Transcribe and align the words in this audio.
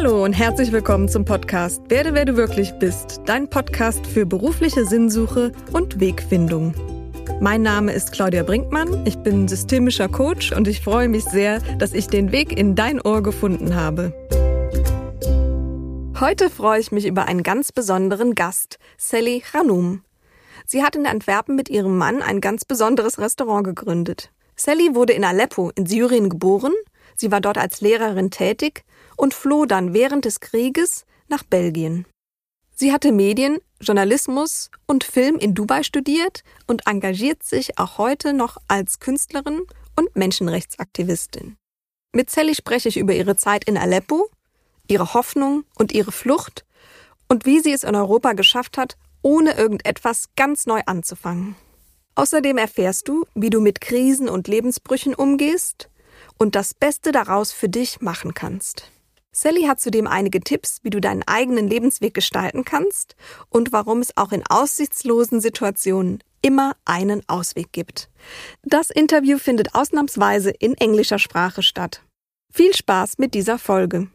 Hallo 0.00 0.22
und 0.24 0.32
herzlich 0.32 0.70
willkommen 0.70 1.08
zum 1.08 1.24
Podcast 1.24 1.82
Werde, 1.90 2.14
wer 2.14 2.24
du 2.24 2.36
wirklich 2.36 2.70
bist, 2.78 3.20
dein 3.26 3.50
Podcast 3.50 4.06
für 4.06 4.26
berufliche 4.26 4.84
Sinnsuche 4.84 5.50
und 5.72 5.98
Wegfindung. 5.98 6.72
Mein 7.40 7.62
Name 7.62 7.90
ist 7.90 8.12
Claudia 8.12 8.44
Brinkmann, 8.44 9.04
ich 9.08 9.18
bin 9.18 9.48
systemischer 9.48 10.08
Coach 10.08 10.52
und 10.52 10.68
ich 10.68 10.82
freue 10.82 11.08
mich 11.08 11.24
sehr, 11.24 11.58
dass 11.78 11.94
ich 11.94 12.06
den 12.06 12.30
Weg 12.30 12.56
in 12.56 12.76
dein 12.76 13.00
Ohr 13.00 13.24
gefunden 13.24 13.74
habe. 13.74 14.12
Heute 16.20 16.48
freue 16.48 16.78
ich 16.78 16.92
mich 16.92 17.04
über 17.04 17.24
einen 17.24 17.42
ganz 17.42 17.72
besonderen 17.72 18.36
Gast, 18.36 18.78
Sally 18.98 19.42
Hanoum. 19.52 20.04
Sie 20.64 20.84
hat 20.84 20.94
in 20.94 21.08
Antwerpen 21.08 21.56
mit 21.56 21.68
ihrem 21.70 21.98
Mann 21.98 22.22
ein 22.22 22.40
ganz 22.40 22.64
besonderes 22.64 23.18
Restaurant 23.18 23.64
gegründet. 23.64 24.30
Sally 24.54 24.94
wurde 24.94 25.14
in 25.14 25.24
Aleppo 25.24 25.72
in 25.74 25.86
Syrien 25.86 26.28
geboren, 26.28 26.74
sie 27.16 27.32
war 27.32 27.40
dort 27.40 27.58
als 27.58 27.80
Lehrerin 27.80 28.30
tätig 28.30 28.84
und 29.18 29.34
floh 29.34 29.66
dann 29.66 29.92
während 29.92 30.24
des 30.24 30.40
Krieges 30.40 31.04
nach 31.28 31.42
Belgien. 31.42 32.06
Sie 32.74 32.92
hatte 32.92 33.12
Medien, 33.12 33.58
Journalismus 33.80 34.70
und 34.86 35.04
Film 35.04 35.36
in 35.36 35.54
Dubai 35.54 35.82
studiert 35.82 36.44
und 36.66 36.86
engagiert 36.86 37.42
sich 37.42 37.78
auch 37.78 37.98
heute 37.98 38.32
noch 38.32 38.56
als 38.68 39.00
Künstlerin 39.00 39.62
und 39.96 40.14
Menschenrechtsaktivistin. 40.16 41.56
Mit 42.14 42.30
Sally 42.30 42.54
spreche 42.54 42.88
ich 42.88 42.96
über 42.96 43.14
ihre 43.14 43.36
Zeit 43.36 43.64
in 43.64 43.76
Aleppo, 43.76 44.30
ihre 44.86 45.12
Hoffnung 45.12 45.64
und 45.76 45.92
ihre 45.92 46.12
Flucht 46.12 46.64
und 47.28 47.44
wie 47.44 47.60
sie 47.60 47.72
es 47.72 47.82
in 47.82 47.96
Europa 47.96 48.32
geschafft 48.32 48.78
hat, 48.78 48.96
ohne 49.22 49.54
irgendetwas 49.56 50.26
ganz 50.36 50.66
neu 50.66 50.80
anzufangen. 50.86 51.56
Außerdem 52.14 52.58
erfährst 52.58 53.08
du, 53.08 53.26
wie 53.34 53.50
du 53.50 53.60
mit 53.60 53.80
Krisen 53.80 54.28
und 54.28 54.48
Lebensbrüchen 54.48 55.14
umgehst 55.14 55.90
und 56.38 56.54
das 56.54 56.74
Beste 56.74 57.12
daraus 57.12 57.52
für 57.52 57.68
dich 57.68 58.00
machen 58.00 58.34
kannst. 58.34 58.90
Sally 59.40 59.66
hat 59.68 59.78
zudem 59.78 60.08
einige 60.08 60.40
Tipps, 60.40 60.80
wie 60.82 60.90
du 60.90 61.00
deinen 61.00 61.22
eigenen 61.22 61.68
Lebensweg 61.68 62.12
gestalten 62.12 62.64
kannst 62.64 63.14
und 63.50 63.72
warum 63.72 64.00
es 64.00 64.16
auch 64.16 64.32
in 64.32 64.42
aussichtslosen 64.48 65.40
Situationen 65.40 66.24
immer 66.42 66.74
einen 66.84 67.22
Ausweg 67.28 67.70
gibt. 67.70 68.08
Das 68.64 68.90
Interview 68.90 69.38
findet 69.38 69.76
ausnahmsweise 69.76 70.50
in 70.50 70.74
englischer 70.74 71.20
Sprache 71.20 71.62
statt. 71.62 72.02
Viel 72.52 72.74
Spaß 72.74 73.18
mit 73.18 73.32
dieser 73.34 73.60
Folge. 73.60 74.08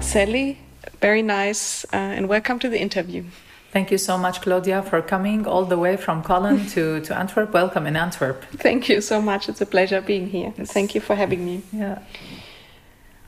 Sally, 0.00 0.56
very 1.02 1.22
nice 1.22 1.86
uh, 1.92 1.96
and 1.96 2.30
welcome 2.30 2.58
to 2.58 2.70
the 2.70 2.78
interview. 2.78 3.24
Thank 3.74 3.90
you 3.90 3.98
so 3.98 4.16
much, 4.16 4.40
Claudia, 4.40 4.82
for 4.82 5.02
coming 5.02 5.46
all 5.46 5.66
the 5.68 5.76
way 5.76 5.98
from 5.98 6.22
Cologne 6.22 6.66
to, 6.74 7.00
to 7.00 7.14
Antwerp. 7.14 7.52
Welcome 7.52 7.86
in 7.86 7.94
Antwerp. 7.96 8.42
Thank 8.56 8.88
you 8.88 9.02
so 9.02 9.20
much. 9.20 9.50
It's 9.50 9.60
a 9.60 9.66
pleasure 9.66 10.00
being 10.00 10.28
here. 10.28 10.54
Thank 10.56 10.94
you 10.94 11.02
for 11.02 11.14
having 11.14 11.44
me. 11.44 11.60
Yeah. 11.72 11.98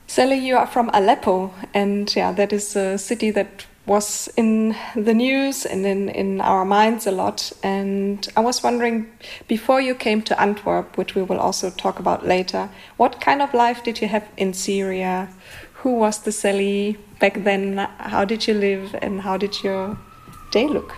Sally, 0.07 0.37
you 0.37 0.55
are 0.55 0.65
from 0.65 0.89
Aleppo, 0.93 1.53
and 1.73 2.13
yeah, 2.15 2.31
that 2.31 2.53
is 2.53 2.75
a 2.77 2.97
city 2.97 3.29
that 3.31 3.65
was 3.85 4.29
in 4.37 4.75
the 4.95 5.13
news 5.13 5.65
and 5.65 5.85
in, 5.85 6.09
in 6.09 6.41
our 6.41 6.65
minds 6.65 7.05
a 7.05 7.11
lot. 7.11 7.51
And 7.61 8.27
I 8.35 8.39
was 8.39 8.63
wondering, 8.63 9.11
before 9.47 9.81
you 9.81 9.95
came 9.95 10.21
to 10.23 10.41
Antwerp, 10.41 10.97
which 10.97 11.13
we 11.13 11.23
will 11.23 11.39
also 11.39 11.69
talk 11.71 11.99
about 11.99 12.25
later, 12.25 12.69
what 12.95 13.19
kind 13.21 13.41
of 13.41 13.53
life 13.53 13.83
did 13.83 14.01
you 14.01 14.07
have 14.07 14.27
in 14.37 14.53
Syria? 14.53 15.29
Who 15.83 15.95
was 15.95 16.19
the 16.19 16.31
Sally 16.31 16.97
back 17.19 17.43
then? 17.43 17.77
How 17.99 18.23
did 18.25 18.47
you 18.47 18.53
live, 18.53 18.95
and 19.01 19.21
how 19.21 19.37
did 19.37 19.61
your 19.61 19.97
day 20.51 20.67
look? 20.67 20.93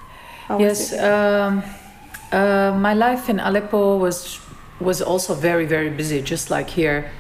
How 0.48 0.60
yes, 0.60 0.94
um, 0.94 1.64
uh, 2.32 2.76
my 2.78 2.94
life 2.94 3.28
in 3.28 3.40
Aleppo 3.40 3.98
was 3.98 4.40
was 4.80 5.02
also 5.02 5.34
very 5.34 5.66
very 5.66 5.90
busy, 5.90 6.22
just 6.22 6.50
like 6.50 6.70
here 6.70 7.12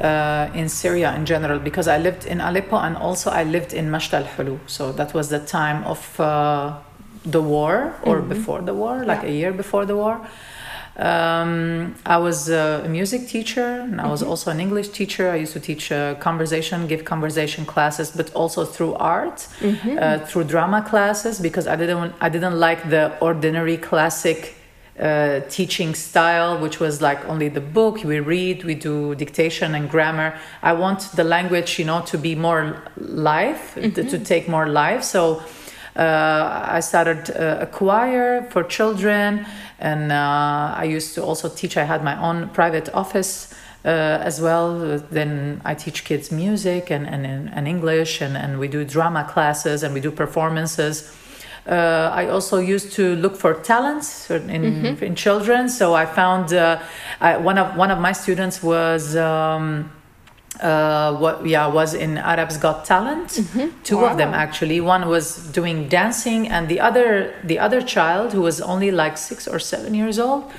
uh, 0.00 0.50
in 0.54 0.68
Syria 0.68 1.14
in 1.14 1.24
general 1.26 1.58
because 1.58 1.88
I 1.88 1.98
lived 1.98 2.26
in 2.26 2.40
Aleppo 2.40 2.76
and 2.76 2.96
also 2.96 3.30
I 3.30 3.44
lived 3.44 3.72
in 3.72 3.90
Mashta 3.90 4.14
al-Hulu. 4.14 4.58
So 4.66 4.92
that 4.92 5.14
was 5.14 5.28
the 5.28 5.40
time 5.40 5.84
of 5.84 6.20
uh, 6.20 6.78
the 7.24 7.42
war 7.42 7.94
or 8.02 8.18
mm-hmm. 8.18 8.28
before 8.28 8.62
the 8.62 8.74
war, 8.74 9.04
like 9.04 9.22
yeah. 9.22 9.28
a 9.28 9.32
year 9.32 9.52
before 9.52 9.86
the 9.86 9.96
war. 9.96 10.26
Um, 10.98 11.94
I 12.06 12.16
was 12.16 12.48
a 12.48 12.86
music 12.88 13.28
teacher 13.28 13.80
and 13.80 14.00
I 14.00 14.08
was 14.08 14.22
mm-hmm. 14.22 14.30
also 14.30 14.50
an 14.50 14.60
English 14.60 14.88
teacher. 14.90 15.30
I 15.30 15.36
used 15.36 15.52
to 15.52 15.60
teach 15.60 15.92
uh, 15.92 16.14
conversation, 16.14 16.86
give 16.86 17.04
conversation 17.04 17.66
classes, 17.66 18.10
but 18.10 18.32
also 18.32 18.64
through 18.64 18.94
art, 18.94 19.46
mm-hmm. 19.60 19.98
uh, 20.00 20.18
through 20.20 20.44
drama 20.44 20.82
classes 20.82 21.38
because 21.38 21.66
I 21.66 21.76
didn't 21.76 22.14
I 22.20 22.30
didn't 22.30 22.58
like 22.58 22.88
the 22.88 23.18
ordinary 23.20 23.76
classic 23.76 24.54
uh, 24.98 25.40
teaching 25.48 25.94
style, 25.94 26.58
which 26.58 26.80
was 26.80 27.02
like 27.02 27.22
only 27.28 27.48
the 27.48 27.60
book, 27.60 28.02
we 28.02 28.20
read, 28.20 28.64
we 28.64 28.74
do 28.74 29.14
dictation 29.14 29.74
and 29.74 29.90
grammar. 29.90 30.38
I 30.62 30.72
want 30.72 31.00
the 31.16 31.24
language, 31.24 31.78
you 31.78 31.84
know, 31.84 32.00
to 32.06 32.16
be 32.16 32.34
more 32.34 32.82
life, 32.96 33.74
mm-hmm. 33.74 34.08
to, 34.08 34.18
take 34.18 34.48
more 34.48 34.66
life. 34.66 35.04
So 35.04 35.42
uh, 35.96 36.66
I 36.68 36.80
started 36.80 37.30
uh, 37.30 37.58
a 37.60 37.66
choir 37.66 38.48
for 38.50 38.64
children, 38.64 39.46
and 39.78 40.12
uh, 40.12 40.74
I 40.74 40.84
used 40.84 41.14
to 41.16 41.22
also 41.22 41.48
teach. 41.48 41.76
I 41.76 41.84
had 41.84 42.02
my 42.02 42.20
own 42.20 42.48
private 42.50 42.88
office. 42.94 43.52
Uh, 43.84 44.18
as 44.20 44.40
well. 44.40 44.98
Then 45.12 45.60
I 45.64 45.76
teach 45.76 46.04
kids 46.04 46.32
music 46.32 46.90
and, 46.90 47.06
and, 47.06 47.24
and 47.24 47.68
English, 47.68 48.20
and, 48.20 48.36
and 48.36 48.58
we 48.58 48.66
do 48.66 48.84
drama 48.84 49.22
classes 49.30 49.84
and 49.84 49.94
we 49.94 50.00
do 50.00 50.10
performances. 50.10 51.14
Uh, 51.66 52.10
I 52.12 52.28
also 52.28 52.58
used 52.58 52.92
to 52.92 53.16
look 53.16 53.36
for 53.36 53.54
talents 53.54 54.30
in, 54.30 54.42
mm-hmm. 54.48 55.04
in 55.04 55.14
children. 55.16 55.68
So 55.68 55.94
I 55.94 56.06
found 56.06 56.52
uh, 56.52 56.80
I, 57.20 57.36
one 57.38 57.58
of 57.58 57.76
one 57.76 57.90
of 57.90 57.98
my 57.98 58.12
students 58.12 58.62
was. 58.62 59.16
Um, 59.16 59.90
uh, 60.60 61.14
what 61.16 61.44
yeah 61.46 61.66
was 61.66 61.92
in 61.92 62.16
Arabs 62.16 62.56
Got 62.56 62.84
Talent. 62.84 63.28
Mm-hmm. 63.28 63.82
Two 63.82 63.98
wow. 63.98 64.12
of 64.12 64.16
them 64.16 64.32
actually. 64.32 64.80
One 64.80 65.06
was 65.08 65.36
doing 65.52 65.88
dancing, 65.88 66.48
and 66.48 66.68
the 66.68 66.80
other 66.80 67.34
the 67.44 67.58
other 67.58 67.82
child 67.82 68.32
who 68.32 68.40
was 68.40 68.60
only 68.60 68.90
like 68.90 69.18
six 69.18 69.46
or 69.46 69.58
seven 69.58 69.94
years 69.94 70.18
old. 70.18 70.50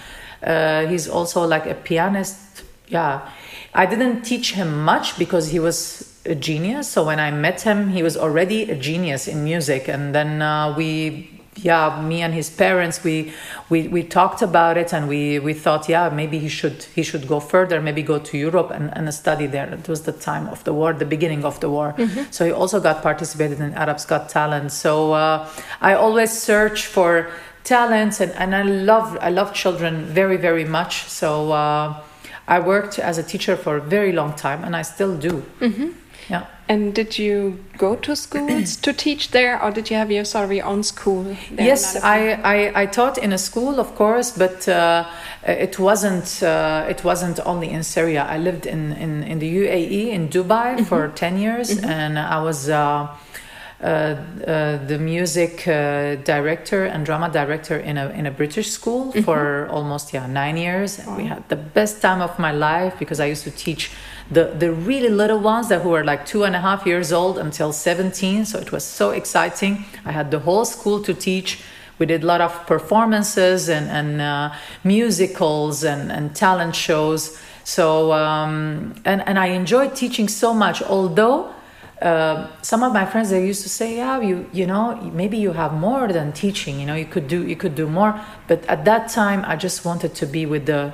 Uh, 0.44 0.86
he's 0.86 1.10
also 1.10 1.46
like 1.48 1.66
a 1.66 1.74
pianist. 1.74 2.64
Yeah, 2.88 3.28
I 3.74 3.86
didn't 3.86 4.22
teach 4.22 4.54
him 4.54 4.84
much 4.84 5.18
because 5.18 5.50
he 5.50 5.60
was 5.60 6.07
a 6.28 6.36
genius. 6.36 6.88
So 6.88 7.04
when 7.04 7.20
I 7.20 7.32
met 7.32 7.62
him, 7.62 7.90
he 7.90 8.04
was 8.04 8.18
already 8.18 8.70
a 8.70 8.76
genius 8.76 9.28
in 9.28 9.44
music. 9.44 9.88
And 9.88 10.14
then 10.14 10.42
uh, 10.42 10.74
we, 10.78 11.30
yeah, 11.56 12.02
me 12.02 12.22
and 12.22 12.34
his 12.34 12.50
parents, 12.50 13.04
we, 13.04 13.34
we, 13.70 13.88
we 13.88 14.04
talked 14.04 14.42
about 14.42 14.78
it 14.78 14.94
and 14.94 15.08
we, 15.08 15.40
we 15.40 15.54
thought, 15.54 15.90
yeah, 15.90 16.10
maybe 16.10 16.38
he 16.40 16.50
should, 16.50 16.84
he 16.96 17.04
should 17.04 17.28
go 17.28 17.40
further, 17.40 17.82
maybe 17.82 18.04
go 18.04 18.20
to 18.20 18.38
Europe 18.38 18.72
and, 18.72 18.96
and 18.96 19.12
study 19.14 19.48
there. 19.48 19.74
It 19.74 19.88
was 19.88 20.04
the 20.04 20.12
time 20.12 20.48
of 20.48 20.64
the 20.64 20.74
war, 20.74 20.94
the 20.94 21.06
beginning 21.06 21.46
of 21.46 21.60
the 21.60 21.70
war. 21.70 21.96
Mm-hmm. 21.98 22.32
So 22.32 22.46
he 22.46 22.52
also 22.52 22.80
got 22.80 23.02
participated 23.02 23.60
in 23.60 23.74
Arabs 23.74 24.06
Got 24.06 24.30
Talent. 24.30 24.72
So 24.72 25.14
uh, 25.14 25.50
I 25.82 25.96
always 25.96 26.32
search 26.32 26.86
for 26.86 27.32
talents 27.64 28.22
and, 28.22 28.32
and 28.34 28.56
I 28.56 28.62
love, 28.62 29.18
I 29.22 29.30
love 29.30 29.54
children 29.54 30.06
very, 30.06 30.38
very 30.38 30.66
much. 30.66 31.04
So, 31.06 31.52
uh, 31.52 32.04
I 32.48 32.60
worked 32.60 32.98
as 32.98 33.18
a 33.18 33.24
teacher 33.24 33.58
for 33.58 33.76
a 33.78 33.82
very 33.82 34.14
long 34.14 34.34
time, 34.34 34.64
and 34.64 34.76
I 34.76 34.82
still 34.82 35.18
do. 35.18 35.44
Mm-hmm. 35.60 35.90
Yeah. 36.30 36.46
And 36.70 36.94
did 36.94 37.18
you 37.18 37.64
go 37.78 37.96
to 37.96 38.16
schools 38.16 38.76
to 38.86 38.92
teach 38.92 39.32
there, 39.32 39.62
or 39.64 39.72
did 39.72 39.90
you 39.90 39.96
have 39.96 40.12
your 40.12 40.26
sort 40.26 40.46
of 40.46 40.52
your 40.52 40.66
own 40.66 40.84
school? 40.84 41.36
yes, 41.52 41.96
I, 42.04 42.34
I, 42.44 42.82
I 42.82 42.86
taught 42.86 43.18
in 43.18 43.32
a 43.32 43.38
school, 43.38 43.80
of 43.80 43.96
course, 43.96 44.32
but 44.32 44.68
uh, 44.68 45.10
it 45.44 45.80
wasn't 45.80 46.44
uh, 46.44 46.86
it 46.90 47.04
wasn't 47.06 47.40
only 47.46 47.70
in 47.70 47.84
Syria. 47.84 48.26
I 48.30 48.38
lived 48.38 48.66
in 48.66 48.92
in, 48.94 49.24
in 49.24 49.40
the 49.40 49.50
UAE 49.58 50.10
in 50.10 50.28
Dubai 50.30 50.72
mm 50.72 50.78
-hmm. 50.78 50.86
for 50.86 51.12
ten 51.14 51.40
years, 51.40 51.70
mm 51.72 51.80
-hmm. 51.80 51.92
and 51.92 52.18
I 52.18 52.44
was. 52.44 52.68
Uh, 52.68 53.08
uh, 53.80 53.88
uh, 54.48 54.88
the 54.88 54.98
music 54.98 55.68
uh, 55.68 56.16
director 56.24 56.86
and 56.86 57.06
drama 57.06 57.30
director 57.30 57.78
in 57.78 57.98
a 57.98 58.10
in 58.10 58.26
a 58.26 58.32
British 58.32 58.70
school 58.70 59.06
mm 59.06 59.12
-hmm. 59.12 59.24
for 59.24 59.68
almost 59.70 60.14
yeah 60.14 60.28
nine 60.28 60.58
years. 60.62 61.00
We 61.18 61.28
had 61.28 61.42
the 61.48 61.60
best 61.74 62.02
time 62.02 62.24
of 62.24 62.32
my 62.40 62.52
life 62.52 62.94
because 62.98 63.24
I 63.26 63.32
used 63.32 63.44
to 63.44 63.52
teach 63.66 63.92
the 64.32 64.46
the 64.58 64.72
really 64.72 65.10
little 65.10 65.40
ones 65.40 65.70
that 65.70 65.82
who 65.82 65.90
were 65.90 66.04
like 66.04 66.26
two 66.26 66.44
and 66.44 66.56
a 66.56 66.60
half 66.60 66.86
years 66.86 67.12
old 67.12 67.38
until 67.38 67.72
17. 67.72 68.46
So 68.46 68.60
it 68.60 68.72
was 68.72 68.84
so 68.84 69.12
exciting. 69.12 69.86
I 70.06 70.12
had 70.12 70.32
the 70.32 70.40
whole 70.40 70.66
school 70.66 71.02
to 71.04 71.14
teach. 71.14 71.62
We 72.00 72.06
did 72.06 72.24
a 72.24 72.26
lot 72.26 72.42
of 72.42 72.68
performances 72.68 73.70
and 73.70 73.90
and 73.90 74.22
uh, 74.22 74.54
musicals 74.84 75.84
and 75.84 76.12
and 76.12 76.36
talent 76.36 76.76
shows. 76.76 77.40
So 77.64 78.12
um, 78.14 78.96
and 79.06 79.22
and 79.28 79.40
I 79.40 79.48
enjoyed 79.48 79.96
teaching 79.96 80.28
so 80.28 80.54
much, 80.54 80.82
although 80.82 81.54
uh, 82.02 82.48
some 82.62 82.84
of 82.84 82.94
my 82.94 83.06
friends 83.06 83.30
they 83.32 83.46
used 83.46 83.64
to 83.64 83.70
say 83.70 83.96
yeah 83.96 84.22
you 84.22 84.48
you 84.54 84.68
know 84.68 84.96
maybe 85.14 85.36
you 85.36 85.54
have 85.54 85.74
more 85.74 86.08
than 86.14 86.32
teaching 86.32 86.80
you 86.80 86.86
know 86.86 86.94
you 86.94 87.06
could 87.06 87.28
do 87.28 87.44
you 87.48 87.56
could 87.56 87.74
do 87.74 87.88
more 87.88 88.22
but 88.48 88.64
at 88.66 88.86
that 88.86 89.10
time 89.10 89.44
i 89.48 89.56
just 89.56 89.84
wanted 89.84 90.14
to 90.14 90.28
be 90.28 90.46
with 90.46 90.68
the 90.68 90.94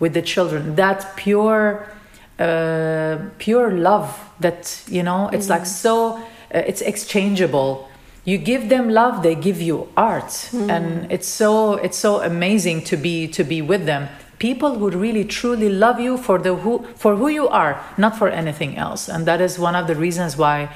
with 0.00 0.14
the 0.14 0.22
children 0.22 0.74
that 0.76 1.14
pure 1.16 1.86
uh, 2.38 3.18
pure 3.38 3.72
love 3.72 4.30
that 4.40 4.82
you 4.88 5.02
know 5.02 5.28
it's 5.32 5.46
mm. 5.46 5.50
like 5.50 5.66
so 5.66 6.16
uh, 6.16 6.20
it's 6.66 6.80
exchangeable 6.82 7.88
you 8.24 8.38
give 8.38 8.68
them 8.68 8.88
love 8.88 9.22
they 9.22 9.34
give 9.34 9.60
you 9.60 9.88
art 9.96 10.30
mm. 10.52 10.70
and 10.70 11.10
it's 11.10 11.28
so 11.28 11.74
it's 11.74 11.98
so 11.98 12.22
amazing 12.22 12.82
to 12.82 12.96
be 12.96 13.26
to 13.26 13.44
be 13.44 13.60
with 13.62 13.86
them 13.86 14.08
people 14.38 14.78
who 14.78 14.90
really 14.90 15.24
truly 15.24 15.68
love 15.68 16.00
you 16.00 16.16
for 16.16 16.38
the 16.38 16.54
who 16.54 16.86
for 16.94 17.16
who 17.16 17.28
you 17.28 17.48
are, 17.48 17.82
not 17.96 18.16
for 18.16 18.28
anything 18.28 18.76
else. 18.76 19.08
And 19.08 19.26
that 19.26 19.40
is 19.40 19.58
one 19.58 19.74
of 19.74 19.86
the 19.86 19.94
reasons 19.94 20.36
why 20.36 20.70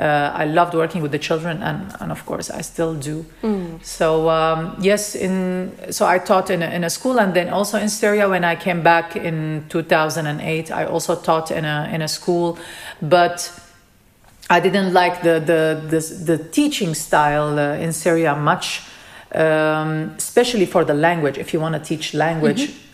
uh, 0.00 0.32
I 0.34 0.46
loved 0.46 0.74
working 0.74 1.02
with 1.02 1.12
the 1.12 1.18
children, 1.18 1.62
and, 1.62 1.94
and 2.00 2.10
of 2.10 2.24
course 2.24 2.50
I 2.50 2.62
still 2.62 2.94
do. 2.94 3.26
Mm. 3.42 3.84
So 3.84 4.30
um, 4.30 4.76
yes, 4.80 5.14
in 5.14 5.72
so 5.90 6.06
I 6.06 6.18
taught 6.18 6.50
in 6.50 6.62
a, 6.62 6.70
in 6.70 6.84
a 6.84 6.90
school, 6.90 7.20
and 7.20 7.34
then 7.34 7.50
also 7.50 7.78
in 7.78 7.88
Syria 7.88 8.28
when 8.28 8.42
I 8.42 8.56
came 8.56 8.82
back 8.82 9.14
in 9.14 9.66
2008, 9.68 10.70
I 10.70 10.84
also 10.86 11.16
taught 11.16 11.50
in 11.50 11.64
a 11.64 11.90
in 11.92 12.02
a 12.02 12.08
school, 12.08 12.58
but. 13.02 13.52
I 14.52 14.58
didn't 14.58 14.92
like 14.92 15.22
the 15.22 15.38
the 15.38 15.80
the, 15.88 16.00
the 16.24 16.38
teaching 16.50 16.96
style 16.96 17.56
uh, 17.56 17.76
in 17.76 17.92
Syria 17.92 18.34
much, 18.34 18.82
um, 19.32 20.16
especially 20.18 20.66
for 20.66 20.84
the 20.84 20.92
language. 20.92 21.38
If 21.38 21.52
you 21.52 21.60
want 21.60 21.76
to 21.76 21.80
teach 21.80 22.14
language, 22.14 22.62
Mm-hmm. 22.62 22.89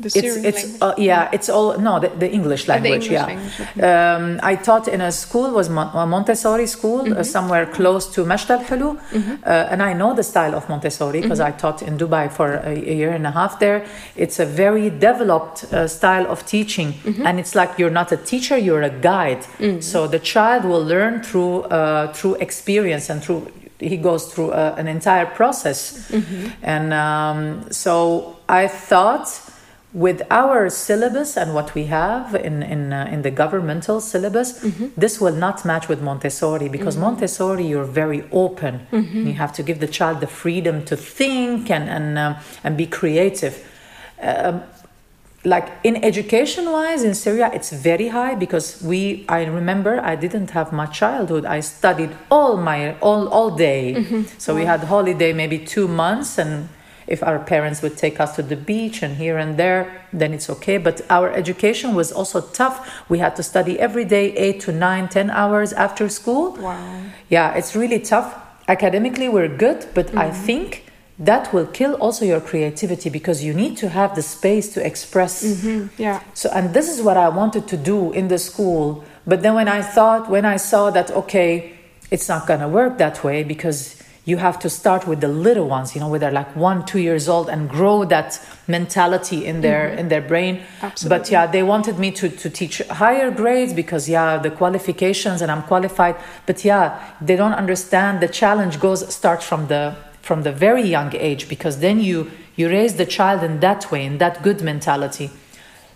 The 0.00 0.06
it's 0.06 0.20
Syrian 0.20 0.44
it's 0.50 0.62
uh, 0.82 0.94
yeah 1.10 1.28
it's 1.36 1.48
all 1.56 1.68
no 1.78 1.92
the, 2.04 2.08
the 2.22 2.30
english 2.38 2.62
the 2.64 2.72
language 2.72 2.92
English 3.08 3.10
yeah. 3.18 3.26
language, 3.30 3.56
okay. 3.60 3.80
um, 3.92 4.40
i 4.42 4.54
taught 4.68 4.86
in 4.94 5.00
a 5.00 5.12
school 5.24 5.48
was 5.58 5.68
Mon- 5.76 5.92
a 5.94 6.06
montessori 6.14 6.66
school 6.76 7.00
Mm-hmm. 7.04 7.20
uh, 7.20 7.22
somewhere 7.36 7.66
close 7.78 8.04
to 8.14 8.24
Masht 8.30 8.50
al-Hulu 8.56 8.90
uh, 8.96 9.72
and 9.72 9.80
i 9.82 9.92
know 10.00 10.10
the 10.20 10.26
style 10.32 10.54
of 10.54 10.62
montessori 10.68 11.20
because 11.20 11.40
Mm-hmm. 11.40 11.56
i 11.56 11.62
taught 11.62 11.80
in 11.88 11.94
dubai 12.02 12.26
for 12.38 12.48
a, 12.54 12.72
a 12.92 12.94
year 13.00 13.12
and 13.18 13.26
a 13.26 13.30
half 13.40 13.52
there. 13.64 13.78
It's 14.24 14.38
a 14.46 14.46
very 14.64 14.86
developed 15.08 15.58
uh, 15.64 15.86
style 15.98 16.26
of 16.34 16.38
teaching 16.46 16.88
Mm-hmm. 16.92 17.26
and 17.26 17.34
it's 17.42 17.54
like 17.60 17.70
you're 17.78 17.96
not 18.00 18.08
a 18.12 18.16
teacher 18.32 18.56
you're 18.66 18.82
a 18.82 18.94
guide. 19.10 19.42
So 19.90 19.98
the 20.16 20.18
child 20.32 20.62
will 20.70 20.84
learn 20.94 21.14
through 21.28 21.54
uh, 21.78 22.12
through 22.16 22.34
experience 22.46 23.04
and 23.12 23.18
through 23.24 23.42
he 23.92 23.96
goes 23.96 24.22
through 24.32 24.50
uh, 24.52 24.74
an 24.80 24.86
entire 24.88 25.26
process. 25.40 25.78
And 26.62 26.92
um, 26.92 27.40
so 27.84 27.92
i 28.48 28.64
thought 28.88 29.26
with 29.92 30.22
our 30.30 30.70
syllabus 30.70 31.36
and 31.36 31.52
what 31.52 31.74
we 31.74 31.86
have 31.86 32.34
in 32.34 32.62
in, 32.62 32.92
uh, 32.92 33.08
in 33.10 33.22
the 33.22 33.30
governmental 33.30 34.00
syllabus 34.00 34.52
this 34.96 35.20
will 35.20 35.34
not 35.34 35.64
match 35.64 35.88
with 35.88 36.00
montessori 36.00 36.68
because 36.68 36.96
montessori 36.96 37.66
you're 37.66 37.84
very 38.02 38.22
open. 38.30 38.86
You 38.92 39.32
have 39.32 39.52
to 39.54 39.62
give 39.62 39.80
the 39.80 39.88
child 39.88 40.20
the 40.20 40.26
freedom 40.28 40.84
to 40.84 40.96
think 40.96 41.70
and 41.70 41.88
and 41.88 42.18
um, 42.18 42.36
and 42.64 42.76
be 42.76 42.86
creative. 42.86 43.54
Um, 44.22 44.62
like 45.44 45.68
in 45.84 45.96
education 46.04 46.70
wise 46.70 47.02
in 47.02 47.14
syria 47.14 47.50
it's 47.54 47.70
very 47.72 48.08
high 48.08 48.34
because 48.34 48.82
we 48.82 49.24
i 49.26 49.42
remember 49.46 49.98
i 50.12 50.14
didn't 50.14 50.50
have 50.50 50.70
my 50.70 50.84
childhood. 50.86 51.44
I 51.46 51.60
studied 51.60 52.10
all 52.30 52.56
my 52.58 52.94
all 53.00 53.26
all 53.28 53.50
day. 53.56 54.04
So 54.38 54.54
we 54.54 54.64
had 54.66 54.80
holiday 54.84 55.32
maybe 55.32 55.58
two 55.58 55.88
months 55.88 56.36
and 56.38 56.68
if 57.10 57.22
our 57.22 57.38
parents 57.38 57.82
would 57.82 57.96
take 57.96 58.20
us 58.20 58.36
to 58.36 58.42
the 58.42 58.56
beach 58.56 59.02
and 59.02 59.16
here 59.16 59.36
and 59.36 59.56
there 59.56 60.06
then 60.12 60.32
it's 60.32 60.48
okay. 60.48 60.78
But 60.78 61.02
our 61.10 61.30
education 61.30 61.94
was 61.94 62.10
also 62.12 62.40
tough. 62.40 63.04
We 63.08 63.18
had 63.18 63.36
to 63.36 63.42
study 63.42 63.78
every 63.78 64.04
day 64.04 64.32
eight 64.36 64.60
to 64.60 64.72
nine 64.72 65.08
ten 65.08 65.28
hours 65.30 65.72
after 65.72 66.08
school. 66.08 66.52
Wow. 66.52 67.02
yeah 67.28 67.54
it's 67.54 67.74
really 67.74 68.00
tough. 68.00 68.28
Academically 68.68 69.28
we're 69.28 69.54
good 69.66 69.80
but 69.94 70.06
i 70.16 70.28
mm-hmm. 70.30 70.46
think 70.46 70.84
that 71.18 71.52
will 71.52 71.66
kill 71.66 71.94
also 71.94 72.24
your 72.24 72.40
creativity 72.40 73.10
because 73.10 73.44
you 73.44 73.52
need 73.52 73.76
to 73.76 73.88
have 73.90 74.14
the 74.14 74.22
space 74.22 74.72
to 74.74 74.86
express. 74.86 75.44
Mm-hmm. 75.44 76.02
Yeah. 76.02 76.22
so 76.34 76.48
and 76.54 76.72
this 76.72 76.88
is 76.88 77.02
what 77.02 77.16
i 77.16 77.28
wanted 77.28 77.66
to 77.68 77.76
do 77.76 78.12
in 78.12 78.28
the 78.28 78.38
school. 78.38 79.04
But 79.26 79.42
then 79.42 79.54
when 79.54 79.68
i 79.68 79.82
thought 79.82 80.30
when 80.30 80.44
i 80.44 80.56
saw 80.56 80.90
that 80.90 81.10
okay 81.10 81.76
it's 82.10 82.28
not 82.28 82.46
going 82.46 82.60
to 82.60 82.68
work 82.68 82.98
that 82.98 83.22
way 83.22 83.42
because 83.44 83.99
you 84.24 84.36
have 84.36 84.58
to 84.58 84.68
start 84.68 85.06
with 85.06 85.20
the 85.20 85.28
little 85.28 85.66
ones 85.66 85.94
you 85.94 86.00
know 86.00 86.08
where 86.08 86.18
they're 86.18 86.30
like 86.30 86.54
one 86.54 86.84
two 86.84 86.98
years 86.98 87.28
old 87.28 87.48
and 87.48 87.68
grow 87.68 88.04
that 88.04 88.40
mentality 88.68 89.46
in 89.46 89.60
their 89.60 89.88
mm-hmm. 89.88 89.98
in 89.98 90.08
their 90.08 90.20
brain. 90.20 90.62
Absolutely. 90.82 91.18
but 91.18 91.30
yeah 91.30 91.46
they 91.46 91.62
wanted 91.62 91.98
me 91.98 92.10
to, 92.10 92.28
to 92.28 92.50
teach 92.50 92.78
higher 92.88 93.30
grades 93.30 93.72
because 93.72 94.08
yeah 94.08 94.36
the 94.36 94.50
qualifications 94.50 95.42
and 95.42 95.50
i'm 95.50 95.62
qualified. 95.62 96.16
But 96.46 96.64
yeah 96.64 97.14
they 97.20 97.36
don't 97.36 97.54
understand 97.54 98.20
the 98.20 98.28
challenge 98.28 98.78
goes 98.80 99.12
starts 99.12 99.44
from 99.44 99.68
the 99.68 99.96
from 100.20 100.42
the 100.42 100.52
very 100.52 100.82
young 100.82 101.14
age 101.16 101.48
because 101.48 101.78
then 101.78 102.00
you 102.00 102.30
you 102.56 102.68
raise 102.68 102.96
the 102.96 103.06
child 103.06 103.42
in 103.42 103.60
that 103.60 103.90
way 103.90 104.04
in 104.04 104.18
that 104.18 104.42
good 104.42 104.60
mentality. 104.62 105.30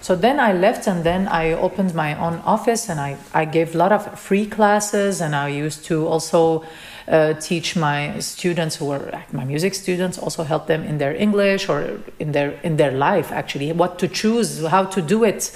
So 0.01 0.15
then 0.15 0.39
I 0.39 0.53
left 0.53 0.87
and 0.87 1.03
then 1.03 1.29
I 1.29 1.53
opened 1.53 1.95
my 1.95 2.15
own 2.19 2.35
office 2.45 2.91
and 2.91 3.01
I, 3.01 3.17
I 3.33 3.47
gave 3.47 3.75
a 3.75 3.79
lot 3.79 3.91
of 3.91 4.21
free 4.21 4.45
classes 4.45 5.23
and 5.23 5.35
I 5.35 5.49
used 5.49 5.87
to 5.87 6.07
also 6.07 6.63
uh, 7.09 7.35
teach 7.35 7.77
my 7.77 8.19
students 8.21 8.77
who 8.77 8.87
were 8.87 9.11
like 9.13 9.33
my 9.33 9.45
music 9.45 9.75
students, 9.75 10.19
also 10.19 10.43
help 10.43 10.67
them 10.67 10.83
in 10.85 10.99
their 10.99 11.15
English 11.15 11.69
or 11.69 12.01
in 12.19 12.33
their 12.33 12.59
in 12.63 12.77
their 12.77 12.93
life 12.93 13.33
actually, 13.33 13.73
what 13.73 13.99
to 13.99 14.09
choose, 14.09 14.65
how 14.67 14.85
to 14.85 15.03
do 15.03 15.25
it. 15.25 15.51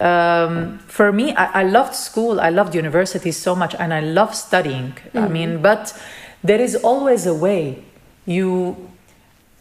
Um, 0.00 0.78
for 0.86 1.12
me, 1.12 1.34
I, 1.34 1.60
I 1.60 1.62
loved 1.62 1.94
school, 1.94 2.40
I 2.40 2.50
loved 2.50 2.74
university 2.74 3.32
so 3.32 3.54
much 3.54 3.74
and 3.74 3.94
I 3.94 4.00
love 4.00 4.34
studying. 4.34 4.92
I 5.14 5.28
mean, 5.28 5.62
but 5.62 5.98
there 6.44 6.60
is 6.60 6.76
always 6.76 7.26
a 7.26 7.34
way. 7.34 7.82
You 8.26 8.76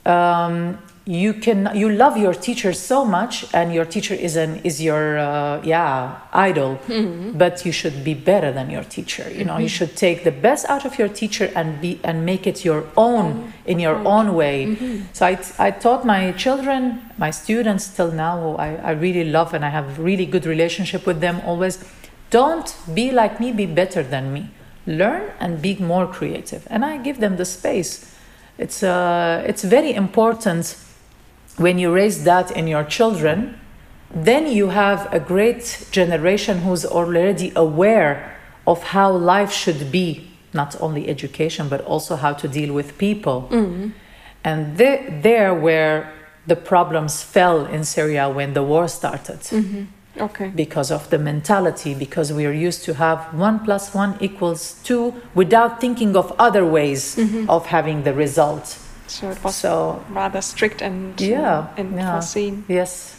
um, 0.05 0.77
you 1.09 1.33
can 1.33 1.71
you 1.73 1.89
love 1.89 2.17
your 2.17 2.35
teacher 2.35 2.71
so 2.71 3.03
much 3.03 3.43
and 3.51 3.73
your 3.73 3.83
teacher 3.83 4.13
is 4.13 4.35
an 4.35 4.61
is 4.63 4.79
your 4.79 5.17
uh, 5.17 5.59
yeah 5.63 6.19
idol 6.31 6.77
mm-hmm. 6.87 7.35
but 7.35 7.65
you 7.65 7.71
should 7.71 8.03
be 8.03 8.13
better 8.13 8.51
than 8.51 8.69
your 8.69 8.83
teacher. 8.83 9.27
You 9.27 9.43
know 9.43 9.57
you 9.57 9.65
mm-hmm. 9.65 9.87
should 9.89 9.97
take 9.97 10.23
the 10.23 10.31
best 10.31 10.69
out 10.69 10.85
of 10.85 10.99
your 10.99 11.07
teacher 11.07 11.51
and 11.55 11.81
be 11.81 11.99
and 12.03 12.27
make 12.27 12.45
it 12.45 12.63
your 12.63 12.85
own 12.95 13.33
mm-hmm. 13.33 13.71
in 13.71 13.79
your 13.79 13.95
own 14.05 14.35
way. 14.35 14.77
So 15.13 15.25
I, 15.25 15.39
I 15.57 15.71
taught 15.71 16.05
my 16.05 16.31
children 16.33 17.01
my 17.17 17.31
students 17.31 17.87
till 17.87 18.11
now 18.11 18.39
who 18.39 18.55
I, 18.57 18.75
I 18.75 18.91
really 18.91 19.23
love 19.23 19.55
and 19.55 19.65
I 19.65 19.69
have 19.69 19.97
really 19.97 20.27
good 20.27 20.45
relationship 20.45 21.07
with 21.07 21.21
them 21.21 21.41
always. 21.43 21.83
Don't 22.29 22.75
be 22.93 23.09
like 23.11 23.39
me 23.39 23.51
be 23.51 23.65
better 23.65 24.03
than 24.03 24.31
me. 24.31 24.51
Learn 24.85 25.31
and 25.39 25.59
be 25.59 25.75
more 25.77 26.05
creative. 26.05 26.67
And 26.69 26.85
I 26.85 26.97
give 26.97 27.19
them 27.19 27.37
the 27.37 27.45
space. 27.45 28.13
It's 28.59 28.83
uh, 28.83 29.43
it's 29.47 29.63
very 29.63 29.95
important 29.95 30.75
when 31.59 31.77
you 31.77 31.93
raise 31.93 32.23
that 32.23 32.49
in 32.51 32.67
your 32.67 32.83
children 32.83 33.59
then 34.13 34.47
you 34.47 34.69
have 34.69 35.11
a 35.13 35.19
great 35.19 35.87
generation 35.91 36.59
who's 36.59 36.85
already 36.85 37.51
aware 37.55 38.35
of 38.65 38.81
how 38.83 39.11
life 39.11 39.51
should 39.51 39.91
be 39.91 40.31
not 40.53 40.75
only 40.81 41.07
education 41.07 41.69
but 41.69 41.81
also 41.81 42.15
how 42.15 42.33
to 42.33 42.47
deal 42.47 42.73
with 42.73 42.97
people. 42.97 43.47
Mm-hmm. 43.51 43.89
And 44.43 44.77
the- 44.77 45.03
there 45.21 45.53
where 45.53 46.11
the 46.47 46.55
problems 46.55 47.21
fell 47.21 47.65
in 47.65 47.83
syria 47.83 48.29
when 48.29 48.53
the 48.53 48.63
war 48.63 48.87
started. 48.87 49.39
Mm-hmm. 49.41 49.83
Okay. 50.19 50.49
because 50.49 50.91
of 50.91 51.09
the 51.11 51.17
mentality 51.17 51.93
because 51.93 52.33
we 52.33 52.45
are 52.45 52.51
used 52.51 52.83
to 52.83 52.95
have 52.95 53.33
one 53.33 53.59
plus 53.63 53.93
one 53.93 54.17
equals 54.19 54.75
two 54.83 55.13
without 55.33 55.79
thinking 55.79 56.17
of 56.17 56.33
other 56.37 56.65
ways 56.65 57.15
mm-hmm. 57.15 57.49
of 57.49 57.67
having 57.67 58.03
the 58.03 58.13
result 58.13 58.77
So 59.09 59.29
it 59.31 59.43
was 59.43 59.55
so 59.55 60.03
rather 60.09 60.41
strict 60.41 60.81
and 60.81 61.19
uh, 61.21 61.25
yeah 61.25 61.67
and 61.77 61.95
yeah. 61.95 62.11
foreseen. 62.11 62.63
yes 62.67 63.15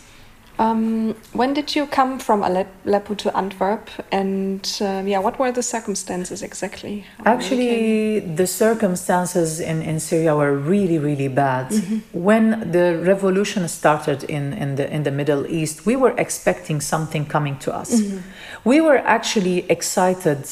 Um, 0.61 1.15
when 1.33 1.55
did 1.55 1.75
you 1.77 1.87
come 1.87 2.19
from 2.19 2.43
Alep- 2.43 2.85
Aleppo 2.85 3.15
to 3.15 3.29
Antwerp, 3.35 3.89
and 4.13 4.61
uh, 4.83 5.03
yeah, 5.07 5.19
what 5.19 5.39
were 5.39 5.53
the 5.53 5.63
circumstances 5.63 6.43
exactly? 6.43 6.95
how 7.01 7.07
you 7.17 7.25
came? 7.25 7.35
Actually, 7.35 8.21
the 8.37 8.47
circumstances 8.47 9.59
in, 9.59 9.81
in 9.81 9.99
Syria 10.01 10.37
were 10.37 10.55
really, 10.73 10.99
really 10.99 11.29
bad. 11.29 11.73
When 12.13 12.71
the 12.73 13.01
revolution 13.13 13.69
started 13.69 14.23
in, 14.25 14.53
in, 14.53 14.77
the, 14.77 14.85
in 14.97 15.03
the 15.05 15.11
Middle 15.11 15.47
East, 15.47 15.87
we 15.87 15.97
were 15.97 16.15
expecting 16.19 16.83
something 16.83 17.25
coming 17.25 17.57
to 17.61 17.75
us. 17.75 17.91
We 18.63 18.83
were 18.83 18.99
actually 18.99 19.65
excited 19.71 20.45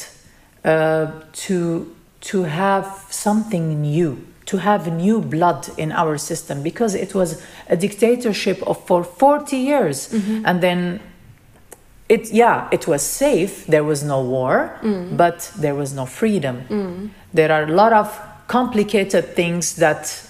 uh, 0.64 1.12
to, 1.44 1.94
to 2.30 2.44
have 2.44 2.86
something 3.10 3.82
new, 3.82 4.24
to 4.48 4.56
have 4.56 4.90
new 4.90 5.20
blood 5.20 5.68
in 5.76 5.92
our 5.92 6.16
system 6.16 6.62
because 6.62 6.94
it 6.94 7.14
was 7.14 7.42
a 7.68 7.76
dictatorship 7.76 8.62
of, 8.66 8.82
for 8.86 9.04
40 9.04 9.56
years. 9.56 10.08
Mm-hmm. 10.08 10.46
And 10.46 10.62
then 10.62 11.00
it 12.08 12.32
yeah 12.32 12.68
it 12.72 12.86
was 12.88 13.02
safe 13.02 13.66
there 13.66 13.84
was 13.84 14.02
no 14.02 14.22
war 14.22 14.78
mm. 14.80 15.14
but 15.14 15.52
there 15.58 15.74
was 15.74 15.92
no 15.92 16.06
freedom. 16.06 16.64
Mm. 16.70 17.10
There 17.34 17.52
are 17.52 17.64
a 17.64 17.72
lot 17.72 17.92
of 17.92 18.08
complicated 18.46 19.34
things 19.34 19.76
that 19.76 20.24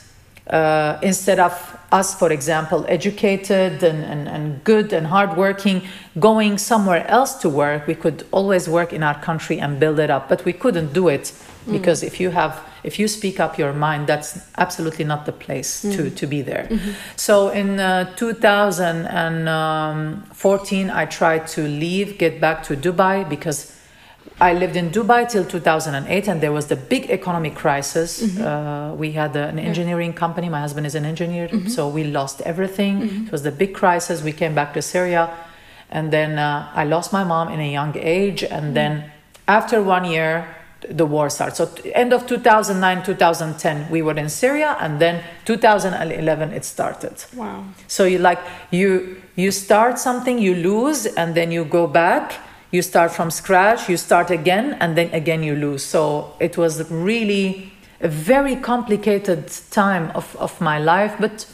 uh, 0.50 0.98
instead 1.02 1.38
of 1.38 1.52
us 1.92 2.14
for 2.18 2.32
example 2.32 2.84
educated 2.88 3.82
and, 3.84 4.02
and, 4.02 4.28
and 4.28 4.64
good 4.64 4.92
and 4.92 5.06
hardworking 5.06 5.82
going 6.18 6.58
somewhere 6.58 7.06
else 7.06 7.34
to 7.36 7.48
work 7.48 7.86
we 7.86 7.94
could 7.94 8.26
always 8.32 8.68
work 8.68 8.92
in 8.92 9.04
our 9.04 9.18
country 9.20 9.60
and 9.60 9.78
build 9.78 10.00
it 10.00 10.10
up 10.10 10.28
but 10.28 10.44
we 10.44 10.52
couldn't 10.52 10.92
do 10.92 11.06
it 11.06 11.32
Mm. 11.68 11.72
because 11.72 12.02
if 12.02 12.20
you 12.20 12.30
have 12.30 12.60
if 12.82 12.98
you 12.98 13.06
speak 13.08 13.40
up 13.40 13.58
your 13.58 13.72
mind 13.72 14.06
that's 14.06 14.38
absolutely 14.56 15.04
not 15.04 15.26
the 15.26 15.32
place 15.32 15.82
to, 15.82 15.88
mm. 15.88 16.16
to 16.16 16.26
be 16.26 16.40
there 16.42 16.66
mm-hmm. 16.70 16.92
so 17.16 17.50
in 17.50 17.78
uh, 17.78 18.04
2014 18.16 20.90
i 20.90 21.04
tried 21.04 21.46
to 21.46 21.62
leave 21.62 22.18
get 22.18 22.40
back 22.40 22.62
to 22.62 22.74
dubai 22.76 23.28
because 23.28 23.74
I 24.40 24.52
lived 24.52 24.76
in 24.76 24.90
Dubai 24.90 25.28
till 25.28 25.44
2008, 25.44 26.28
and 26.28 26.40
there 26.40 26.52
was 26.52 26.68
the 26.68 26.76
big 26.76 27.10
economic 27.10 27.56
crisis. 27.56 28.22
Mm-hmm. 28.22 28.46
Uh, 28.46 28.94
we 28.94 29.10
had 29.12 29.34
an 29.34 29.58
engineering 29.58 30.12
company. 30.12 30.48
My 30.48 30.60
husband 30.60 30.86
is 30.86 30.94
an 30.94 31.04
engineer, 31.04 31.48
mm-hmm. 31.48 31.66
so 31.66 31.88
we 31.88 32.04
lost 32.04 32.40
everything. 32.42 33.26
It 33.26 33.32
was 33.32 33.42
the 33.42 33.50
big 33.50 33.74
crisis. 33.74 34.22
We 34.22 34.32
came 34.32 34.54
back 34.54 34.74
to 34.74 34.82
Syria, 34.82 35.28
and 35.90 36.12
then 36.12 36.38
uh, 36.38 36.70
I 36.72 36.84
lost 36.84 37.12
my 37.12 37.24
mom 37.24 37.48
in 37.48 37.58
a 37.58 37.70
young 37.70 37.96
age. 37.96 38.44
And 38.44 38.76
then 38.76 39.10
after 39.48 39.82
one 39.82 40.04
year, 40.04 40.46
the 40.80 41.06
war 41.06 41.28
started. 41.28 41.56
So 41.56 41.70
end 41.94 42.12
of 42.12 42.26
2009, 42.26 43.04
2010, 43.04 43.90
we 43.90 44.02
were 44.02 44.14
in 44.14 44.28
Syria, 44.28 44.76
and 44.80 45.00
then 45.00 45.22
2011 45.44 46.52
it 46.52 46.64
started. 46.64 47.24
Wow. 47.34 47.64
So 47.86 48.04
you 48.04 48.18
like 48.18 48.38
you 48.70 49.20
you 49.36 49.50
start 49.50 49.98
something, 49.98 50.38
you 50.38 50.54
lose, 50.54 51.06
and 51.06 51.34
then 51.34 51.50
you 51.50 51.64
go 51.64 51.86
back. 51.86 52.34
You 52.70 52.82
start 52.82 53.12
from 53.12 53.30
scratch. 53.30 53.88
You 53.88 53.96
start 53.96 54.30
again, 54.30 54.76
and 54.80 54.96
then 54.96 55.10
again 55.12 55.42
you 55.42 55.56
lose. 55.56 55.82
So 55.82 56.34
it 56.38 56.56
was 56.56 56.90
really 56.90 57.72
a 58.00 58.08
very 58.08 58.56
complicated 58.56 59.50
time 59.70 60.12
of, 60.14 60.36
of 60.36 60.60
my 60.60 60.78
life. 60.78 61.16
But 61.18 61.46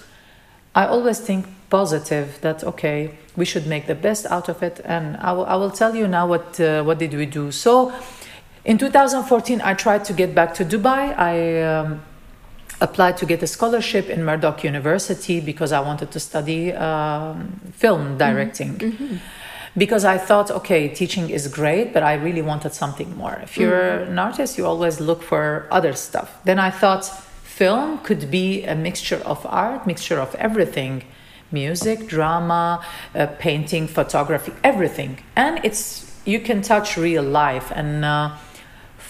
I 0.75 0.87
always 0.87 1.21
think 1.21 1.47
positive. 1.71 2.41
That 2.43 2.63
okay, 2.65 3.17
we 3.37 3.45
should 3.45 3.67
make 3.67 3.87
the 3.87 3.95
best 3.95 4.27
out 4.27 4.49
of 4.49 4.63
it. 4.63 4.81
And 4.85 5.17
I 5.17 5.33
will, 5.33 5.47
will 5.47 5.71
tell 5.71 5.95
you 5.95 6.07
now 6.07 6.27
what 6.27 6.61
uh, 6.61 6.83
what 6.83 6.99
did 6.99 7.15
we 7.15 7.27
do. 7.27 7.51
So 7.51 7.93
in 8.65 8.79
2014, 8.79 9.61
I 9.61 9.75
tried 9.75 10.05
to 10.07 10.13
get 10.13 10.35
back 10.35 10.55
to 10.55 10.65
Dubai. 10.65 11.17
I 11.19 11.63
um, 11.63 12.03
applied 12.81 13.17
to 13.19 13.27
get 13.27 13.43
a 13.43 13.47
scholarship 13.47 14.09
in 14.09 14.25
Murdoch 14.25 14.65
University 14.65 15.41
because 15.41 15.73
I 15.73 15.81
wanted 15.81 16.11
to 16.13 16.21
study 16.21 16.73
um, 16.73 17.61
film 17.73 18.17
directing. 18.19 19.21
Because 19.77 20.05
I 20.05 20.19
thought, 20.19 20.53
okay, 20.53 20.89
teaching 20.89 21.31
is 21.31 21.49
great, 21.49 21.93
but 21.93 22.05
I 22.05 22.15
really 22.15 22.43
wanted 22.43 22.73
something 22.73 23.17
more. 23.17 23.41
If 23.43 23.57
you're 23.59 24.05
an 24.05 24.19
artist, 24.19 24.57
you 24.57 24.67
always 24.67 25.01
look 25.01 25.21
for 25.23 25.67
other 25.71 25.95
stuff. 25.95 26.39
Then 26.45 26.61
I 26.61 26.71
thought 26.71 27.05
film 27.43 27.99
could 27.99 28.31
be 28.31 28.63
a 28.65 28.77
mixture 28.77 29.21
of 29.25 29.45
art, 29.47 29.85
mixture 29.87 30.21
of 30.21 30.35
everything 30.37 31.03
music, 31.51 32.09
drama, 32.09 32.85
uh, 33.15 33.27
painting, 33.39 33.87
photography, 33.87 34.53
everything. 34.65 35.19
And 35.37 35.61
it's 35.65 36.13
you 36.25 36.41
can 36.41 36.63
touch 36.63 36.97
real 36.97 37.23
life 37.23 37.71
and 37.75 38.05
uh, 38.05 38.37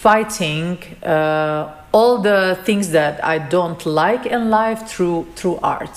fighting 0.00 0.78
uh, 1.02 1.72
all 1.92 2.18
the 2.18 2.58
things 2.64 2.90
that 2.90 3.24
I 3.24 3.38
don't 3.38 3.86
like 3.86 4.26
in 4.26 4.50
life 4.50 4.86
through 4.86 5.26
through 5.36 5.58
art, 5.62 5.96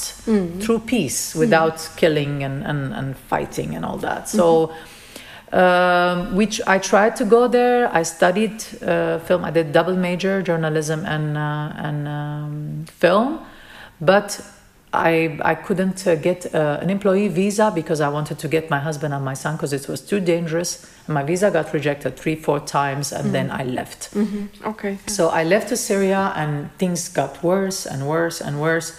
through 0.62 0.80
peace, 0.80 1.36
without 1.36 1.90
killing 1.98 2.44
and, 2.44 2.64
and, 2.64 2.94
and 2.94 3.18
fighting 3.18 3.76
and 3.76 3.86
all 3.86 3.98
that. 3.98 4.30
So. 4.30 4.72
Um, 5.50 6.36
which 6.36 6.60
I 6.68 6.78
tried 6.78 7.16
to 7.16 7.24
go 7.24 7.48
there. 7.48 7.90
I 7.96 8.04
studied 8.04 8.62
uh, 8.84 9.20
film. 9.20 9.46
I 9.46 9.52
did 9.52 9.72
double 9.72 9.96
major, 9.96 10.42
journalism 10.42 11.06
and 11.06 11.38
uh, 11.38 11.72
and 11.88 12.08
um, 12.08 12.86
film, 13.00 13.40
but 14.02 14.42
I 14.94 15.38
I 15.44 15.56
couldn't 15.56 16.08
uh, 16.08 16.16
get 16.16 16.54
uh, 16.56 16.80
an 16.82 16.90
employee 16.90 17.28
visa 17.28 17.72
because 17.76 18.00
I 18.00 18.08
wanted 18.10 18.40
to 18.40 18.48
get 18.48 18.70
my 18.70 18.80
husband 18.80 19.14
and 19.14 19.24
my 19.24 19.34
son 19.34 19.56
because 19.56 19.74
it 19.74 19.88
was 19.88 20.02
too 20.02 20.20
dangerous. 20.20 20.86
My 21.08 21.24
visa 21.24 21.52
got 21.52 21.74
rejected 21.74 22.16
three, 22.18 22.36
four 22.36 22.60
times, 22.60 23.12
and 23.12 23.34
then 23.34 23.52
I 23.52 23.64
left. 23.64 24.10
Okay. 24.66 24.98
So 25.08 25.30
I 25.30 25.44
left 25.44 25.70
to 25.70 25.78
Syria, 25.78 26.32
and 26.36 26.72
things 26.78 27.10
got 27.10 27.44
worse 27.44 27.86
and 27.86 28.08
worse 28.08 28.42
and 28.42 28.62
worse. 28.62 28.98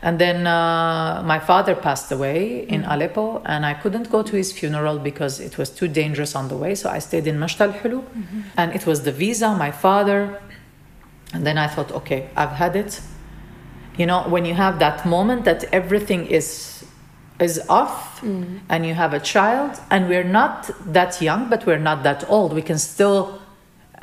And 0.00 0.18
then 0.18 0.46
uh, 0.46 1.22
my 1.24 1.38
father 1.40 1.74
passed 1.74 2.12
away 2.12 2.66
in 2.68 2.84
Aleppo, 2.84 3.42
and 3.44 3.64
I 3.66 3.74
couldn't 3.74 4.10
go 4.10 4.22
to 4.22 4.36
his 4.36 4.52
funeral 4.52 4.98
because 4.98 5.40
it 5.40 5.58
was 5.58 5.70
too 5.70 5.88
dangerous 5.88 6.36
on 6.36 6.48
the 6.48 6.56
way. 6.56 6.74
So 6.74 6.88
I 6.90 7.00
stayed 7.00 7.26
in 7.26 7.38
Mashta 7.38 7.62
al 7.68 7.72
Hulu, 7.72 8.04
and 8.56 8.72
it 8.74 8.86
was 8.86 9.02
the 9.02 9.12
visa, 9.12 9.54
my 9.54 9.70
father. 9.70 10.40
And 11.32 11.46
then 11.46 11.56
I 11.58 11.66
thought, 11.66 11.90
okay, 11.92 12.28
I've 12.36 12.52
had 12.52 12.76
it. 12.76 13.00
You 13.98 14.06
know, 14.06 14.22
when 14.28 14.44
you 14.44 14.54
have 14.54 14.78
that 14.78 15.04
moment 15.06 15.44
that 15.44 15.64
everything 15.72 16.26
is 16.26 16.70
is 17.40 17.60
off 17.68 18.22
and 18.68 18.86
you 18.86 18.94
have 18.94 19.12
a 19.12 19.18
child 19.20 19.80
and 19.90 20.08
we're 20.08 20.22
not 20.40 20.70
that 20.92 21.20
young 21.20 21.48
but 21.50 21.66
we're 21.66 21.78
not 21.90 22.02
that 22.04 22.24
old 22.28 22.52
we 22.52 22.62
can 22.62 22.78
still 22.78 23.40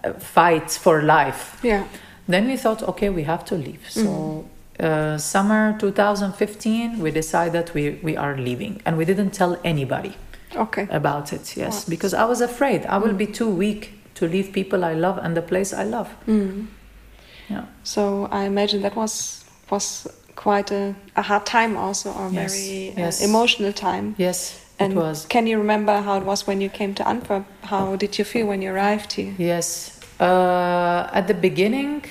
uh, 0.04 0.12
fight 0.20 0.70
for 0.72 1.02
life 1.04 1.58
Yeah. 1.64 1.86
then 2.28 2.48
we 2.48 2.58
thought, 2.58 2.84
okay, 2.84 3.10
we 3.10 3.24
have 3.24 3.46
to 3.46 3.56
leave. 3.56 3.86
So, 3.90 4.46
uh, 4.80 5.18
summer 5.18 5.76
2015, 5.80 7.00
we 7.00 7.12
decided 7.12 7.72
we, 7.74 8.00
we 8.04 8.18
are 8.18 8.36
leaving. 8.38 8.82
And 8.86 8.98
we 8.98 9.06
didn't 9.06 9.32
tell 9.32 9.58
anybody 9.64 10.14
Okay. 10.56 10.88
about 10.92 11.32
it, 11.32 11.56
yes, 11.56 11.74
Wow. 11.86 11.90
because 11.90 12.14
I 12.14 12.26
was 12.26 12.42
afraid 12.42 12.86
I 12.88 12.98
will 12.98 13.14
be 13.14 13.26
too 13.28 13.50
weak 13.50 13.94
to 14.16 14.28
leave 14.28 14.52
people 14.52 14.84
I 14.84 14.94
love 14.96 15.18
and 15.24 15.36
the 15.38 15.42
place 15.42 15.72
I 15.74 15.84
love. 15.86 16.10
Yeah. 16.28 17.66
So 17.84 18.28
I 18.32 18.44
imagine 18.46 18.82
that 18.82 18.96
was 18.96 19.46
was 19.72 20.08
quite 20.36 20.72
a, 20.72 20.96
a 21.16 21.22
hard 21.22 21.46
time 21.46 21.78
also, 21.78 22.12
or 22.14 22.30
Yes, 22.32 22.54
very 22.54 22.94
yes. 22.98 23.22
Uh, 23.22 23.26
emotional 23.26 23.74
time. 23.74 24.16
Yes, 24.18 24.64
And 24.80 24.94
it 24.94 24.96
was. 24.96 25.26
can 25.26 25.48
you 25.48 25.58
remember 25.58 26.02
how 26.02 26.18
it 26.18 26.24
was 26.26 26.48
when 26.48 26.62
you 26.62 26.70
came 26.70 26.94
to 26.96 27.08
Antwerp? 27.08 27.46
How 27.64 27.96
did 27.98 28.18
you 28.18 28.26
feel 28.26 28.48
when 28.48 28.62
you 28.62 28.72
arrived 28.72 29.14
here? 29.14 29.34
Yes. 29.38 30.00
Uh, 30.20 31.10
at 31.14 31.28
the 31.28 31.34
beginning, 31.34 32.04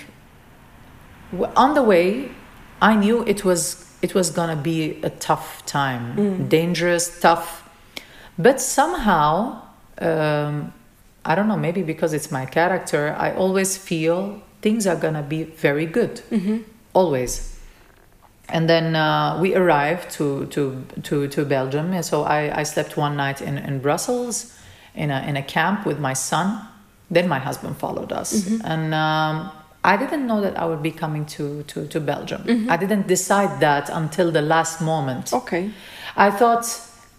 on 1.56 1.74
the 1.74 1.82
way, 1.82 2.30
I 2.80 2.94
knew 2.96 3.22
it 3.26 3.44
was 3.44 3.84
it 4.00 4.14
was 4.14 4.30
gonna 4.30 4.56
be 4.56 4.98
a 5.02 5.10
tough 5.10 5.64
time, 5.66 6.48
dangerous, 6.48 7.20
tough. 7.20 7.68
But 8.38 8.60
somehow, 8.60 9.60
um, 10.00 10.72
I 11.24 11.34
don't 11.34 11.48
know, 11.48 11.56
maybe 11.56 11.82
because 11.82 12.12
it's 12.14 12.30
my 12.30 12.46
character, 12.46 13.14
I 13.18 13.32
always 13.32 13.76
feel 13.76 14.40
things 14.62 14.86
are 14.86 14.94
gonna 14.96 15.22
be 15.24 15.42
very 15.42 15.84
good, 15.86 16.22
always. 16.98 17.32
And 18.48 18.68
then 18.68 18.96
uh, 18.96 19.38
we 19.42 19.54
arrived 19.54 20.10
to, 20.18 20.46
to, 20.46 20.84
to, 21.02 21.28
to 21.28 21.44
Belgium. 21.44 21.92
And 21.92 22.04
so 22.04 22.16
I, 22.22 22.60
I 22.60 22.64
slept 22.64 22.96
one 22.96 23.14
night 23.16 23.40
in, 23.42 23.58
in 23.58 23.80
Brussels 23.80 24.54
in 24.94 25.10
a, 25.10 25.20
in 25.28 25.36
a 25.36 25.42
camp 25.42 25.86
with 25.86 25.98
my 25.98 26.14
son. 26.14 26.46
Then 27.10 27.28
my 27.28 27.38
husband 27.38 27.76
followed 27.76 28.12
us. 28.12 28.30
And 28.64 28.94
um, 28.94 29.50
I 29.84 29.96
didn't 29.96 30.26
know 30.26 30.40
that 30.40 30.58
I 30.58 30.64
would 30.66 30.82
be 30.82 30.90
coming 30.90 31.24
to, 31.36 31.62
to, 31.70 31.86
to 31.86 32.00
Belgium. 32.00 32.42
I 32.70 32.76
didn't 32.76 33.06
decide 33.06 33.60
that 33.60 33.90
until 33.90 34.32
the 34.32 34.42
last 34.42 34.80
moment. 34.80 35.32
Okay. 35.32 35.70
I 36.16 36.30
thought, 36.30 36.64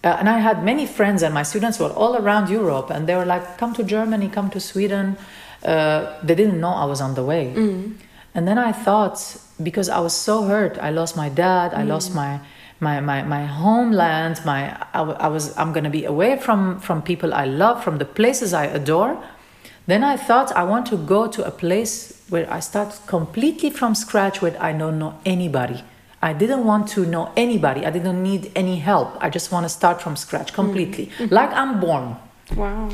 uh, 0.04 0.16
and 0.18 0.28
I 0.28 0.38
had 0.40 0.62
many 0.62 0.86
friends, 0.86 1.22
and 1.22 1.32
my 1.32 1.42
students 1.42 1.78
were 1.78 1.92
all 1.94 2.16
around 2.16 2.50
Europe, 2.50 2.90
and 2.90 3.06
they 3.06 3.16
were 3.16 3.24
like, 3.34 3.44
"Come 3.56 3.72
to 3.74 3.82
Germany, 3.82 4.28
come 4.28 4.50
to 4.50 4.60
Sweden." 4.60 5.16
Uh, 5.64 6.00
they 6.22 6.34
didn't 6.34 6.60
know 6.60 6.74
I 6.84 6.86
was 6.86 7.00
on 7.00 7.14
the 7.14 7.24
way, 7.24 7.54
and 8.34 8.42
then 8.48 8.58
I 8.58 8.72
thought, 8.72 9.16
because 9.62 9.88
I 9.88 10.00
was 10.00 10.14
so 10.14 10.44
hurt, 10.44 10.78
I 10.78 10.90
lost 10.90 11.16
my 11.16 11.28
dad, 11.28 11.74
I 11.74 11.82
lost 11.84 12.12
mm. 12.12 12.16
my. 12.16 12.40
My, 12.82 12.98
my, 12.98 13.20
my 13.20 13.44
homeland 13.44 14.40
my 14.46 14.74
I 14.94 15.28
was 15.28 15.54
i'm 15.58 15.74
going 15.74 15.84
to 15.84 15.90
be 15.90 16.06
away 16.06 16.38
from 16.38 16.80
from 16.80 17.02
people 17.02 17.34
i 17.34 17.44
love 17.44 17.84
from 17.84 17.98
the 17.98 18.06
places 18.06 18.54
i 18.54 18.64
adore. 18.64 19.22
Then 19.86 20.02
i 20.02 20.16
thought 20.16 20.50
i 20.52 20.64
want 20.64 20.86
to 20.86 20.96
go 20.96 21.26
to 21.26 21.44
a 21.46 21.50
place 21.50 22.24
where 22.30 22.50
i 22.50 22.58
start 22.60 22.98
completely 23.06 23.68
from 23.68 23.94
scratch 23.94 24.40
where 24.40 24.56
i 24.58 24.72
don't 24.72 24.98
know 24.98 25.20
anybody. 25.26 25.84
I 26.22 26.32
didn't 26.32 26.64
want 26.64 26.88
to 26.94 27.04
know 27.04 27.32
anybody. 27.36 27.84
I 27.84 27.90
didn't 27.90 28.22
need 28.22 28.50
any 28.56 28.76
help. 28.76 29.08
I 29.20 29.28
just 29.28 29.52
want 29.52 29.64
to 29.64 29.68
start 29.68 30.00
from 30.00 30.16
scratch 30.16 30.54
completely. 30.54 31.06
Mm. 31.06 31.12
Mm-hmm. 31.12 31.34
Like 31.34 31.52
i'm 31.52 31.80
born. 31.80 32.16
Wow. 32.56 32.88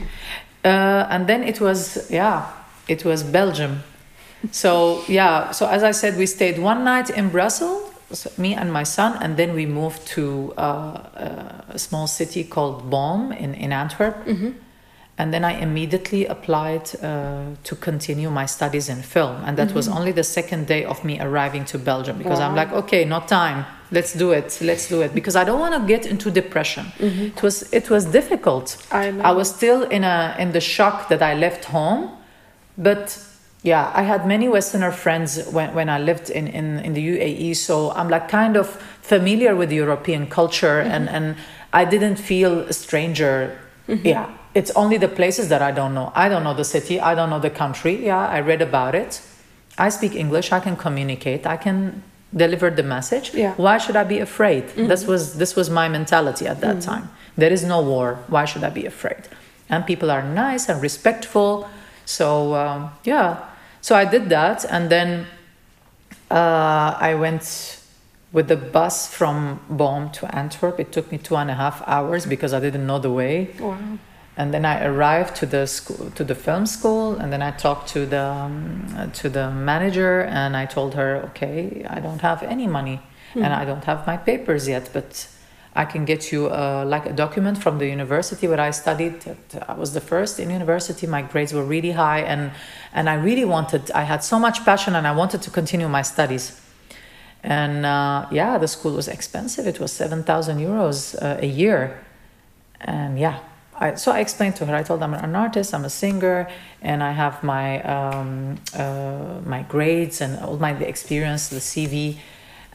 uh, 0.65 1.07
and 1.15 1.29
then 1.29 1.45
it 1.45 1.61
was 1.61 2.11
yeah 2.11 2.51
it 2.89 3.05
was 3.05 3.23
belgium 3.23 3.85
so 4.53 5.03
yeah 5.09 5.51
so 5.51 5.67
as 5.67 5.83
i 5.83 5.91
said 5.93 6.17
we 6.17 6.27
stayed 6.27 6.59
one 6.59 6.85
night 6.85 7.11
in 7.11 7.29
brussels 7.29 7.87
me 8.39 8.55
and 8.55 8.73
my 8.73 8.85
son 8.85 9.19
and 9.21 9.37
then 9.37 9.55
we 9.55 9.67
moved 9.67 10.07
to 10.07 10.53
uh, 10.57 10.61
uh, 10.61 11.63
a 11.71 11.79
small 11.79 12.07
city 12.07 12.45
called 12.45 12.89
Boom 12.91 13.33
in, 13.33 13.55
in 13.55 13.73
antwerp. 13.73 14.17
And 15.19 15.33
then 15.33 15.45
i 15.45 15.53
immediately 15.61 16.27
applied 16.27 16.87
uh, 17.03 17.47
to 17.65 17.75
continue 17.75 18.31
my 18.31 18.47
studies 18.47 18.89
in 18.89 19.03
film. 19.03 19.43
And 19.47 19.57
that 19.57 19.73
was 19.73 19.89
only 19.89 20.13
the 20.13 20.23
second 20.23 20.67
day 20.67 20.85
of 20.85 21.05
me 21.05 21.19
arriving 21.21 21.65
to 21.67 21.79
belgium 21.79 22.19
because 22.19 22.39
i'm 22.39 22.55
like 22.55 22.73
okay 22.73 23.05
not 23.05 23.27
time. 23.29 23.65
Let's 23.91 24.13
do 24.15 24.33
it. 24.33 24.59
Let's 24.61 24.89
do 24.89 25.01
it. 25.03 25.15
Because 25.15 25.37
i 25.37 25.45
don't 25.45 25.61
want 25.61 25.75
to 25.75 25.87
get 25.87 26.07
into 26.07 26.31
depression. 26.31 26.87
It 27.01 27.43
was 27.43 27.73
it 27.73 27.89
was 27.89 28.05
difficult. 28.05 28.77
I. 28.91 29.09
I 29.31 29.33
was 29.33 29.49
still 29.49 29.83
in 29.85 30.05
a 30.05 30.37
in 30.39 30.53
the 30.53 30.61
shock 30.61 31.09
that 31.09 31.23
I 31.23 31.35
left 31.35 31.65
home, 31.65 32.11
but 32.77 33.19
yeah, 33.67 33.91
I 33.95 34.03
had 34.03 34.27
many 34.27 34.49
Westerner 34.49 34.93
friends 34.93 35.45
when, 35.49 35.75
when 35.75 35.89
I 35.89 35.99
lived 35.99 36.31
in, 36.31 36.47
in, 36.47 36.79
in 36.79 36.95
the 36.95 37.05
UAE, 37.07 37.57
so 37.57 37.91
I'm 37.91 38.09
like 38.09 38.29
kind 38.29 38.57
of 38.57 38.69
familiar 39.03 39.57
with 39.57 39.73
European 39.73 40.29
culture 40.29 40.81
and, 40.81 41.07
mm-hmm. 41.07 41.17
and 41.17 41.37
I 41.73 41.85
didn't 41.85 42.17
feel 42.17 42.61
a 42.61 42.73
stranger. 42.73 43.59
Mm-hmm. 43.89 44.07
Yeah. 44.07 44.33
It's 44.55 44.71
only 44.71 44.99
the 44.99 45.09
places 45.09 45.49
that 45.49 45.63
I 45.63 45.73
don't 45.73 45.95
know. 45.95 46.13
I 46.15 46.29
don't 46.29 46.45
know 46.45 46.55
the 46.55 46.65
city, 46.65 47.01
I 47.01 47.15
don't 47.15 47.29
know 47.29 47.41
the 47.41 47.51
country. 47.51 48.07
Yeah, 48.07 48.27
I 48.27 48.41
read 48.41 48.63
about 48.63 48.95
it. 48.95 49.21
I 49.77 49.91
speak 49.91 50.15
English, 50.15 50.53
I 50.53 50.61
can 50.61 50.77
communicate, 50.77 51.47
I 51.47 51.57
can 51.57 52.03
deliver 52.35 52.71
the 52.71 52.85
message. 52.85 53.35
Yeah. 53.35 53.55
Why 53.57 53.79
should 53.79 53.97
I 53.97 54.05
be 54.05 54.21
afraid? 54.21 54.65
Mm-hmm. 54.65 54.87
This 54.87 55.07
was 55.07 55.37
this 55.39 55.57
was 55.57 55.69
my 55.69 55.89
mentality 55.89 56.47
at 56.47 56.61
that 56.61 56.81
time. 56.81 57.11
There 57.37 57.53
is 57.53 57.65
no 57.65 57.83
war. 57.83 58.19
Why 58.29 58.45
should 58.47 58.65
I 58.65 58.71
be 58.71 58.87
afraid? 58.87 59.29
And 59.69 59.85
people 59.85 60.11
are 60.11 60.23
nice 60.23 60.69
and 60.71 60.81
respectful. 60.81 61.69
So 62.07 62.55
um, 62.55 62.91
yeah, 63.05 63.37
so 63.81 63.95
I 63.95 64.05
did 64.05 64.29
that, 64.29 64.65
and 64.65 64.91
then 64.91 65.27
uh, 66.31 66.97
I 66.99 67.15
went 67.15 67.81
with 68.33 68.49
the 68.49 68.57
bus 68.57 69.13
from 69.13 69.61
Boom 69.71 70.11
to 70.11 70.35
Antwerp. 70.35 70.81
It 70.81 70.93
took 70.93 71.11
me 71.11 71.19
two 71.19 71.37
and 71.37 71.51
a 71.51 71.55
half 71.55 71.83
hours 71.87 72.27
because 72.27 72.53
I 72.53 72.61
didn't 72.61 72.87
know 72.87 72.99
the 72.99 73.11
way. 73.11 73.55
Wow. 73.59 73.79
And 74.37 74.53
then 74.53 74.67
I 74.67 74.85
arrived 74.85 75.37
to 75.37 75.47
the 75.47 75.67
school, 75.67 76.11
to 76.11 76.23
the 76.23 76.35
film 76.35 76.67
school, 76.67 77.15
and 77.15 77.33
then 77.33 77.41
I 77.41 77.53
talked 77.53 77.89
to 77.91 78.05
the 78.05 78.23
um, 78.23 79.11
to 79.15 79.31
the 79.31 79.51
manager, 79.51 80.23
and 80.23 80.55
I 80.57 80.67
told 80.67 80.95
her, 80.95 81.23
okay, 81.31 81.87
I 81.89 82.01
don't 82.01 82.21
have 82.21 82.43
any 82.43 82.67
money, 82.67 83.01
and 83.35 83.55
I 83.55 83.65
don't 83.65 83.85
have 83.85 84.07
my 84.07 84.19
papers 84.19 84.69
yet, 84.69 84.91
but 84.93 85.29
I 85.77 85.85
can 85.85 86.05
get 86.07 86.33
you 86.33 86.47
uh, 86.47 86.85
like 86.87 87.07
a 87.07 87.13
document 87.13 87.59
from 87.59 87.79
the 87.79 87.87
university 87.87 88.49
where 88.49 88.61
I 88.61 88.71
studied. 88.71 89.15
I 89.69 89.75
was 89.75 89.93
the 89.93 90.01
first 90.01 90.41
in 90.41 90.51
university. 90.51 91.07
My 91.07 91.23
grades 91.23 91.53
were 91.53 91.65
really 91.65 91.93
high, 91.93 92.21
and 92.21 92.51
and 92.95 93.09
I 93.09 93.15
really 93.15 93.45
wanted. 93.45 93.91
I 93.91 94.05
had 94.05 94.25
so 94.25 94.39
much 94.39 94.65
passion, 94.65 94.97
and 94.97 95.07
I 95.07 95.13
wanted 95.13 95.43
to 95.43 95.51
continue 95.51 95.89
my 95.89 96.03
studies. 96.03 96.59
And 97.43 97.85
uh, 97.85 98.27
yeah, 98.31 98.57
the 98.59 98.69
school 98.69 98.95
was 98.95 99.07
expensive. 99.07 99.67
It 99.67 99.79
was 99.79 99.93
seven 99.93 100.23
thousand 100.23 100.59
euros 100.59 101.15
uh, 101.15 101.37
a 101.41 101.47
year, 101.47 102.01
and 102.81 103.19
yeah. 103.19 103.41
I, 103.79 103.95
so 103.97 104.11
I 104.11 104.21
explained 104.21 104.57
to 104.57 104.65
her. 104.65 104.75
I 104.75 104.83
told 104.83 105.01
them 105.01 105.13
I'm 105.13 105.23
an 105.23 105.37
artist. 105.37 105.75
I'm 105.75 105.85
a 105.85 105.91
singer, 105.91 106.49
and 106.81 107.03
I 107.03 107.13
have 107.13 107.43
my 107.43 107.83
um, 107.83 108.57
uh, 108.75 109.41
my 109.45 109.63
grades 109.69 110.23
and 110.23 110.39
all 110.41 110.57
my 110.57 110.73
experience, 110.73 111.49
the 111.49 111.61
CV. 111.61 112.17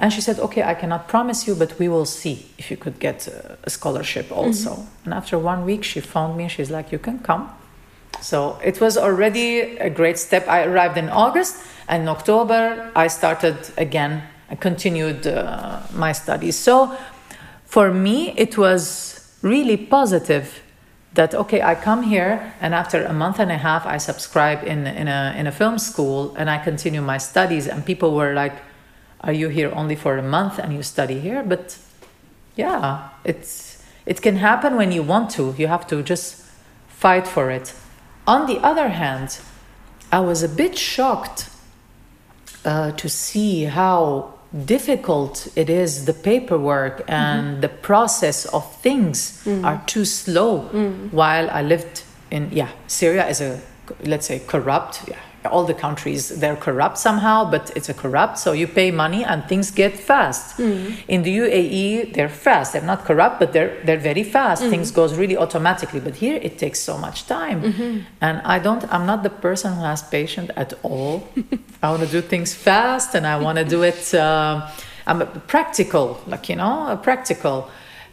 And 0.02 0.12
she 0.12 0.20
said, 0.20 0.40
"Okay, 0.40 0.64
I 0.64 0.74
cannot 0.74 1.08
promise 1.08 1.48
you, 1.48 1.54
but 1.54 1.78
we 1.78 1.88
will 1.88 2.06
see 2.06 2.48
if 2.58 2.72
you 2.72 2.78
could 2.78 3.00
get 3.00 3.28
a, 3.28 3.70
scholarship 3.70 4.32
also." 4.32 4.88
And 5.06 5.14
after 5.14 5.38
one 5.38 5.64
week, 5.64 5.84
she 5.84 6.02
phoned 6.02 6.36
me. 6.36 6.44
and 6.44 6.52
She's 6.52 6.72
like, 6.72 6.92
"You 6.92 7.00
can 7.00 7.20
come." 7.20 7.50
So 8.20 8.58
it 8.64 8.82
was 8.82 8.98
already 8.98 9.78
a 9.78 9.90
great 9.90 10.18
step. 10.18 10.48
I 10.48 10.66
arrived 10.66 10.98
in 10.98 11.10
August, 11.10 11.56
and 11.88 12.02
in 12.04 12.10
October 12.10 12.92
I 12.96 13.08
started 13.10 13.58
again. 13.78 14.24
I 14.50 14.56
continued 14.56 15.28
uh, 15.28 15.82
my 15.94 16.14
studies. 16.14 16.58
So 16.58 16.92
for 17.66 17.92
me, 17.92 18.34
it 18.36 18.58
was 18.58 19.38
really 19.44 19.78
positive 19.78 20.64
that 21.14 21.36
okay, 21.36 21.62
I 21.62 21.76
come 21.76 22.02
here, 22.02 22.54
and 22.60 22.74
after 22.74 23.06
a 23.06 23.14
month 23.14 23.40
and 23.40 23.52
a 23.52 23.58
half, 23.58 23.86
I 23.86 23.98
subscribe 24.00 24.64
in 24.66 24.88
in 24.88 25.08
a 25.08 25.36
in 25.38 25.46
a 25.46 25.52
film 25.52 25.78
school, 25.78 26.34
and 26.38 26.50
I 26.50 26.58
continue 26.58 27.02
my 27.02 27.20
studies. 27.20 27.68
And 27.68 27.86
people 27.86 28.16
were 28.16 28.34
like, 28.34 28.56
"Are 29.22 29.34
you 29.34 29.50
here 29.50 29.72
only 29.74 29.96
for 29.96 30.18
a 30.18 30.24
month 30.24 30.60
and 30.60 30.74
you 30.74 30.84
study 30.84 31.20
here?" 31.20 31.44
But 31.44 31.78
yeah, 32.56 33.10
it's 33.24 33.84
it 34.06 34.22
can 34.22 34.36
happen 34.38 34.76
when 34.76 34.92
you 34.92 35.04
want 35.04 35.30
to. 35.32 35.56
You 35.58 35.68
have 35.68 35.88
to 35.88 36.04
just 36.04 36.44
fight 36.88 37.28
for 37.28 37.50
it. 37.52 37.74
On 38.28 38.46
the 38.46 38.60
other 38.60 38.90
hand, 38.90 39.40
I 40.12 40.20
was 40.20 40.44
a 40.44 40.50
bit 40.50 40.78
shocked 40.78 41.50
uh, 42.66 42.92
to 42.92 43.10
see 43.10 43.64
how 43.64 44.34
difficult 44.66 45.48
it 45.56 45.70
is 45.70 46.06
the 46.06 46.14
paperwork 46.14 47.00
mm-hmm. 47.00 47.12
and 47.12 47.62
the 47.62 47.70
process 47.70 48.46
of 48.46 48.76
things 48.82 49.42
mm. 49.46 49.64
are 49.64 49.82
too 49.86 50.04
slow 50.04 50.70
mm. 50.74 51.12
while 51.14 51.50
i 51.52 51.62
lived 51.62 52.04
in 52.32 52.50
yeah 52.52 52.70
syria 52.88 53.26
is 53.30 53.40
a 53.40 53.62
let's 54.04 54.28
say 54.28 54.40
corrupt 54.40 55.08
yeah 55.08 55.18
all 55.46 55.66
the 55.66 55.74
countries 55.74 56.30
they're 56.40 56.56
corrupt 56.56 56.98
somehow 56.98 57.50
but 57.50 57.72
it's 57.76 57.90
a 57.90 57.94
corrupt 57.94 58.38
so 58.38 58.52
you 58.52 58.68
pay 58.68 58.92
money 58.92 59.24
and 59.24 59.44
things 59.46 59.72
get 59.72 59.98
fast. 59.98 60.58
Mm. 60.58 60.98
In 61.08 61.24
the 61.24 61.38
uae 61.38 62.14
they're 62.14 62.30
fast. 62.30 62.74
They're 62.74 62.82
not 62.94 63.06
corrupt 63.06 63.40
but 63.40 63.54
they're 63.54 63.82
they're 63.86 63.98
very 64.12 64.24
fast. 64.24 64.64
Mm. 64.64 64.70
Things 64.70 64.92
goes 64.92 65.16
really 65.16 65.38
automatically 65.38 66.00
but 66.00 66.16
here 66.16 66.38
it 66.42 66.58
takes 66.58 66.80
so 66.80 66.98
much 66.98 67.26
time. 67.28 67.62
Mm-hmm. 67.62 68.00
And 68.22 68.42
i 68.46 68.60
don't 68.60 68.84
i'm 68.94 69.06
not 69.06 69.24
the 69.24 69.30
person 69.30 69.74
who 69.74 69.84
has 69.84 70.04
patience 70.04 70.52
at 70.56 70.74
all. 70.84 71.28
I 71.84 71.90
want 71.92 72.04
to 72.04 72.08
do 72.08 72.22
things 72.22 72.54
fast 72.54 73.16
and 73.16 73.26
i 73.26 73.38
want 73.38 73.58
to 73.58 73.66
do 73.66 73.84
it 73.84 74.14
uh, 74.14 74.70
i'm 75.08 75.22
a 75.22 75.26
practical 75.26 76.22
like 76.28 76.50
you 76.50 76.56
know 76.56 76.88
a 76.88 76.98
practical 76.98 77.70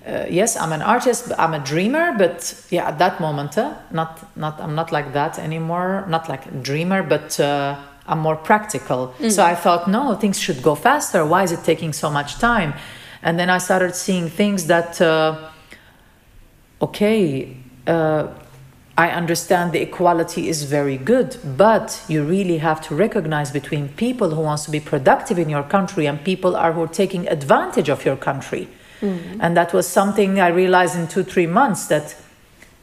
uh, 0.09 0.27
yes, 0.31 0.57
I'm 0.57 0.73
an 0.73 0.83
artist, 0.83 1.33
I'm 1.39 1.53
a 1.53 1.59
dreamer, 1.59 2.15
but 2.17 2.65
yeah, 2.71 2.89
at 2.89 2.99
that 2.99 3.21
moment, 3.21 3.59
uh, 3.59 3.75
not 3.91 4.37
not 4.37 4.59
I'm 4.61 4.75
not 4.75 4.91
like 4.91 5.13
that 5.13 5.39
anymore. 5.39 6.07
Not 6.09 6.29
like 6.29 6.47
a 6.47 6.51
dreamer, 6.51 7.03
but 7.03 7.39
uh, 7.39 7.77
I'm 8.07 8.21
more 8.21 8.37
practical. 8.37 9.15
So 9.29 9.45
I 9.45 9.55
thought, 9.55 9.87
no, 9.87 10.15
things 10.15 10.41
should 10.41 10.63
go 10.63 10.75
faster. 10.75 11.27
Why 11.27 11.43
is 11.43 11.53
it 11.53 11.63
taking 11.63 11.93
so 11.93 12.11
much 12.11 12.39
time? 12.39 12.73
And 13.23 13.39
then 13.39 13.51
I 13.51 13.59
started 13.59 13.95
seeing 13.95 14.31
things 14.31 14.67
that, 14.69 15.01
uh, 15.01 15.51
okay, 16.81 17.57
uh, 17.87 18.29
I 18.97 19.11
understand 19.11 19.73
the 19.73 19.83
equality 19.83 20.49
is 20.49 20.63
very 20.63 20.97
good, 20.97 21.37
but 21.57 22.03
you 22.09 22.25
really 22.25 22.59
have 22.59 22.81
to 22.89 22.95
recognize 22.95 23.51
between 23.51 23.91
people 23.91 24.31
who 24.31 24.41
wants 24.41 24.65
to 24.65 24.71
be 24.71 24.81
productive 24.81 25.39
in 25.39 25.49
your 25.51 25.63
country 25.63 26.07
and 26.07 26.25
people 26.25 26.57
are 26.57 26.73
who 26.73 26.83
are 26.83 26.89
taking 26.89 27.29
advantage 27.29 27.89
of 27.91 28.05
your 28.05 28.17
country. 28.17 28.69
Mm. 29.01 29.39
And 29.41 29.57
that 29.57 29.73
was 29.73 29.87
something 29.87 30.41
I 30.41 30.49
realized 30.49 30.97
in 30.97 31.09
two, 31.09 31.23
three 31.23 31.47
months 31.47 31.87
that 31.87 32.17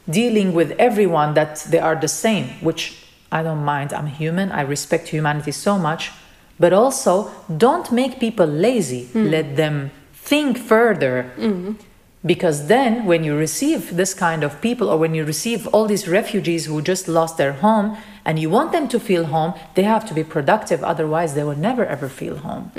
dealing 0.08 0.54
with 0.54 0.72
everyone 0.78 1.34
that 1.34 1.66
they 1.70 1.78
are 1.78 1.96
the 1.96 2.08
same, 2.08 2.48
which 2.60 3.04
I 3.32 3.42
don't 3.42 3.64
mind. 3.64 3.92
I'm 3.92 4.06
human. 4.06 4.52
I 4.52 4.62
respect 4.62 5.08
humanity 5.08 5.52
so 5.52 5.78
much. 5.78 6.12
But 6.58 6.72
also, 6.72 7.30
don't 7.54 7.90
make 7.92 8.18
people 8.18 8.46
lazy. 8.46 9.06
Mm. 9.12 9.30
Let 9.30 9.56
them 9.56 9.90
think 10.14 10.58
further. 10.58 11.30
Mm. 11.36 11.76
Because 12.24 12.66
then, 12.66 13.04
when 13.04 13.22
you 13.22 13.36
receive 13.36 13.96
this 13.96 14.14
kind 14.14 14.42
of 14.42 14.60
people, 14.60 14.88
or 14.88 14.96
when 14.98 15.14
you 15.14 15.24
receive 15.24 15.66
all 15.68 15.86
these 15.86 16.08
refugees 16.08 16.66
who 16.66 16.82
just 16.82 17.06
lost 17.06 17.36
their 17.36 17.52
home, 17.52 17.96
and 18.24 18.38
you 18.38 18.50
want 18.50 18.72
them 18.72 18.88
to 18.88 18.98
feel 18.98 19.26
home, 19.26 19.54
they 19.74 19.84
have 19.84 20.04
to 20.06 20.14
be 20.14 20.24
productive. 20.24 20.82
Otherwise, 20.82 21.34
they 21.34 21.44
will 21.44 21.56
never 21.56 21.86
ever 21.86 22.08
feel 22.08 22.38
home. 22.38 22.72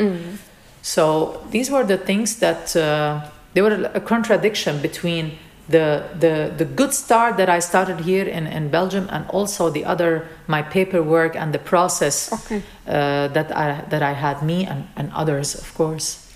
So 0.88 1.46
these 1.52 1.70
were 1.70 1.84
the 1.84 1.98
things 1.98 2.38
that 2.38 2.74
uh, 2.74 3.30
they 3.54 3.62
were 3.62 3.92
a 3.94 4.00
contradiction 4.00 4.82
between 4.82 5.38
the, 5.68 6.08
the 6.18 6.54
the 6.58 6.64
good 6.64 6.94
start 6.94 7.36
that 7.36 7.50
I 7.50 7.60
started 7.60 8.00
here 8.00 8.26
in, 8.26 8.48
in 8.48 8.70
Belgium 8.70 9.10
and 9.12 9.26
also 9.30 9.70
the 9.70 9.84
other 9.84 10.30
my 10.48 10.62
paperwork 10.62 11.36
and 11.36 11.54
the 11.54 11.60
process 11.60 12.32
Okay. 12.32 12.64
uh, 12.88 13.28
that 13.28 13.52
I 13.52 13.84
that 13.90 14.02
I 14.02 14.14
had 14.14 14.42
me 14.42 14.66
and, 14.66 14.88
and 14.96 15.12
others 15.14 15.56
of 15.56 15.74
course. 15.76 16.27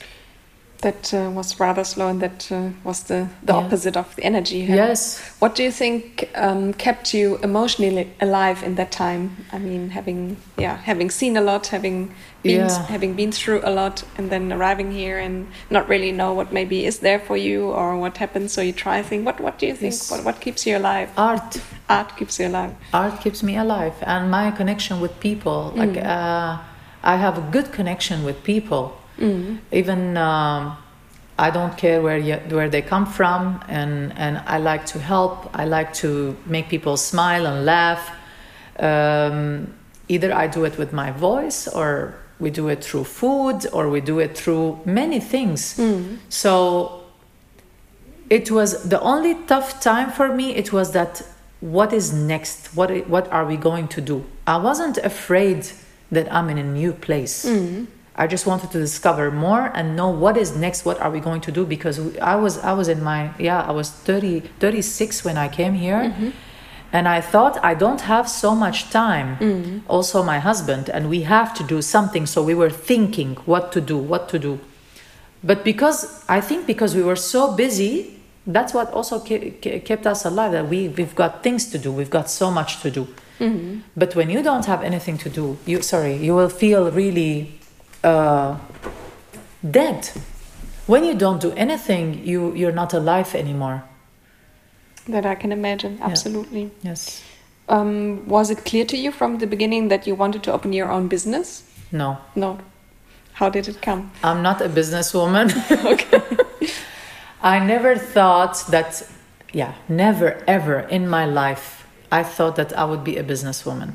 That 0.82 1.14
uh, 1.14 1.30
was 1.30 1.60
rather 1.60 1.84
slow, 1.84 2.08
and 2.08 2.20
that 2.22 2.52
uh, 2.52 2.70
was 2.84 3.04
the, 3.04 3.28
the 3.44 3.54
Yeah. 3.54 3.60
opposite 3.66 3.96
of 4.00 4.16
the 4.16 4.24
energy. 4.24 4.58
Yes. 4.68 5.20
What 5.40 5.56
do 5.56 5.62
you 5.64 5.72
think 5.72 6.30
um, 6.36 6.74
kept 6.74 7.14
you 7.14 7.38
emotionally 7.44 8.08
alive 8.20 8.64
in 8.66 8.76
that 8.76 8.92
time? 8.92 9.30
I 9.54 9.60
mean, 9.60 9.90
having 9.92 10.38
yeah, 10.58 10.78
having 10.78 11.12
seen 11.12 11.38
a 11.38 11.42
lot, 11.42 11.68
having 11.68 12.10
been 12.44 12.68
Yeah. 12.68 12.86
having 12.88 13.14
been 13.16 13.32
through 13.32 13.62
a 13.64 13.70
lot, 13.70 14.04
and 14.18 14.30
then 14.32 14.52
arriving 14.52 14.92
here 14.92 15.20
and 15.20 15.46
not 15.70 15.88
really 15.88 16.12
know 16.12 16.34
what 16.34 16.52
maybe 16.52 16.86
is 16.86 17.00
there 17.00 17.20
for 17.20 17.38
you 17.38 17.72
or 17.72 17.96
what 17.98 18.18
happens. 18.18 18.52
So 18.54 18.62
you 18.62 18.74
try 18.74 19.04
thing. 19.04 19.24
What 19.26 19.40
What 19.40 19.60
do 19.60 19.66
you 19.68 19.76
think? 19.76 19.94
Yes. 19.94 20.10
What 20.12 20.26
What 20.26 20.40
keeps 20.42 20.66
you 20.66 20.78
alive? 20.78 21.10
Art 21.16 21.62
Art 21.90 22.18
keeps 22.18 22.40
you 22.40 22.48
alive. 22.48 22.72
art 22.94 23.22
keeps 23.24 23.44
me 23.44 23.58
alive 23.58 23.94
and 24.02 24.32
my 24.32 24.52
connection 24.52 25.02
with 25.02 25.12
people 25.20 25.74
like 25.76 25.98
uh, 25.98 26.58
i 27.04 27.16
have 27.26 27.38
a 27.38 27.46
good 27.52 27.68
connection 27.78 28.24
with 28.24 28.38
people 28.44 28.84
even 29.72 30.18
um, 30.18 30.78
i 31.38 31.50
don't 31.52 31.78
care 31.78 32.02
where 32.02 32.18
you, 32.18 32.36
where 32.50 32.70
they 32.70 32.82
come 32.82 33.06
from 33.06 33.60
and 33.68 34.14
and 34.18 34.42
i 34.48 34.58
like 34.58 34.86
to 34.86 35.00
help. 35.00 35.50
I 35.54 35.66
like 35.66 35.94
to 36.04 36.36
make 36.46 36.70
people 36.70 36.98
smile 36.98 37.46
and 37.46 37.66
laugh. 37.66 38.10
Um, 38.80 39.74
either 40.08 40.34
i 40.34 40.48
do 40.48 40.66
it 40.66 40.78
with 40.78 40.92
my 40.94 41.12
voice 41.12 41.68
or 41.68 42.14
we 42.40 42.50
do 42.50 42.70
it 42.70 42.84
through 42.84 43.04
food 43.06 43.68
or 43.72 43.90
we 43.90 44.02
do 44.02 44.20
it 44.20 44.36
through 44.38 44.80
many 44.86 45.20
things. 45.20 45.78
So 46.30 47.04
it 48.30 48.50
was 48.50 48.90
the 48.90 49.00
only 49.02 49.36
tough 49.46 49.80
time 49.82 50.10
for 50.12 50.28
me 50.34 50.56
it 50.56 50.72
was 50.74 50.92
that 50.92 51.22
what 51.60 51.94
is 51.94 52.12
next? 52.12 52.76
What 52.76 52.90
what 53.08 53.32
are 53.32 53.46
we 53.46 53.58
going 53.58 53.88
to 53.90 54.02
do? 54.02 54.24
I 54.48 54.58
wasn't 54.58 54.98
afraid 54.98 55.68
that 56.12 56.28
i'm 56.34 56.50
in 56.50 56.58
a 56.58 56.64
new 56.64 56.92
place 56.94 57.46
i 58.24 58.28
just 58.28 58.46
wanted 58.46 58.70
to 58.76 58.80
discover 58.88 59.26
more 59.32 59.64
and 59.78 59.96
know 60.00 60.10
what 60.24 60.36
is 60.44 60.50
next 60.66 60.86
what 60.86 60.98
are 61.04 61.12
we 61.16 61.20
going 61.28 61.42
to 61.48 61.52
do? 61.58 61.66
Because 61.76 61.98
i 62.34 62.36
was 62.44 62.54
i 62.72 62.74
was 62.80 62.88
in 62.96 63.02
my 63.12 63.20
yeah 63.48 63.70
i 63.70 63.74
was 63.80 63.88
30 63.90 64.42
36 64.60 65.26
when 65.26 65.38
i 65.46 65.48
came 65.60 65.74
here. 65.86 66.02
Mm-hmm. 66.04 66.30
And 66.94 67.08
i 67.08 67.20
thought 67.22 67.56
i 67.72 67.74
don't 67.84 68.02
have 68.14 68.26
so 68.30 68.50
much 68.66 68.78
time. 68.90 69.38
Mm-hmm. 69.38 69.78
Also 69.96 70.18
my 70.24 70.40
husband 70.40 70.90
and 70.96 71.10
we 71.10 71.20
have 71.36 71.50
to 71.60 71.64
do 71.64 71.82
something. 71.82 72.26
So 72.34 72.44
we 72.44 72.56
were 72.62 72.74
thinking 72.90 73.32
what 73.46 73.72
to 73.76 73.82
do 73.82 73.98
what 73.98 74.24
to 74.30 74.38
do. 74.48 74.60
But 75.44 75.64
because 75.64 76.24
I 76.38 76.40
think 76.42 76.68
because 76.68 76.92
we 77.00 77.04
were 77.10 77.16
so 77.34 77.42
busy, 77.56 77.94
that's 78.46 78.74
what 78.74 78.88
also 78.94 79.16
ke- 79.20 79.58
ke- 79.64 79.82
kept 79.90 80.06
us 80.06 80.26
alive. 80.26 80.52
That 80.52 80.68
we 80.74 80.80
we've 80.98 81.16
got 81.16 81.42
things 81.42 81.64
to 81.72 81.78
do. 81.86 81.90
We've 82.00 82.14
got 82.20 82.30
so 82.30 82.52
much 82.52 82.72
to 82.84 82.92
do. 82.92 83.04
Mm-hmm. 83.40 83.80
But 84.02 84.14
when 84.16 84.30
you 84.30 84.44
don't 84.44 84.66
have 84.66 84.84
anything 84.84 85.18
to 85.26 85.30
do, 85.30 85.58
you 85.66 85.82
sorry, 85.82 86.16
you 86.28 86.36
will 86.36 86.54
feel 86.64 86.92
really 86.92 87.61
uh, 88.04 88.58
dead. 89.70 90.10
When 90.88 91.04
you 91.06 91.14
don't 91.14 91.42
do 91.42 91.52
anything, 91.52 92.26
you 92.26 92.54
you're 92.54 92.72
not 92.72 92.94
alive 92.94 93.36
anymore. 93.36 93.84
That 95.08 95.26
I 95.26 95.36
can 95.36 95.52
imagine. 95.52 96.00
Absolutely. 96.02 96.72
Yes. 96.82 97.22
Um, 97.70 98.28
was 98.28 98.50
it 98.50 98.66
clear 98.66 98.86
to 98.86 98.98
you 98.98 99.12
from 99.12 99.38
the 99.38 99.48
beginning 99.48 99.88
that 99.88 100.06
you 100.06 100.16
wanted 100.16 100.44
to 100.44 100.52
open 100.52 100.74
your 100.74 100.92
own 100.92 101.08
business? 101.08 101.64
No. 101.92 102.18
No. 102.36 102.60
How 103.34 103.50
did 103.50 103.68
it 103.68 103.82
come? 103.82 104.12
I'm 104.24 104.42
not 104.42 104.62
a 104.62 104.70
businesswoman. 104.70 105.50
okay. 105.86 106.22
I 107.42 107.60
never 107.60 107.96
thought 107.96 108.64
that, 108.70 109.08
yeah, 109.54 109.74
never 109.90 110.44
ever 110.48 110.80
in 110.80 111.08
my 111.08 111.26
life, 111.26 111.88
I 112.12 112.24
thought 112.24 112.56
that 112.58 112.78
I 112.78 112.84
would 112.86 113.04
be 113.04 113.18
a 113.18 113.24
businesswoman. 113.24 113.94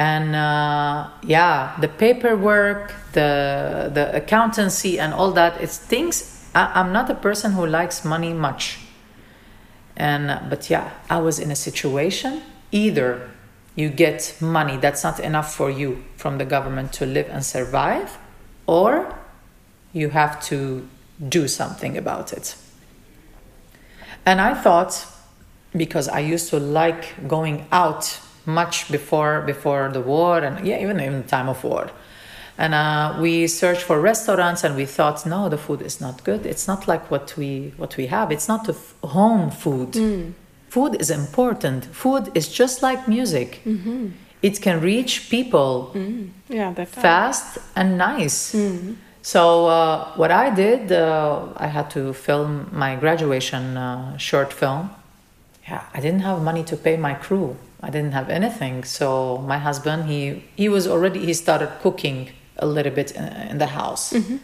And 0.00 0.34
uh, 0.34 1.10
yeah, 1.22 1.76
the 1.78 1.88
paperwork, 1.88 2.94
the 3.12 3.90
the 3.92 4.16
accountancy, 4.16 4.98
and 4.98 5.12
all 5.12 5.32
that. 5.32 5.60
It's 5.60 5.76
things. 5.76 6.48
I, 6.54 6.72
I'm 6.80 6.90
not 6.90 7.10
a 7.10 7.14
person 7.14 7.52
who 7.52 7.66
likes 7.66 8.02
money 8.02 8.32
much. 8.32 8.78
And 9.98 10.30
uh, 10.30 10.40
but 10.48 10.70
yeah, 10.70 10.88
I 11.10 11.18
was 11.20 11.38
in 11.38 11.50
a 11.50 11.54
situation 11.54 12.40
either 12.72 13.28
you 13.74 13.90
get 13.90 14.36
money 14.40 14.78
that's 14.78 15.04
not 15.04 15.20
enough 15.20 15.54
for 15.54 15.70
you 15.70 16.02
from 16.16 16.38
the 16.38 16.46
government 16.46 16.94
to 16.94 17.04
live 17.04 17.28
and 17.28 17.44
survive, 17.44 18.16
or 18.66 19.14
you 19.92 20.08
have 20.08 20.42
to 20.44 20.88
do 21.28 21.46
something 21.46 21.98
about 21.98 22.32
it. 22.32 22.56
And 24.24 24.40
I 24.40 24.54
thought, 24.54 25.06
because 25.76 26.08
I 26.08 26.20
used 26.20 26.48
to 26.50 26.58
like 26.58 27.28
going 27.28 27.66
out 27.70 28.18
much 28.54 28.90
before 28.90 29.42
before 29.42 29.90
the 29.92 30.00
war 30.00 30.38
and 30.38 30.66
yeah, 30.66 30.82
even 30.82 31.00
in 31.00 31.24
time 31.24 31.48
of 31.48 31.62
war. 31.64 31.90
And 32.58 32.74
uh, 32.74 33.16
we 33.18 33.46
searched 33.46 33.82
for 33.82 33.98
restaurants, 34.00 34.64
and 34.64 34.76
we 34.76 34.84
thought, 34.84 35.24
no, 35.24 35.48
the 35.48 35.56
food 35.56 35.80
is 35.80 35.98
not 35.98 36.22
good. 36.24 36.44
It's 36.44 36.68
not 36.68 36.86
like 36.86 37.10
what 37.10 37.34
we 37.36 37.72
what 37.78 37.96
we 37.96 38.06
have. 38.08 38.30
It's 38.30 38.48
not 38.48 38.64
the 38.64 38.74
f- 38.74 38.94
home 39.02 39.50
food. 39.50 39.92
Mm 39.92 40.34
food 40.70 41.00
is 41.00 41.10
important. 41.10 41.84
Food 41.86 42.30
is 42.34 42.48
just 42.48 42.82
like 42.82 43.08
music. 43.08 43.60
Mm-hmm. 43.66 44.08
It 44.40 44.62
can 44.62 44.80
reach 44.80 45.28
people 45.28 45.90
mm. 45.94 46.30
yeah, 46.48 46.72
fast 46.86 47.58
and 47.76 47.98
nice. 47.98 48.54
Mm. 48.54 48.96
So 49.22 49.66
uh, 49.66 50.12
what 50.14 50.30
I 50.30 50.48
did, 50.54 50.92
uh, 50.92 51.48
I 51.56 51.66
had 51.66 51.90
to 51.90 52.14
film 52.14 52.70
my 52.72 52.96
graduation 52.96 53.76
uh, 53.76 54.16
short 54.16 54.52
film. 54.52 54.90
Yeah, 55.68 55.82
I 55.92 56.00
didn't 56.00 56.20
have 56.20 56.40
money 56.40 56.64
to 56.64 56.76
pay 56.76 56.96
my 56.96 57.14
crew. 57.14 57.56
I 57.82 57.90
didn't 57.90 58.12
have 58.12 58.28
anything. 58.28 58.84
So 58.84 59.38
my 59.38 59.58
husband, 59.58 60.04
he 60.06 60.44
he 60.56 60.68
was 60.68 60.86
already 60.86 61.24
he 61.24 61.34
started 61.34 61.70
cooking 61.82 62.30
a 62.58 62.66
little 62.66 62.92
bit 62.92 63.12
in, 63.12 63.24
in 63.24 63.58
the 63.58 63.66
house. 63.66 64.12
Mm-hmm. 64.12 64.36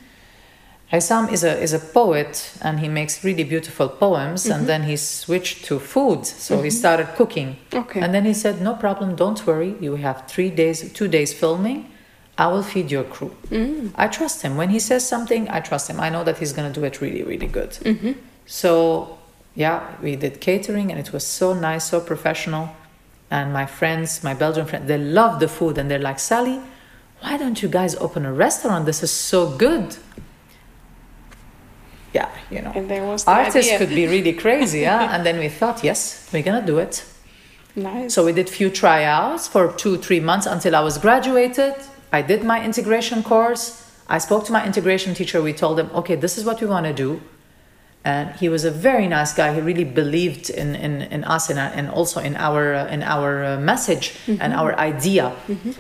Is 0.93 1.11
a 1.45 1.61
is 1.61 1.73
a 1.73 1.81
poet 1.81 2.53
and 2.63 2.79
he 2.79 2.89
makes 2.89 3.25
really 3.25 3.43
beautiful 3.43 3.89
poems 3.89 4.45
mm-hmm. 4.45 4.53
and 4.53 4.67
then 4.69 4.85
he 4.85 4.97
switched 4.97 5.65
to 5.65 5.81
food 5.81 6.25
so 6.25 6.55
mm-hmm. 6.55 6.65
he 6.65 6.71
started 6.71 7.09
cooking 7.17 7.57
okay 7.75 8.01
and 8.01 8.15
then 8.15 8.25
he 8.25 8.33
said 8.33 8.63
no 8.63 8.73
problem 8.75 9.17
don't 9.17 9.45
worry 9.47 9.75
you 9.81 9.97
have 9.97 10.29
three 10.29 10.49
days 10.49 10.93
two 10.93 11.09
days 11.09 11.35
filming 11.35 11.91
I 12.39 12.47
will 12.47 12.63
feed 12.63 12.93
your 12.93 13.03
crew 13.03 13.35
mm. 13.51 13.91
I 13.97 14.07
trust 14.07 14.43
him 14.43 14.57
when 14.57 14.71
he 14.71 14.79
says 14.79 15.07
something 15.07 15.51
I 15.51 15.59
trust 15.59 15.91
him 15.91 15.99
I 15.99 16.09
know 16.09 16.23
that 16.23 16.39
he's 16.39 16.53
gonna 16.53 16.73
do 16.73 16.85
it 16.85 17.01
really 17.01 17.25
really 17.25 17.49
good 17.49 17.71
mm-hmm. 17.71 18.13
so 18.47 19.19
yeah 19.57 19.81
we 20.01 20.15
did 20.15 20.41
catering 20.41 20.93
and 20.93 21.01
it 21.01 21.13
was 21.13 21.27
so 21.27 21.53
nice 21.53 21.91
so 21.91 22.01
professional 22.01 22.71
and 23.31 23.53
my 23.53 23.67
friends 23.67 24.23
my 24.23 24.35
Belgian 24.35 24.67
friends 24.67 24.87
they 24.87 24.99
love 24.99 25.41
the 25.41 25.49
food 25.49 25.79
and 25.79 25.91
they're 25.91 25.99
like 25.99 26.19
Sally 26.19 26.61
why 27.21 27.37
don't 27.37 27.63
you 27.63 27.69
guys 27.69 27.95
open 27.97 28.25
a 28.25 28.33
restaurant 28.33 28.87
this 28.87 29.03
is 29.03 29.11
so 29.11 29.57
good 29.57 29.97
yeah, 32.17 32.31
you 32.51 32.63
know, 32.63 32.73
and 32.75 32.89
there 32.89 33.05
was 33.05 33.27
artists 33.27 33.71
idea. 33.71 33.79
could 33.79 33.95
be 33.95 34.07
really 34.07 34.33
crazy, 34.33 34.81
yeah. 34.81 35.15
and 35.15 35.27
then 35.27 35.39
we 35.39 35.51
thought, 35.51 35.85
yes, 35.85 36.31
we're 36.33 36.43
gonna 36.43 36.65
do 36.65 36.79
it. 36.79 37.05
Nice. 37.75 38.15
So 38.15 38.25
we 38.25 38.33
did 38.33 38.49
few 38.49 38.71
tryouts 38.71 39.47
for 39.47 39.71
two, 39.73 39.99
three 39.99 40.21
months 40.21 40.47
until 40.47 40.75
I 40.75 40.81
was 40.81 40.97
graduated. 40.97 41.75
I 42.11 42.23
did 42.23 42.43
my 42.43 42.65
integration 42.65 43.23
course. 43.23 43.83
I 44.09 44.19
spoke 44.19 44.47
to 44.47 44.53
my 44.53 44.65
integration 44.65 45.13
teacher. 45.13 45.43
We 45.43 45.53
told 45.53 45.79
him, 45.79 45.91
okay, 45.95 46.15
this 46.15 46.39
is 46.39 46.45
what 46.47 46.61
we 46.63 46.67
want 46.67 46.87
to 46.87 46.95
do. 46.95 47.21
And 48.07 48.31
he 48.37 48.49
was 48.49 48.65
a 48.65 48.71
very 48.71 49.09
nice 49.09 49.35
guy. 49.35 49.53
He 49.53 49.61
really 49.61 49.83
believed 49.83 50.49
in, 50.49 50.77
in, 50.77 51.03
in 51.03 51.25
us 51.25 51.51
and, 51.51 51.59
and 51.59 51.91
also 51.91 52.21
in 52.21 52.37
our, 52.37 52.73
uh, 52.73 52.87
in 52.87 53.03
our 53.03 53.45
uh, 53.45 53.59
message 53.59 54.15
mm-hmm. 54.27 54.41
and 54.41 54.55
our 54.55 54.79
idea. 54.79 55.35
Mm-hmm. 55.49 55.73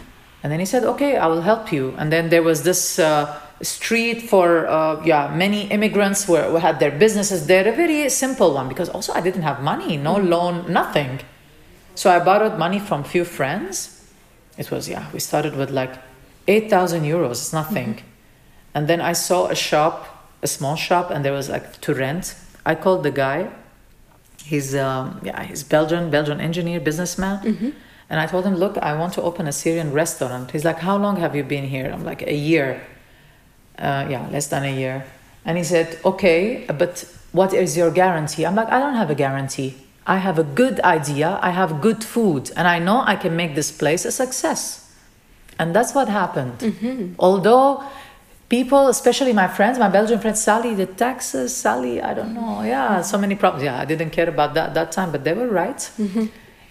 And 0.42 0.52
then 0.52 0.58
he 0.58 0.66
said, 0.66 0.82
okay, 0.82 1.16
I 1.16 1.28
will 1.28 1.42
help 1.42 1.70
you. 1.70 1.94
And 1.96 2.10
then 2.10 2.28
there 2.28 2.42
was 2.42 2.64
this 2.64 2.98
uh, 2.98 3.38
street 3.62 4.22
for 4.22 4.66
uh, 4.66 5.00
yeah 5.04 5.32
many 5.34 5.62
immigrants 5.70 6.24
who, 6.24 6.36
who 6.36 6.56
had 6.56 6.78
their 6.78 6.90
businesses 6.90 7.46
there 7.46 7.66
a 7.66 7.72
very 7.72 8.08
simple 8.10 8.52
one 8.52 8.68
because 8.68 8.90
also 8.90 9.14
i 9.14 9.20
didn't 9.22 9.40
have 9.42 9.62
money 9.62 9.96
no 9.96 10.16
mm-hmm. 10.16 10.28
loan 10.28 10.70
nothing 10.70 11.20
so 11.94 12.10
i 12.10 12.18
borrowed 12.18 12.58
money 12.58 12.78
from 12.78 13.02
few 13.02 13.24
friends 13.24 14.04
it 14.58 14.70
was 14.70 14.90
yeah 14.90 15.10
we 15.14 15.18
started 15.18 15.56
with 15.56 15.70
like 15.70 15.94
8000 16.46 17.04
euros 17.04 17.30
it's 17.30 17.52
nothing 17.54 17.94
mm-hmm. 17.94 18.74
and 18.74 18.88
then 18.88 19.00
i 19.00 19.14
saw 19.14 19.46
a 19.46 19.54
shop 19.54 20.15
a 20.48 20.50
small 20.58 20.76
shop 20.86 21.06
and 21.12 21.18
there 21.24 21.36
was 21.40 21.48
like 21.54 21.66
to 21.84 21.90
rent 22.04 22.24
i 22.70 22.74
called 22.82 23.02
the 23.08 23.14
guy 23.24 23.38
he's 24.50 24.68
um, 24.86 25.04
yeah 25.28 25.42
he's 25.48 25.62
belgian 25.74 26.04
belgian 26.16 26.40
engineer 26.48 26.80
businessman 26.88 27.36
mm-hmm. 27.42 27.70
and 28.10 28.16
i 28.24 28.26
told 28.32 28.44
him 28.48 28.56
look 28.64 28.74
i 28.90 28.92
want 29.00 29.12
to 29.18 29.22
open 29.28 29.44
a 29.46 29.54
syrian 29.62 29.90
restaurant 30.02 30.44
he's 30.52 30.66
like 30.70 30.80
how 30.88 30.96
long 31.04 31.16
have 31.24 31.32
you 31.38 31.44
been 31.54 31.66
here 31.74 31.86
i'm 31.94 32.04
like 32.12 32.22
a 32.36 32.38
year 32.50 32.68
uh, 33.78 34.06
yeah, 34.08 34.26
less 34.30 34.48
than 34.48 34.64
a 34.64 34.74
year. 34.74 35.04
And 35.44 35.56
he 35.58 35.64
said, 35.64 35.98
okay, 36.04 36.66
but 36.66 37.04
what 37.32 37.52
is 37.52 37.76
your 37.76 37.90
guarantee? 37.90 38.44
I'm 38.44 38.54
like, 38.54 38.68
I 38.68 38.78
don't 38.80 38.94
have 38.94 39.10
a 39.10 39.14
guarantee. 39.14 39.76
I 40.06 40.18
have 40.18 40.38
a 40.38 40.44
good 40.44 40.80
idea, 40.80 41.38
I 41.42 41.50
have 41.50 41.80
good 41.80 42.04
food, 42.04 42.52
and 42.56 42.68
I 42.68 42.78
know 42.78 43.02
I 43.04 43.16
can 43.16 43.34
make 43.34 43.56
this 43.56 43.72
place 43.72 44.04
a 44.04 44.12
success. 44.12 44.94
And 45.58 45.74
that's 45.74 45.94
what 45.94 46.08
happened. 46.08 46.58
Mm-hmm. 46.58 47.14
Although 47.18 47.82
people, 48.48 48.88
especially 48.88 49.32
my 49.32 49.48
friends, 49.48 49.78
my 49.78 49.88
Belgian 49.88 50.18
friends, 50.18 50.42
Sally, 50.42 50.74
the 50.74 50.86
taxes, 50.86 51.56
Sally, 51.56 52.00
I 52.00 52.14
don't 52.14 52.34
know, 52.34 52.62
yeah, 52.62 53.00
so 53.02 53.18
many 53.18 53.34
problems. 53.34 53.64
Yeah, 53.64 53.80
I 53.80 53.84
didn't 53.84 54.10
care 54.10 54.28
about 54.28 54.54
that 54.54 54.74
that 54.74 54.92
time, 54.92 55.12
but 55.12 55.24
they 55.24 55.32
were 55.32 55.48
right. 55.48 55.78
Mm-hmm. 55.98 56.26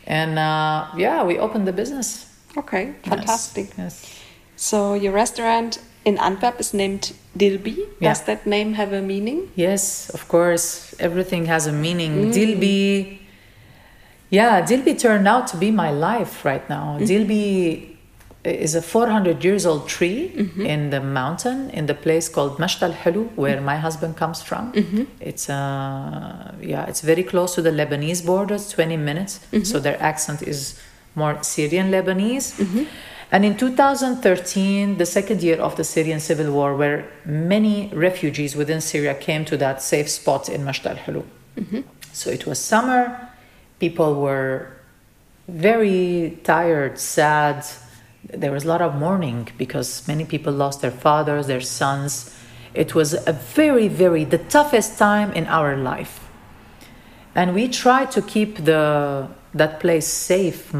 And 0.07 0.39
uh, 0.39 0.91
yeah, 0.97 1.23
we 1.23 1.37
opened 1.37 1.67
the 1.67 1.73
business. 1.73 2.31
Okay, 2.57 2.93
fantastic. 3.03 3.69
Yes. 3.77 3.77
yes. 3.77 4.21
So 4.55 4.93
your 4.93 5.11
restaurant 5.11 5.79
in 6.05 6.17
Antwerp 6.19 6.59
is 6.59 6.73
named 6.73 7.13
Dilbi. 7.37 7.75
Yeah. 7.99 8.09
Does 8.09 8.21
that 8.23 8.45
name 8.45 8.73
have 8.73 8.93
a 8.93 9.01
meaning? 9.01 9.51
Yes, 9.55 10.09
of 10.11 10.27
course. 10.27 10.95
Everything 10.99 11.45
has 11.47 11.67
a 11.67 11.73
meaning. 11.73 12.31
Mm. 12.31 12.33
Dilbi. 12.33 13.19
Yeah, 14.29 14.61
Dilbi 14.61 14.97
turned 14.97 15.27
out 15.27 15.47
to 15.47 15.57
be 15.57 15.71
my 15.71 15.91
life 15.91 16.45
right 16.45 16.67
now. 16.69 16.97
Mm. 16.99 17.07
Dilbi 17.07 17.94
is 18.45 18.75
a 18.75 18.81
400 18.81 19.43
years 19.43 19.65
old 19.65 19.87
tree 19.87 20.31
mm-hmm. 20.35 20.61
in 20.61 20.89
the 20.89 21.01
mountain 21.01 21.69
in 21.71 21.85
the 21.87 21.93
place 21.93 22.29
called 22.29 22.57
Masht 22.57 22.81
al 22.81 22.93
Hulu, 22.93 23.35
where 23.35 23.59
my 23.61 23.75
husband 23.75 24.17
comes 24.17 24.41
from. 24.41 24.71
Mm-hmm. 24.73 25.03
It's 25.19 25.49
uh, 25.49 26.53
yeah, 26.61 26.85
it's 26.85 27.01
very 27.01 27.23
close 27.23 27.55
to 27.55 27.61
the 27.61 27.71
Lebanese 27.71 28.25
border. 28.25 28.57
20 28.57 28.97
minutes, 28.97 29.39
mm-hmm. 29.51 29.63
so 29.63 29.79
their 29.79 30.01
accent 30.01 30.41
is 30.41 30.79
more 31.15 31.41
Syrian 31.43 31.91
Lebanese. 31.91 32.53
Mm-hmm. 32.59 32.83
And 33.31 33.43
in 33.43 33.57
2013, 33.57 34.97
the 34.97 35.05
second 35.05 35.41
year 35.41 35.57
of 35.57 35.75
the 35.75 35.83
Syrian 35.83 36.19
civil 36.19 36.51
war, 36.51 36.75
where 36.75 37.09
many 37.25 37.89
refugees 37.93 38.55
within 38.55 38.81
Syria 38.81 39.15
came 39.15 39.43
to 39.45 39.57
that 39.57 39.81
safe 39.81 40.09
spot 40.09 40.47
in 40.47 40.61
Masht 40.63 40.85
al 40.85 40.97
Hulu. 40.97 41.23
Mm-hmm. 41.57 41.81
So 42.13 42.29
it 42.29 42.45
was 42.45 42.59
summer, 42.59 43.29
people 43.79 44.21
were 44.21 44.71
very 45.47 46.39
tired, 46.43 46.99
sad. 46.99 47.65
There 48.33 48.51
was 48.51 48.65
a 48.65 48.67
lot 48.67 48.81
of 48.81 48.95
mourning 48.95 49.49
because 49.57 50.07
many 50.07 50.25
people 50.25 50.53
lost 50.53 50.81
their 50.81 50.91
fathers, 50.91 51.47
their 51.47 51.61
sons. 51.61 52.35
It 52.73 52.95
was 52.95 53.13
a 53.13 53.33
very, 53.33 53.87
very, 53.87 54.23
the 54.23 54.37
toughest 54.37 54.97
time 54.97 55.31
in 55.33 55.45
our 55.47 55.77
life. 55.77 56.27
And 57.35 57.53
we 57.53 57.67
tried 57.67 58.11
to 58.11 58.21
keep 58.21 58.65
the, 58.65 59.27
that 59.53 59.79
place 59.79 60.07
safe 60.07 60.73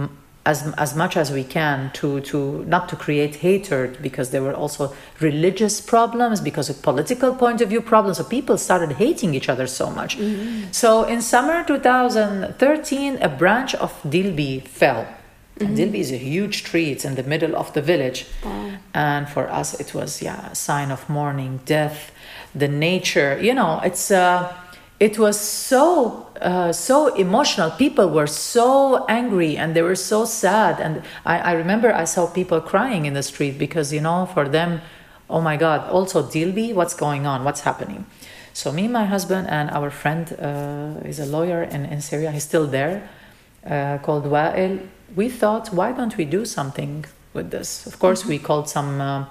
as, 0.45 0.71
as 0.77 0.95
much 0.95 1.17
as 1.17 1.31
we 1.31 1.43
can 1.43 1.91
to, 1.93 2.21
to 2.21 2.63
not 2.65 2.87
to 2.89 2.95
create 2.95 3.37
hatred 3.37 3.97
because 4.01 4.29
there 4.29 4.43
were 4.43 4.53
also 4.53 4.93
religious 5.19 5.81
problems 5.81 6.39
because 6.39 6.69
of 6.69 6.81
political 6.81 7.33
point 7.33 7.61
of 7.61 7.69
view 7.69 7.81
problems 7.81 8.17
so 8.17 8.23
people 8.23 8.57
started 8.57 8.93
hating 8.93 9.33
each 9.33 9.49
other 9.49 9.65
so 9.65 9.89
much 9.89 10.17
mm-hmm. 10.17 10.71
so 10.71 11.03
in 11.03 11.21
summer 11.21 11.63
2013 11.65 13.17
a 13.21 13.29
branch 13.29 13.73
of 13.75 13.91
dilbi 14.03 14.65
fell 14.67 15.07
mm-hmm. 15.55 15.65
and 15.65 15.77
dilbi 15.77 15.99
is 15.99 16.11
a 16.11 16.17
huge 16.17 16.63
tree. 16.63 16.91
It's 16.91 17.05
in 17.05 17.15
the 17.15 17.23
middle 17.23 17.55
of 17.55 17.73
the 17.73 17.81
village. 17.81 18.27
Wow. 18.43 18.71
and 18.93 19.27
for 19.29 19.49
us 19.49 19.79
it 19.79 19.93
was 19.93 20.21
yeah 20.21 20.51
a 20.51 20.55
sign 20.55 20.91
of 20.91 21.09
mourning 21.09 21.59
death 21.65 22.11
the 22.53 22.67
nature. 22.67 23.37
You 23.41 23.53
know 23.53 23.81
it's 23.83 24.11
uh, 24.11 24.53
it 24.99 25.19
was 25.19 25.39
so 25.39 26.27
uh, 26.41 26.71
so 26.71 27.13
emotional. 27.15 27.71
People 27.71 28.09
were 28.09 28.27
so 28.27 29.05
angry 29.07 29.57
and 29.57 29.75
they 29.75 29.81
were 29.81 29.95
so 29.95 30.25
sad. 30.25 30.79
And 30.79 31.03
I, 31.25 31.39
I, 31.39 31.51
remember 31.53 31.93
i 31.93 32.05
saw 32.05 32.27
people 32.27 32.61
crying 32.61 33.05
in 33.05 33.13
the 33.13 33.23
street 33.23 33.57
because 33.57 33.93
you 33.93 34.01
know 34.01 34.25
for 34.33 34.47
them 34.47 34.81
oh 35.29 35.41
my 35.41 35.57
god 35.57 35.89
also 35.89 36.21
dilbi 36.23 36.73
what's 36.73 36.93
going 36.93 37.25
on? 37.25 37.43
What's 37.43 37.61
happening? 37.61 38.05
So 38.53 38.71
me 38.71 38.87
my 38.87 39.05
husband 39.05 39.49
and 39.49 39.69
our 39.71 39.89
friend 39.89 40.31
uh, 40.39 41.07
is 41.07 41.19
a 41.19 41.25
lawyer 41.25 41.63
in, 41.63 41.85
in 41.85 42.01
syria. 42.01 42.31
He's 42.31 42.43
still 42.43 42.67
there 42.67 43.09
uh, 43.65 43.97
called 43.99 44.25
Wa'il, 44.25 44.87
we 45.15 45.29
thought, 45.29 45.73
why 45.73 45.91
don't 45.91 46.15
we 46.17 46.25
do 46.25 46.45
something 46.45 47.05
with 47.33 47.51
this? 47.51 47.85
Of 47.85 47.99
course, 47.99 48.25
we 48.25 48.37
called 48.37 48.69
some 48.69 49.01
uh, 49.01 49.25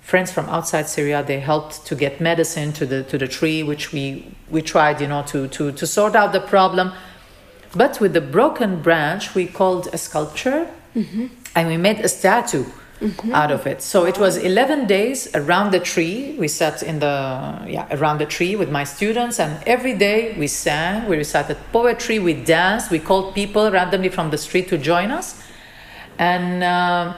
friends 0.00 0.30
from 0.30 0.48
outside 0.48 0.88
Syria. 0.88 1.22
They 1.22 1.40
helped 1.40 1.84
to 1.86 1.94
get 1.94 2.20
medicine 2.20 2.72
to 2.74 2.86
the 2.86 3.02
to 3.04 3.18
the 3.18 3.28
tree, 3.28 3.62
which 3.62 3.92
we 3.92 4.34
we 4.50 4.62
tried, 4.62 5.00
you 5.00 5.08
know, 5.08 5.22
to 5.24 5.48
to 5.48 5.72
to 5.72 5.86
sort 5.86 6.14
out 6.14 6.32
the 6.32 6.40
problem. 6.40 6.92
But 7.74 8.00
with 8.00 8.12
the 8.12 8.20
broken 8.20 8.80
branch, 8.82 9.34
we 9.34 9.46
called 9.46 9.88
a 9.92 9.98
sculpture, 9.98 10.68
and 11.54 11.68
we 11.68 11.76
made 11.76 12.00
a 12.00 12.08
statue 12.08 12.64
out 13.32 13.50
of 13.50 13.66
it. 13.66 13.82
So 13.82 14.06
it 14.06 14.18
was 14.18 14.36
11 14.36 14.86
days 14.86 15.28
around 15.34 15.72
the 15.72 15.80
tree. 15.80 16.34
We 16.38 16.48
sat 16.48 16.82
in 16.82 16.98
the 17.00 17.60
yeah 17.66 17.86
around 17.90 18.18
the 18.18 18.26
tree 18.26 18.56
with 18.56 18.70
my 18.70 18.84
students, 18.84 19.38
and 19.38 19.62
every 19.66 19.94
day 19.94 20.34
we 20.38 20.46
sang, 20.46 21.08
we 21.08 21.16
recited 21.16 21.58
poetry, 21.72 22.18
we 22.18 22.32
danced, 22.32 22.90
we 22.90 22.98
called 22.98 23.34
people 23.34 23.70
randomly 23.70 24.08
from 24.08 24.30
the 24.30 24.38
street 24.38 24.68
to 24.68 24.78
join 24.78 25.10
us, 25.10 25.42
and. 26.18 26.62
Uh, 26.64 27.14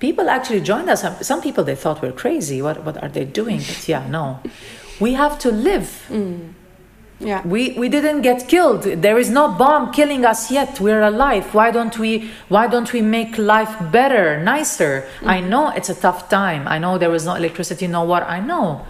people 0.00 0.30
actually 0.30 0.62
joined 0.62 0.88
us. 0.88 1.04
Some- 1.26 1.42
people 1.42 1.62
they 1.62 1.76
thought 1.76 2.00
we're 2.02 2.12
crazy. 2.24 2.62
What 2.62 2.84
what 2.84 2.96
are 3.02 3.10
they 3.10 3.26
doing? 3.26 3.58
But 3.58 3.86
yeah, 3.86 4.08
no, 4.08 4.40
we 4.98 5.12
have 5.12 5.38
to 5.40 5.50
live. 5.52 5.90
Yeah. 7.20 7.46
We 7.46 7.72
we 7.72 7.90
didn't 7.90 8.22
get 8.22 8.48
killed. 8.48 8.82
There 8.82 9.18
is 9.18 9.28
no 9.28 9.52
bomb 9.52 9.92
killing 9.92 10.24
us 10.24 10.50
yet. 10.50 10.80
We're 10.80 11.02
alive. 11.02 11.54
Why 11.54 11.70
don't 11.70 11.98
we 11.98 12.30
why 12.48 12.66
don't 12.66 12.90
we 12.92 13.02
make 13.02 13.36
life 13.36 13.76
better, 13.92 14.42
nicer? 14.42 15.06
I 15.22 15.40
mm-hmm. 15.40 15.50
know 15.50 15.68
it's 15.68 15.90
a 15.90 15.94
tough 15.94 16.30
time. 16.30 16.66
I 16.66 16.78
know 16.78 16.96
there 16.96 17.10
was 17.10 17.26
no 17.26 17.34
electricity, 17.34 17.86
no 17.86 18.04
water. 18.04 18.24
I 18.24 18.40
know. 18.40 18.86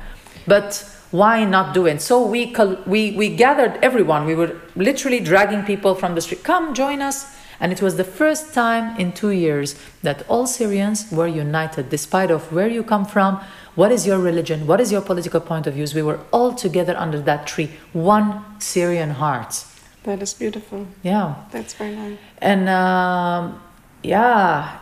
But 0.46 0.84
why 1.10 1.44
not 1.44 1.74
do 1.74 1.86
it? 1.86 2.00
So 2.00 2.24
we 2.24 2.54
we 2.86 3.10
we 3.16 3.34
gathered 3.34 3.78
everyone. 3.82 4.26
We 4.26 4.36
were 4.36 4.54
literally 4.76 5.18
dragging 5.18 5.64
people 5.64 5.96
from 5.96 6.14
the 6.14 6.20
street. 6.20 6.44
Come 6.44 6.72
join 6.72 7.02
us. 7.02 7.36
And 7.62 7.72
it 7.72 7.82
was 7.82 7.96
the 7.96 8.04
first 8.04 8.54
time 8.54 8.96
in 8.98 9.12
2 9.12 9.32
years 9.32 9.74
that 10.02 10.24
all 10.28 10.46
Syrians 10.46 11.12
were 11.12 11.26
united 11.28 11.90
despite 11.90 12.30
of 12.30 12.50
where 12.52 12.68
you 12.68 12.82
come 12.82 13.04
from, 13.04 13.38
what 13.76 13.92
is 13.92 14.06
your 14.06 14.18
religion, 14.18 14.66
what 14.66 14.80
is 14.80 14.90
your 14.92 15.00
political 15.00 15.40
point 15.40 15.66
of 15.66 15.74
views. 15.74 15.94
We 15.94 16.02
were 16.02 16.18
all 16.32 16.52
together 16.54 16.96
under 16.96 17.20
that 17.22 17.46
tree, 17.46 17.70
one 17.92 18.42
Syrian 18.60 19.10
heart. 19.10 19.64
That 20.04 20.22
is 20.22 20.32
beautiful. 20.34 20.86
Yeah 21.02 21.34
That's 21.52 21.74
very 21.74 21.94
nice. 21.94 22.18
and 22.38 22.68
um, 22.68 23.60
yeah 24.02 24.78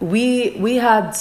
we 0.00 0.50
we 0.60 0.76
had 0.76 1.16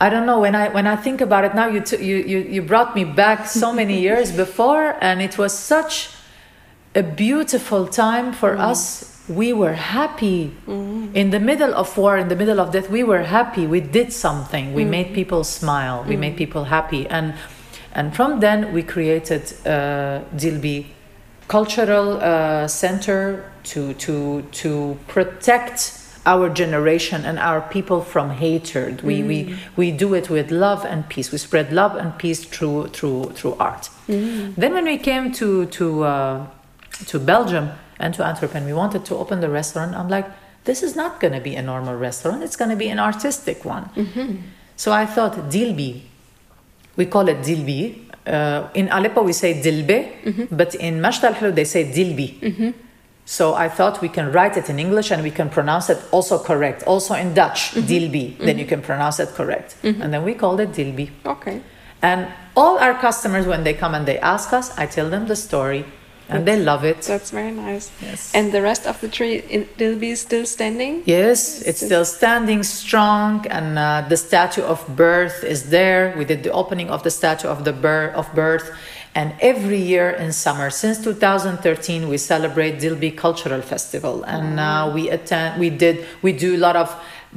i 0.00 0.08
don't 0.08 0.26
know 0.26 0.40
when 0.40 0.54
i 0.54 0.68
when 0.68 0.86
i 0.86 0.96
think 0.96 1.20
about 1.20 1.44
it 1.44 1.54
now 1.54 1.66
you 1.66 1.80
t- 1.80 2.02
you, 2.04 2.16
you 2.16 2.38
you 2.38 2.62
brought 2.62 2.94
me 2.94 3.04
back 3.04 3.46
so 3.46 3.72
many 3.72 4.00
years 4.00 4.30
before 4.44 4.96
and 5.00 5.20
it 5.22 5.38
was 5.38 5.52
such 5.56 6.10
a 6.94 7.02
beautiful 7.02 7.86
time 7.86 8.32
for 8.32 8.56
us 8.56 9.11
we 9.34 9.52
were 9.52 9.74
happy. 9.74 10.52
In 11.14 11.30
the 11.30 11.40
middle 11.40 11.74
of 11.74 11.96
war 11.96 12.16
in 12.16 12.28
the 12.28 12.36
middle 12.36 12.60
of 12.60 12.72
death 12.72 12.88
we 12.90 13.02
were 13.04 13.22
happy. 13.22 13.66
We 13.66 13.80
did 13.80 14.12
something. 14.12 14.74
We 14.74 14.84
made 14.84 15.14
people 15.14 15.44
smile. 15.44 16.04
We 16.08 16.16
made 16.16 16.36
people 16.36 16.64
happy. 16.64 17.06
And 17.08 17.34
and 17.94 18.14
from 18.14 18.40
then 18.40 18.72
we 18.72 18.82
created 18.82 19.42
uh, 19.66 20.20
dilbi 20.36 20.86
cultural 21.48 22.18
uh, 22.20 22.66
center 22.66 23.50
to 23.64 23.94
to 23.94 24.42
to 24.52 24.98
protect 25.08 25.98
our 26.24 26.48
generation 26.48 27.24
and 27.24 27.38
our 27.38 27.60
people 27.60 28.00
from 28.00 28.30
hatred. 28.30 29.02
We 29.02 29.22
we 29.22 29.58
we 29.76 29.90
do 29.90 30.14
it 30.14 30.30
with 30.30 30.50
love 30.50 30.84
and 30.84 31.08
peace. 31.08 31.32
We 31.32 31.38
spread 31.38 31.72
love 31.72 31.96
and 31.96 32.16
peace 32.16 32.44
through 32.44 32.88
through 32.88 33.32
through 33.34 33.56
art. 33.58 33.90
Then 34.06 34.72
when 34.72 34.84
we 34.84 34.98
came 34.98 35.32
to 35.32 35.66
to 35.66 36.04
uh, 36.04 36.46
to 37.06 37.18
Belgium 37.18 37.70
and 38.02 38.12
to 38.14 38.26
Antwerp 38.26 38.54
and 38.54 38.66
we 38.66 38.74
wanted 38.74 39.04
to 39.06 39.16
open 39.16 39.40
the 39.40 39.48
restaurant, 39.48 39.94
I'm 39.94 40.08
like, 40.08 40.26
this 40.64 40.82
is 40.82 40.94
not 40.94 41.20
going 41.20 41.32
to 41.32 41.40
be 41.40 41.54
a 41.54 41.62
normal 41.62 41.96
restaurant. 41.96 42.42
It's 42.42 42.56
going 42.56 42.70
to 42.70 42.76
be 42.76 42.88
an 42.88 42.98
artistic 42.98 43.64
one. 43.64 43.84
Mm-hmm. 43.96 44.36
So 44.76 44.92
I 44.92 45.06
thought 45.06 45.34
Dilbi, 45.50 46.02
we 46.96 47.06
call 47.06 47.28
it 47.28 47.38
Dilbi. 47.38 48.10
Uh, 48.26 48.68
in 48.74 48.88
Aleppo 48.88 49.22
we 49.22 49.32
say 49.32 49.60
Dilbe, 49.60 50.22
mm-hmm. 50.22 50.56
but 50.56 50.74
in 50.74 51.00
Mashta 51.00 51.42
al 51.42 51.52
they 51.52 51.64
say 51.64 51.84
Dilbi. 51.84 52.40
Mm-hmm. 52.40 52.70
So 53.24 53.54
I 53.54 53.68
thought 53.68 54.00
we 54.02 54.08
can 54.08 54.32
write 54.32 54.56
it 54.56 54.68
in 54.68 54.78
English 54.78 55.10
and 55.12 55.22
we 55.22 55.30
can 55.30 55.48
pronounce 55.48 55.88
it 55.90 55.98
also 56.10 56.38
correct. 56.38 56.82
Also 56.84 57.14
in 57.14 57.34
Dutch, 57.34 57.72
Dilbi, 57.72 58.36
then 58.38 58.58
you 58.58 58.66
can 58.66 58.82
pronounce 58.82 59.20
it 59.20 59.28
correct. 59.28 59.76
And 59.84 60.12
then 60.12 60.24
we 60.24 60.34
called 60.34 60.58
it 60.60 60.72
Dilbi. 60.72 61.10
Okay. 61.24 61.62
And 62.02 62.26
all 62.56 62.78
our 62.78 62.94
customers, 62.94 63.46
when 63.46 63.62
they 63.62 63.74
come 63.74 63.94
and 63.94 64.06
they 64.06 64.18
ask 64.18 64.52
us, 64.52 64.76
I 64.76 64.86
tell 64.86 65.08
them 65.08 65.28
the 65.28 65.36
story 65.36 65.84
and 66.28 66.46
they 66.46 66.58
love 66.58 66.84
it. 66.84 67.02
That's 67.02 67.30
very 67.30 67.50
nice. 67.50 67.90
Yes. 68.00 68.32
And 68.34 68.52
the 68.52 68.62
rest 68.62 68.86
of 68.86 69.00
the 69.00 69.08
tree 69.08 69.42
in 69.48 69.66
Dilbi 69.78 70.12
is 70.12 70.20
still 70.20 70.46
standing? 70.46 71.02
Yes, 71.06 71.62
it's 71.62 71.84
still 71.84 72.04
standing 72.04 72.62
strong, 72.62 73.46
and 73.48 73.78
uh, 73.78 74.04
the 74.08 74.16
statue 74.16 74.62
of 74.62 74.84
birth 74.96 75.44
is 75.44 75.70
there. 75.70 76.14
We 76.16 76.24
did 76.24 76.42
the 76.42 76.52
opening 76.52 76.90
of 76.90 77.02
the 77.02 77.10
statue 77.10 77.48
of 77.48 77.64
the 77.64 77.72
birth 77.72 78.14
of 78.14 78.32
birth, 78.34 78.70
and 79.14 79.34
every 79.40 79.78
year 79.78 80.10
in 80.10 80.32
summer, 80.32 80.70
since 80.70 81.02
2013, 81.04 82.08
we 82.08 82.16
celebrate 82.16 82.80
Dilbi 82.80 83.16
Cultural 83.16 83.60
Festival, 83.60 84.22
and 84.24 84.58
uh, 84.58 84.90
we 84.94 85.10
attend. 85.10 85.60
We 85.60 85.68
did. 85.70 86.06
We 86.22 86.32
do 86.32 86.56
a 86.56 86.62
lot 86.66 86.76
of 86.76 86.94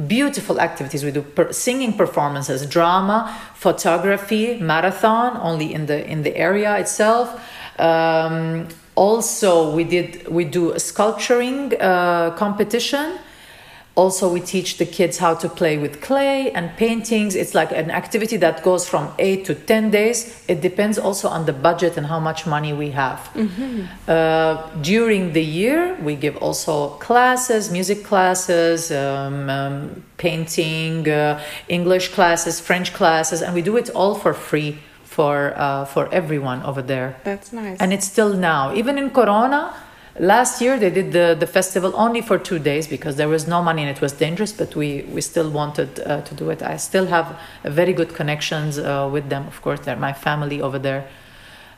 beautiful 0.07 0.59
activities. 0.59 1.03
We 1.03 1.11
do 1.11 1.21
per- 1.21 1.51
singing 1.51 1.93
performances, 1.93 2.65
drama, 2.65 3.35
photography, 3.55 4.57
marathon, 4.59 5.37
only 5.37 5.73
in 5.73 5.85
the 5.87 6.05
in 6.07 6.23
the 6.23 6.35
area 6.37 6.77
itself. 6.77 7.41
Um, 7.79 8.67
also, 8.95 9.75
we 9.75 9.83
did 9.83 10.27
we 10.27 10.45
do 10.45 10.71
a 10.71 10.79
sculpturing 10.79 11.73
uh, 11.79 12.31
competition. 12.37 13.19
Also, 13.95 14.27
we 14.27 14.41
teach 14.41 14.77
the 14.77 14.85
kids 14.85 15.19
how 15.19 15.33
to 15.33 15.47
play 15.47 15.77
with 15.77 16.01
clay 16.01 16.51
and 16.51 16.75
paintings. 16.75 17.33
It's 17.33 17.55
like 17.55 17.71
an 17.71 17.89
activity 17.89 18.35
that 18.37 18.61
goes 18.61 18.87
from 18.87 19.13
eight 19.19 19.45
to 19.45 19.55
10 19.55 19.89
days. 19.89 20.43
It 20.49 20.59
depends 20.59 20.97
also 20.99 21.29
on 21.29 21.45
the 21.45 21.53
budget 21.53 21.95
and 21.95 22.05
how 22.05 22.19
much 22.19 22.45
money 22.45 22.73
we 22.73 22.91
have. 22.91 23.29
Uh, 24.05 24.69
during 24.81 25.31
the 25.31 25.41
year, 25.41 25.95
we 26.03 26.15
give 26.15 26.35
also 26.37 26.89
classes, 26.99 27.71
music 27.71 28.03
classes, 28.03 28.91
um, 28.91 29.49
um, 29.49 30.03
painting, 30.17 31.07
uh, 31.07 31.41
English 31.69 32.09
classes, 32.09 32.59
French 32.59 32.93
classes, 32.93 33.41
and 33.41 33.55
we 33.55 33.61
do 33.61 33.77
it 33.77 33.89
all 33.91 34.15
for 34.15 34.33
free 34.33 34.77
for, 35.15 35.53
uh, 35.55 35.85
for 35.85 36.13
everyone 36.13 36.61
over 36.63 36.81
there. 36.81 37.15
That's 37.23 37.53
nice. 37.53 37.77
and 37.79 37.93
it's 37.93 38.05
still 38.05 38.33
now. 38.33 38.73
Even 38.73 38.97
in 38.97 39.09
corona 39.11 39.73
last 40.19 40.61
year 40.61 40.77
they 40.77 40.89
did 40.89 41.11
the, 41.13 41.35
the 41.39 41.47
festival 41.47 41.91
only 41.95 42.21
for 42.21 42.37
two 42.37 42.59
days 42.59 42.85
because 42.87 43.15
there 43.15 43.29
was 43.29 43.47
no 43.47 43.61
money 43.61 43.81
and 43.83 43.91
it 43.95 44.01
was 44.01 44.11
dangerous 44.13 44.51
but 44.51 44.75
we, 44.75 45.03
we 45.13 45.21
still 45.21 45.49
wanted 45.49 45.89
uh, 46.01 46.21
to 46.21 46.35
do 46.35 46.49
it. 46.49 46.61
I 46.61 46.75
still 46.77 47.05
have 47.05 47.27
very 47.63 47.93
good 47.93 48.13
connections 48.13 48.77
uh, 48.77 49.09
with 49.11 49.29
them. 49.29 49.47
Of 49.47 49.61
course 49.61 49.79
they're 49.85 50.03
my 50.09 50.13
family 50.13 50.61
over 50.61 50.79
there. 50.79 51.07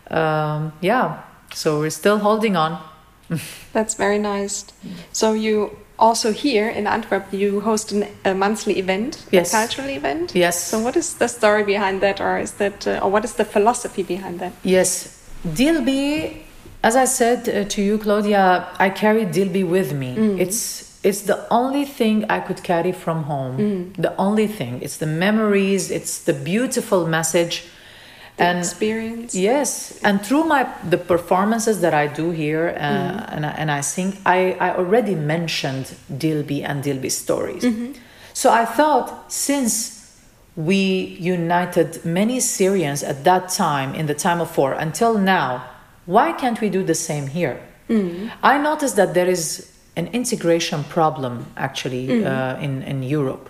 Um, 0.10 0.74
yeah. 0.82 1.22
So 1.54 1.80
we're 1.80 1.98
still 2.04 2.18
holding 2.18 2.56
on. 2.56 2.82
That's 3.74 3.94
very 3.94 4.18
nice. 4.18 4.66
So 5.12 5.34
you 5.34 5.78
also 6.00 6.32
here 6.32 6.70
in 6.70 6.88
Antwerp, 6.88 7.26
you 7.32 7.62
host 7.62 7.92
an, 7.92 8.06
a 8.26 8.34
monthly 8.34 8.78
event, 8.80 9.26
Yes. 9.32 9.54
a 9.54 9.58
cultural 9.58 9.90
event. 9.90 10.34
Yes. 10.36 10.64
So 10.64 10.80
what 10.80 10.96
is 10.96 11.16
the 11.16 11.28
story 11.28 11.64
behind 11.64 12.02
that, 12.02 12.22
or 12.22 12.38
is 12.38 12.52
that, 12.54 12.88
uh, 12.88 13.00
or 13.04 13.10
what 13.12 13.26
is 13.26 13.34
the 13.34 13.46
philosophy 13.46 14.04
behind 14.04 14.40
that? 14.40 14.54
Yes, 14.64 15.30
Dilbi, 15.46 16.38
as 16.84 16.96
I 16.96 17.06
said 17.06 17.50
uh, 17.50 17.64
to 17.70 17.82
you, 17.82 17.98
Claudia, 17.98 18.68
I 18.80 18.90
carry 18.90 19.26
Dilbi 19.26 19.68
with 19.68 19.94
me. 19.94 20.16
It's 20.40 20.86
it's 21.04 21.22
the 21.22 21.46
only 21.52 21.86
thing 21.86 22.26
I 22.30 22.40
could 22.40 22.64
carry 22.64 22.92
from 22.92 23.24
home. 23.24 23.94
The 23.98 24.14
only 24.18 24.48
thing. 24.48 24.82
It's 24.82 24.98
the 24.98 25.06
memories. 25.06 25.90
It's 25.92 26.24
the 26.24 26.34
beautiful 26.34 27.06
message, 27.08 27.64
The 28.38 28.44
and 28.44 28.60
experience. 28.60 29.34
yes, 29.36 30.00
and 30.04 30.22
through 30.26 30.44
my 30.44 30.68
the 30.90 30.98
performances 30.98 31.82
that 31.82 31.94
I 31.94 32.08
do 32.08 32.30
here 32.32 32.70
uh, 32.70 33.34
and 33.34 33.46
I, 33.46 33.50
and 33.50 33.72
I 33.72 33.82
sing, 33.82 34.18
I 34.26 34.56
I 34.60 34.76
already 34.76 35.16
mentioned 35.16 35.86
Dilbi 36.12 36.64
and 36.64 36.84
Dilbi 36.84 37.12
stories. 37.12 37.64
So 38.34 38.52
I 38.52 38.66
thought 38.66 39.32
since 39.32 39.98
we 40.56 41.18
united 41.20 42.04
many 42.04 42.40
Syrians 42.40 43.04
at 43.04 43.24
that 43.24 43.50
time, 43.50 43.94
in 43.96 44.08
the 44.08 44.16
time 44.16 44.42
of 44.42 44.58
war, 44.58 44.74
until 44.74 45.18
now. 45.18 45.64
Why 46.08 46.32
can't 46.32 46.60
we 46.62 46.70
do 46.70 46.84
the 46.84 46.96
same 46.96 47.28
here? 47.28 47.60
I 48.44 48.58
noticed 48.58 48.96
that 48.96 49.14
there 49.14 49.28
is 49.30 49.72
an 49.96 50.08
integration 50.08 50.84
problem 50.86 51.46
actually 51.58 52.24
uh, 52.26 52.58
in, 52.60 52.82
in 52.84 53.04
Europe, 53.04 53.50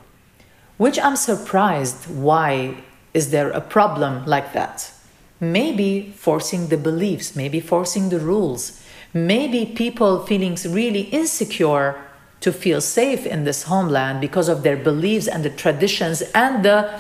which 0.78 1.00
I'm 1.00 1.16
surprised 1.16 2.10
why 2.10 2.76
is 3.14 3.32
there 3.32 3.50
a 3.52 3.62
problem 3.62 4.26
like 4.26 4.54
that? 4.54 4.92
Maybe 5.40 6.14
forcing 6.16 6.68
the 6.68 6.78
beliefs, 6.78 7.36
maybe 7.36 7.60
forcing 7.60 8.10
the 8.10 8.20
rules, 8.20 8.82
maybe 9.14 9.66
people 9.66 10.26
feeling 10.26 10.58
really 10.68 11.02
insecure 11.02 12.02
to 12.40 12.52
feel 12.52 12.82
safe 12.82 13.26
in 13.26 13.44
this 13.44 13.64
homeland 13.64 14.22
because 14.22 14.50
of 14.50 14.64
their 14.64 14.78
beliefs 14.78 15.28
and 15.28 15.44
the 15.44 15.50
traditions 15.50 16.22
and 16.34 16.64
the 16.64 17.00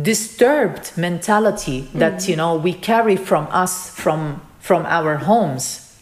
disturbed 0.00 0.92
mentality 0.96 1.88
that 1.94 2.14
mm-hmm. 2.14 2.30
you 2.30 2.36
know 2.36 2.56
we 2.56 2.72
carry 2.72 3.16
from 3.16 3.46
us 3.50 3.90
from 3.90 4.40
from 4.58 4.84
our 4.86 5.16
homes 5.18 5.96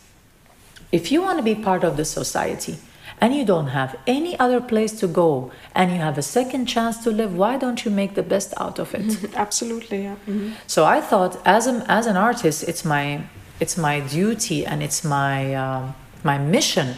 if 0.91 1.13
you 1.13 1.21
want 1.21 1.39
to 1.39 1.43
be 1.43 1.55
part 1.55 1.85
of 1.85 1.97
the 1.99 2.05
society 2.05 2.79
and 3.23 3.33
you 3.37 3.45
don't 3.45 3.69
have 3.69 3.97
any 4.05 4.37
other 4.41 4.61
place 4.61 4.93
to 4.99 5.07
go 5.07 5.53
and 5.77 5.93
you 5.93 5.99
have 5.99 6.19
a 6.19 6.23
second 6.23 6.67
chance 6.67 6.99
to 7.05 7.11
live, 7.11 7.33
why 7.37 7.57
don't 7.57 7.85
you 7.85 7.91
make 7.91 8.15
the 8.17 8.23
best 8.23 8.53
out 8.57 8.81
of 8.81 8.93
it? 8.97 9.33
Absolutely, 9.37 10.03
yeah. 10.03 10.17
Mm-hmm. 10.27 10.55
So 10.67 10.85
I 10.85 11.01
thought, 11.01 11.41
as 11.47 11.69
a, 11.69 11.85
as 11.89 12.07
an 12.07 12.17
artist, 12.17 12.65
it's 12.65 12.85
my 12.85 13.23
it's 13.61 13.77
my 13.77 14.01
duty 14.01 14.67
and 14.67 14.83
it's 14.83 15.05
my 15.05 15.55
um, 15.55 15.95
my 16.25 16.37
mission 16.37 16.97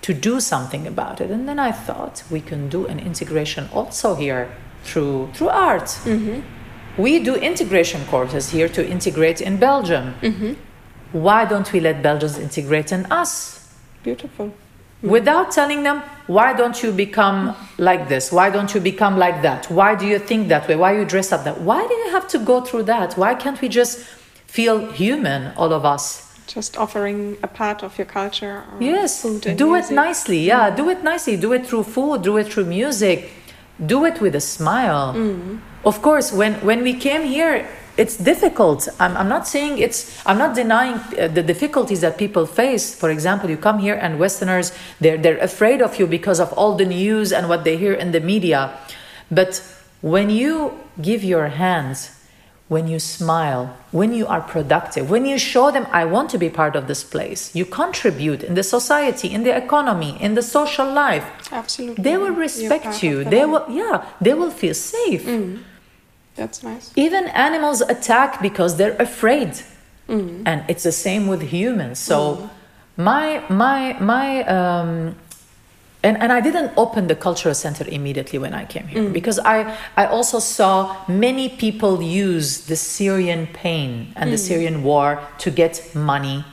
to 0.00 0.14
do 0.14 0.40
something 0.40 0.86
about 0.86 1.20
it. 1.20 1.30
And 1.30 1.46
then 1.46 1.58
I 1.58 1.70
thought 1.70 2.24
we 2.30 2.40
can 2.40 2.70
do 2.70 2.86
an 2.86 2.98
integration 2.98 3.68
also 3.74 4.14
here 4.14 4.48
through 4.84 5.32
through 5.34 5.50
art. 5.50 5.88
Mm-hmm. 6.04 6.40
We 6.96 7.18
do 7.18 7.34
integration 7.34 8.06
courses 8.06 8.50
here 8.50 8.70
to 8.70 8.82
integrate 8.96 9.42
in 9.42 9.58
Belgium. 9.58 10.14
Mm-hmm. 10.22 10.52
Why 11.12 11.44
don't 11.44 11.70
we 11.74 11.80
let 11.80 12.02
Belgians 12.02 12.38
integrate 12.38 12.90
in 12.90 13.04
us? 13.12 13.68
Beautiful. 14.02 14.54
Without 15.02 15.50
telling 15.50 15.82
them, 15.82 16.00
why 16.28 16.52
don't 16.52 16.82
you 16.82 16.92
become 16.92 17.56
like 17.78 18.08
this? 18.08 18.30
Why 18.30 18.50
don't 18.50 18.72
you 18.72 18.80
become 18.80 19.18
like 19.18 19.42
that? 19.42 19.66
Why 19.70 19.94
do 19.96 20.06
you 20.06 20.18
think 20.18 20.48
that 20.48 20.68
way? 20.68 20.76
Why 20.76 20.96
you 20.96 21.04
dress 21.04 21.32
up 21.32 21.44
that? 21.44 21.60
Why 21.60 21.86
do 21.86 21.94
you 21.94 22.10
have 22.10 22.28
to 22.28 22.38
go 22.38 22.60
through 22.60 22.84
that? 22.84 23.14
Why 23.14 23.34
can't 23.34 23.60
we 23.60 23.68
just 23.68 23.98
feel 24.46 24.92
human, 24.92 25.52
all 25.56 25.72
of 25.72 25.84
us? 25.84 26.28
Just 26.46 26.76
offering 26.78 27.36
a 27.42 27.48
part 27.48 27.82
of 27.82 27.98
your 27.98 28.04
culture. 28.04 28.64
Or 28.72 28.82
Yes, 28.82 29.22
do 29.22 29.74
it 29.74 29.90
nicely. 29.90 30.40
Yeah, 30.40 30.70
do 30.70 30.88
it 30.90 31.02
nicely. 31.02 31.36
Do 31.36 31.52
it 31.52 31.66
through 31.66 31.84
food. 31.84 32.22
Do 32.22 32.36
it 32.36 32.52
through 32.52 32.66
music. 32.66 33.30
Do 33.84 34.04
it 34.04 34.20
with 34.20 34.34
a 34.34 34.40
smile. 34.40 35.14
Mm. 35.14 35.60
Of 35.84 36.02
course, 36.02 36.32
when 36.32 36.54
when 36.62 36.82
we 36.82 36.94
came 36.94 37.22
here, 37.24 37.66
it's 37.96 38.16
difficult. 38.16 38.88
I'm, 38.98 39.16
I'm 39.16 39.28
not 39.28 39.46
saying 39.46 39.78
it's. 39.78 40.24
I'm 40.26 40.38
not 40.38 40.54
denying 40.54 40.94
uh, 41.18 41.28
the 41.28 41.42
difficulties 41.42 42.00
that 42.00 42.18
people 42.18 42.46
face. 42.46 42.94
For 42.94 43.10
example, 43.10 43.50
you 43.50 43.56
come 43.56 43.78
here 43.78 43.94
and 43.94 44.18
Westerners 44.18 44.72
they're 45.00 45.18
they're 45.18 45.38
afraid 45.38 45.82
of 45.82 45.98
you 45.98 46.06
because 46.06 46.40
of 46.40 46.52
all 46.54 46.74
the 46.76 46.86
news 46.86 47.32
and 47.32 47.48
what 47.48 47.64
they 47.64 47.76
hear 47.76 47.92
in 47.92 48.12
the 48.12 48.20
media. 48.20 48.76
But 49.30 49.62
when 50.00 50.30
you 50.30 50.80
give 51.00 51.22
your 51.22 51.48
hands 51.48 52.22
when 52.72 52.88
you 52.88 52.98
smile, 52.98 53.76
when 53.90 54.14
you 54.14 54.26
are 54.26 54.40
productive, 54.40 55.10
when 55.10 55.26
you 55.26 55.36
show 55.38 55.70
them, 55.70 55.86
I 55.92 56.06
want 56.06 56.30
to 56.30 56.38
be 56.38 56.48
part 56.48 56.74
of 56.74 56.86
this 56.86 57.04
place, 57.04 57.54
you 57.54 57.66
contribute 57.66 58.42
in 58.42 58.54
the 58.54 58.62
society, 58.62 59.28
in 59.28 59.42
the 59.42 59.54
economy, 59.54 60.16
in 60.18 60.34
the 60.34 60.42
social 60.42 60.90
life, 60.90 61.24
Absolutely. 61.52 62.02
they 62.02 62.16
will 62.16 62.32
respect 62.32 63.02
you. 63.02 63.24
They 63.24 63.44
life. 63.44 63.68
will, 63.68 63.76
yeah, 63.76 64.06
they 64.22 64.32
will 64.32 64.50
feel 64.50 64.72
safe. 64.72 65.26
That's 66.36 66.62
nice. 66.62 66.92
Even 66.96 67.24
animals 67.28 67.80
attack 67.82 68.40
because 68.42 68.76
they're 68.76 68.96
afraid, 68.98 69.52
Mm. 70.08 70.42
and 70.46 70.64
it's 70.68 70.82
the 70.82 70.92
same 70.92 71.26
with 71.28 71.42
humans. 71.42 71.98
So, 71.98 72.50
my 72.96 73.40
my 73.48 73.96
my 74.00 74.42
um, 74.44 75.14
and, 76.04 76.16
and 76.20 76.32
I 76.32 76.40
didn't 76.40 76.72
open 76.76 77.06
the 77.06 77.14
cultural 77.14 77.54
center 77.54 77.84
immediately 77.88 78.38
when 78.38 78.52
I 78.54 78.64
came 78.64 78.88
here 78.88 79.08
because 79.08 79.38
I, 79.38 79.76
I 79.96 80.06
also 80.06 80.40
saw 80.40 80.96
many 81.06 81.48
people 81.48 82.02
use 82.02 82.66
the 82.66 82.74
Syrian 82.74 83.46
pain 83.52 84.12
and 84.16 84.32
the 84.32 84.38
Syrian 84.38 84.82
war 84.82 85.20
to 85.38 85.50
get 85.50 85.80
money, 85.94 86.44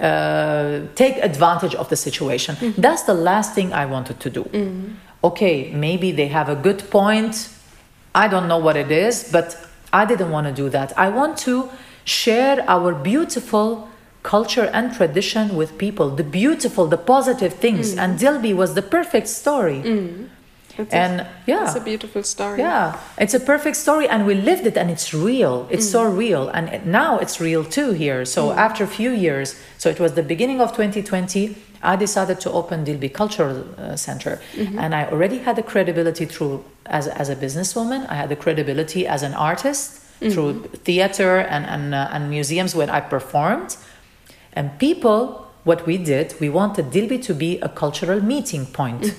uh, 0.00 0.80
take 0.94 1.16
advantage 1.16 1.74
of 1.74 1.88
the 1.88 1.96
situation. 1.96 2.56
That's 2.78 3.02
the 3.02 3.14
last 3.14 3.54
thing 3.54 3.72
I 3.72 3.86
wanted 3.86 4.20
to 4.20 4.30
do. 4.30 4.44
Okay, 5.24 5.72
maybe 5.72 6.12
they 6.12 6.28
have 6.28 6.48
a 6.48 6.54
good 6.54 6.88
point. 6.90 7.48
I 8.14 8.28
don't 8.28 8.48
know 8.48 8.58
what 8.58 8.76
it 8.76 8.90
is, 8.90 9.28
but 9.32 9.56
I 9.92 10.04
didn't 10.04 10.30
want 10.30 10.46
to 10.46 10.52
do 10.52 10.68
that. 10.70 10.96
I 10.98 11.08
want 11.08 11.36
to 11.38 11.70
share 12.04 12.64
our 12.68 12.94
beautiful 12.94 13.88
culture 14.22 14.70
and 14.72 14.94
tradition 14.94 15.56
with 15.56 15.76
people, 15.78 16.10
the 16.10 16.24
beautiful, 16.24 16.86
the 16.86 16.96
positive 16.96 17.54
things. 17.54 17.94
Mm. 17.94 17.98
And 17.98 18.18
Dilbi 18.18 18.54
was 18.54 18.74
the 18.74 18.82
perfect 18.82 19.28
story. 19.28 19.82
Mm. 19.82 20.28
That's 20.76 20.92
And 20.92 21.20
a, 21.20 21.30
yeah. 21.46 21.64
it's 21.66 21.76
a 21.76 21.80
beautiful 21.80 22.24
story. 22.24 22.58
Yeah, 22.58 22.98
it's 23.16 23.34
a 23.34 23.38
perfect 23.38 23.76
story, 23.76 24.08
and 24.08 24.26
we 24.26 24.34
lived 24.34 24.66
it, 24.66 24.76
and 24.76 24.90
it's 24.90 25.14
real. 25.14 25.68
It's 25.70 25.88
so 25.88 26.10
mm. 26.10 26.16
real, 26.18 26.48
and 26.48 26.68
it- 26.68 26.86
now 26.86 27.18
it's 27.18 27.40
real 27.40 27.64
too 27.64 27.92
here. 27.92 28.24
So 28.24 28.50
after 28.50 28.82
a 28.82 28.88
few 28.88 29.10
years, 29.12 29.54
so 29.78 29.88
it 29.88 30.00
was 30.00 30.14
the 30.14 30.22
beginning 30.22 30.60
of 30.60 30.72
2020. 30.72 31.56
I 31.84 31.96
decided 31.96 32.40
to 32.40 32.50
open 32.50 32.84
Dilbi 32.84 33.12
Cultural 33.12 33.64
uh, 33.78 33.96
Center, 33.96 34.40
and 34.78 34.94
I 34.94 35.06
already 35.10 35.38
had 35.38 35.56
the 35.56 35.62
credibility 35.62 36.24
through 36.26 36.64
as 36.86 37.06
as 37.08 37.28
a 37.28 37.36
businesswoman. 37.36 38.06
I 38.08 38.14
had 38.14 38.28
the 38.28 38.36
credibility 38.36 39.06
as 39.06 39.22
an 39.22 39.34
artist 39.34 40.00
through 40.32 40.52
theater 40.84 41.38
and 41.38 41.64
and, 41.66 41.94
uh, 41.94 42.08
and 42.14 42.30
museums 42.30 42.74
when 42.74 42.90
I 42.90 43.00
performed, 43.00 43.76
and 44.52 44.78
people. 44.78 45.40
What 45.64 45.86
we 45.86 45.96
did, 45.96 46.34
we 46.40 46.50
wanted 46.50 46.90
Dilbi 46.92 47.18
to 47.22 47.34
be 47.34 47.58
a 47.60 47.70
cultural 47.70 48.20
meeting 48.20 48.66
point. 48.66 49.14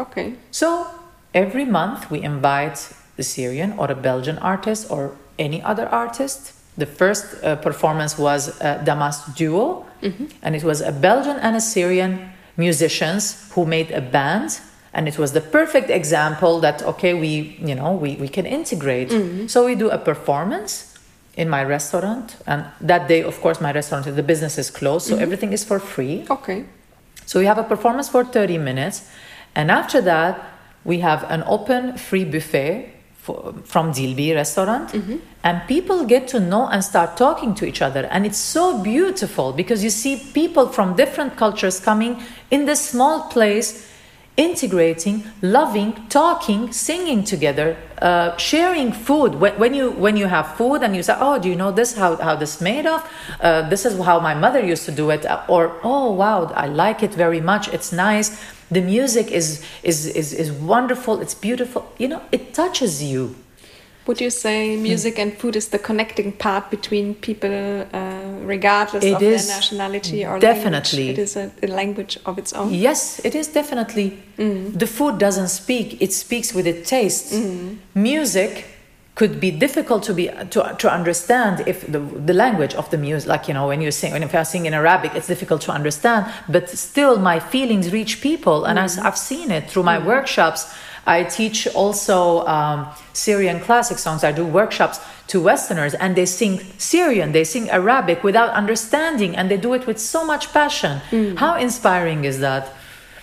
Okay. 0.00 0.34
So 0.50 0.86
every 1.32 1.64
month 1.64 2.10
we 2.10 2.18
invite 2.20 2.92
the 3.16 3.22
Syrian 3.22 3.78
or 3.78 3.88
a 3.90 3.94
Belgian 3.94 4.38
artist 4.38 4.90
or 4.90 5.12
any 5.38 5.62
other 5.62 5.86
artist. 5.86 6.53
The 6.76 6.86
first 6.86 7.42
uh, 7.42 7.56
performance 7.56 8.18
was 8.18 8.60
a 8.60 8.82
Damas 8.84 9.22
duo, 9.36 9.86
mm-hmm. 10.02 10.26
and 10.42 10.56
it 10.56 10.64
was 10.64 10.80
a 10.80 10.90
Belgian 10.90 11.36
and 11.36 11.54
a 11.56 11.60
Syrian 11.60 12.30
musicians 12.56 13.50
who 13.52 13.64
made 13.64 13.90
a 13.92 14.00
band. 14.00 14.60
And 14.92 15.08
it 15.08 15.18
was 15.18 15.32
the 15.32 15.40
perfect 15.40 15.90
example 15.90 16.60
that 16.60 16.82
okay, 16.82 17.14
we 17.14 17.58
you 17.60 17.74
know 17.74 17.92
we, 17.92 18.16
we 18.16 18.28
can 18.28 18.46
integrate. 18.46 19.10
Mm-hmm. 19.10 19.46
So 19.46 19.66
we 19.66 19.74
do 19.74 19.90
a 19.90 19.98
performance 19.98 20.98
in 21.36 21.48
my 21.48 21.64
restaurant, 21.64 22.36
and 22.46 22.64
that 22.80 23.08
day, 23.08 23.22
of 23.22 23.40
course, 23.40 23.60
my 23.60 23.72
restaurant 23.72 24.04
the 24.04 24.22
business 24.22 24.56
is 24.58 24.70
closed, 24.70 25.06
so 25.06 25.14
mm-hmm. 25.14 25.22
everything 25.22 25.52
is 25.52 25.64
for 25.64 25.80
free. 25.80 26.24
Okay. 26.30 26.64
So 27.26 27.40
we 27.40 27.46
have 27.46 27.58
a 27.58 27.64
performance 27.64 28.08
for 28.08 28.24
30 28.24 28.58
minutes, 28.58 29.08
and 29.54 29.70
after 29.70 30.00
that, 30.02 30.38
we 30.84 31.00
have 31.00 31.24
an 31.28 31.42
open 31.46 31.96
free 31.96 32.24
buffet 32.24 32.93
for, 33.24 33.54
from 33.64 33.90
Dilbi 33.92 34.34
restaurant, 34.34 34.92
and 35.42 35.56
people 35.66 36.04
get 36.04 36.28
to 36.28 36.38
know 36.38 36.68
and 36.68 36.84
start 36.84 37.16
talking 37.16 37.54
to 37.54 37.64
each 37.64 37.80
other. 37.80 38.02
And 38.12 38.26
it's 38.26 38.42
so 38.56 38.78
beautiful 38.82 39.52
because 39.52 39.82
you 39.82 39.90
see 39.90 40.14
people 40.34 40.68
from 40.68 40.94
different 40.94 41.36
cultures 41.36 41.80
coming 41.80 42.12
in 42.50 42.66
this 42.66 42.80
small 42.90 43.16
place. 43.30 43.68
Integrating, 44.36 45.22
loving, 45.42 45.92
talking, 46.08 46.72
singing 46.72 47.22
together, 47.22 47.76
uh, 48.02 48.36
sharing 48.36 48.90
food. 48.90 49.36
When, 49.36 49.52
when 49.60 49.74
you 49.74 49.92
when 49.92 50.16
you 50.16 50.26
have 50.26 50.56
food 50.56 50.82
and 50.82 50.96
you 50.96 51.04
say, 51.04 51.14
"Oh, 51.20 51.38
do 51.38 51.48
you 51.48 51.54
know 51.54 51.70
this? 51.70 51.94
How 51.96 52.16
how 52.16 52.34
this 52.34 52.60
made 52.60 52.84
of? 52.84 53.00
Uh, 53.40 53.62
this 53.70 53.86
is 53.86 53.94
how 54.02 54.18
my 54.18 54.34
mother 54.34 54.58
used 54.58 54.86
to 54.86 54.92
do 55.02 55.10
it." 55.10 55.24
Or, 55.46 55.62
"Oh, 55.84 56.10
wow, 56.10 56.50
I 56.64 56.66
like 56.66 57.00
it 57.06 57.14
very 57.14 57.40
much. 57.40 57.68
It's 57.76 57.92
nice. 57.92 58.28
The 58.70 58.80
music 58.80 59.30
is 59.30 59.62
is 59.82 60.06
is 60.06 60.32
is 60.32 60.50
wonderful. 60.50 61.20
It's 61.20 61.34
beautiful." 61.34 61.82
You 61.98 62.08
know, 62.08 62.20
it 62.32 62.54
touches 62.54 63.02
you. 63.02 63.34
Would 64.06 64.20
you 64.20 64.30
say 64.30 64.76
music 64.76 65.18
and 65.18 65.32
food 65.38 65.56
is 65.56 65.68
the 65.68 65.78
connecting 65.78 66.32
part 66.32 66.70
between 66.70 67.14
people, 67.14 67.50
uh, 67.50 68.46
regardless 68.46 69.02
It 69.02 69.14
of 69.14 69.20
their 69.20 69.38
nationality 69.56 70.26
or 70.26 70.38
definitely. 70.38 71.06
language? 71.06 71.18
It 71.18 71.22
is 71.22 71.36
a, 71.36 71.50
a 71.62 71.68
language 71.68 72.18
of 72.26 72.38
its 72.38 72.52
own. 72.52 72.74
Yes, 72.74 73.20
it 73.24 73.34
is 73.34 73.48
definitely. 73.48 74.18
The 74.36 74.86
food 74.86 75.18
doesn't 75.18 75.48
speak; 75.48 76.02
it 76.02 76.12
speaks 76.12 76.52
with 76.52 76.66
its 76.66 76.90
taste. 76.90 77.32
Music 77.94 78.66
could 79.14 79.40
be 79.40 79.50
difficult 79.50 80.02
to 80.02 80.12
be 80.14 80.26
to, 80.50 80.74
to 80.78 80.92
understand 80.92 81.62
if 81.68 81.86
the, 81.90 82.00
the 82.00 82.34
language 82.34 82.74
of 82.74 82.90
the 82.90 82.98
music, 82.98 83.28
like 83.28 83.46
you 83.46 83.54
know, 83.54 83.68
when 83.68 83.80
you 83.80 83.90
sing, 83.90 84.12
when 84.12 84.22
if 84.22 84.34
I 84.34 84.42
sing 84.42 84.66
in 84.66 84.74
Arabic, 84.74 85.14
it's 85.14 85.28
difficult 85.28 85.60
to 85.62 85.72
understand. 85.72 86.26
But 86.48 86.68
still, 86.68 87.18
my 87.18 87.38
feelings 87.38 87.92
reach 87.92 88.20
people, 88.20 88.64
and 88.64 88.78
as 88.78 88.96
mm-hmm. 88.96 89.06
I've 89.06 89.18
seen 89.18 89.50
it 89.50 89.70
through 89.70 89.84
my 89.84 89.98
mm-hmm. 89.98 90.08
workshops. 90.08 90.74
I 91.06 91.24
teach 91.24 91.66
also 91.74 92.46
um, 92.46 92.88
Syrian 93.12 93.60
classic 93.60 93.98
songs. 93.98 94.24
I 94.24 94.32
do 94.32 94.46
workshops 94.46 95.00
to 95.28 95.40
Westerners, 95.40 95.94
and 95.94 96.16
they 96.16 96.26
sing 96.26 96.60
Syrian, 96.78 97.32
they 97.32 97.44
sing 97.44 97.68
Arabic 97.70 98.24
without 98.24 98.50
understanding, 98.50 99.36
and 99.36 99.50
they 99.50 99.58
do 99.58 99.74
it 99.74 99.86
with 99.86 99.98
so 99.98 100.24
much 100.24 100.52
passion. 100.52 101.02
Mm. 101.10 101.36
How 101.36 101.56
inspiring 101.56 102.24
is 102.24 102.40
that? 102.40 102.72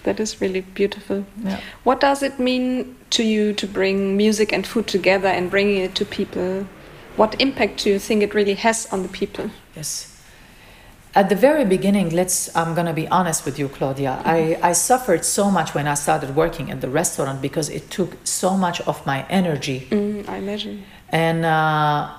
That 0.03 0.19
is 0.19 0.41
really 0.41 0.61
beautiful. 0.61 1.25
Yeah. 1.43 1.59
What 1.83 1.99
does 1.99 2.23
it 2.23 2.39
mean 2.39 2.95
to 3.11 3.23
you 3.23 3.53
to 3.53 3.67
bring 3.67 4.17
music 4.17 4.51
and 4.51 4.65
food 4.65 4.87
together 4.87 5.27
and 5.27 5.49
bringing 5.49 5.77
it 5.77 5.95
to 5.95 6.05
people? 6.05 6.67
What 7.17 7.39
impact 7.39 7.83
do 7.83 7.89
you 7.89 7.99
think 7.99 8.23
it 8.23 8.33
really 8.33 8.55
has 8.55 8.87
on 8.91 9.03
the 9.03 9.09
people? 9.09 9.51
Yes. 9.75 10.07
At 11.13 11.27
the 11.27 11.35
very 11.35 11.65
beginning, 11.65 12.09
let's 12.11 12.55
I'm 12.55 12.73
gonna 12.73 12.93
be 12.93 13.07
honest 13.09 13.45
with 13.45 13.59
you, 13.59 13.67
Claudia. 13.67 14.21
I, 14.23 14.57
I 14.63 14.71
suffered 14.71 15.25
so 15.25 15.51
much 15.51 15.73
when 15.75 15.85
I 15.85 15.95
started 15.95 16.35
working 16.37 16.71
at 16.71 16.79
the 16.79 16.87
restaurant 16.89 17.41
because 17.41 17.67
it 17.67 17.89
took 17.89 18.15
so 18.23 18.55
much 18.55 18.79
of 18.81 19.05
my 19.05 19.25
energy. 19.29 19.87
Mm, 19.91 20.29
I 20.29 20.37
imagine. 20.37 20.85
And 21.09 21.43
uh, 21.43 22.11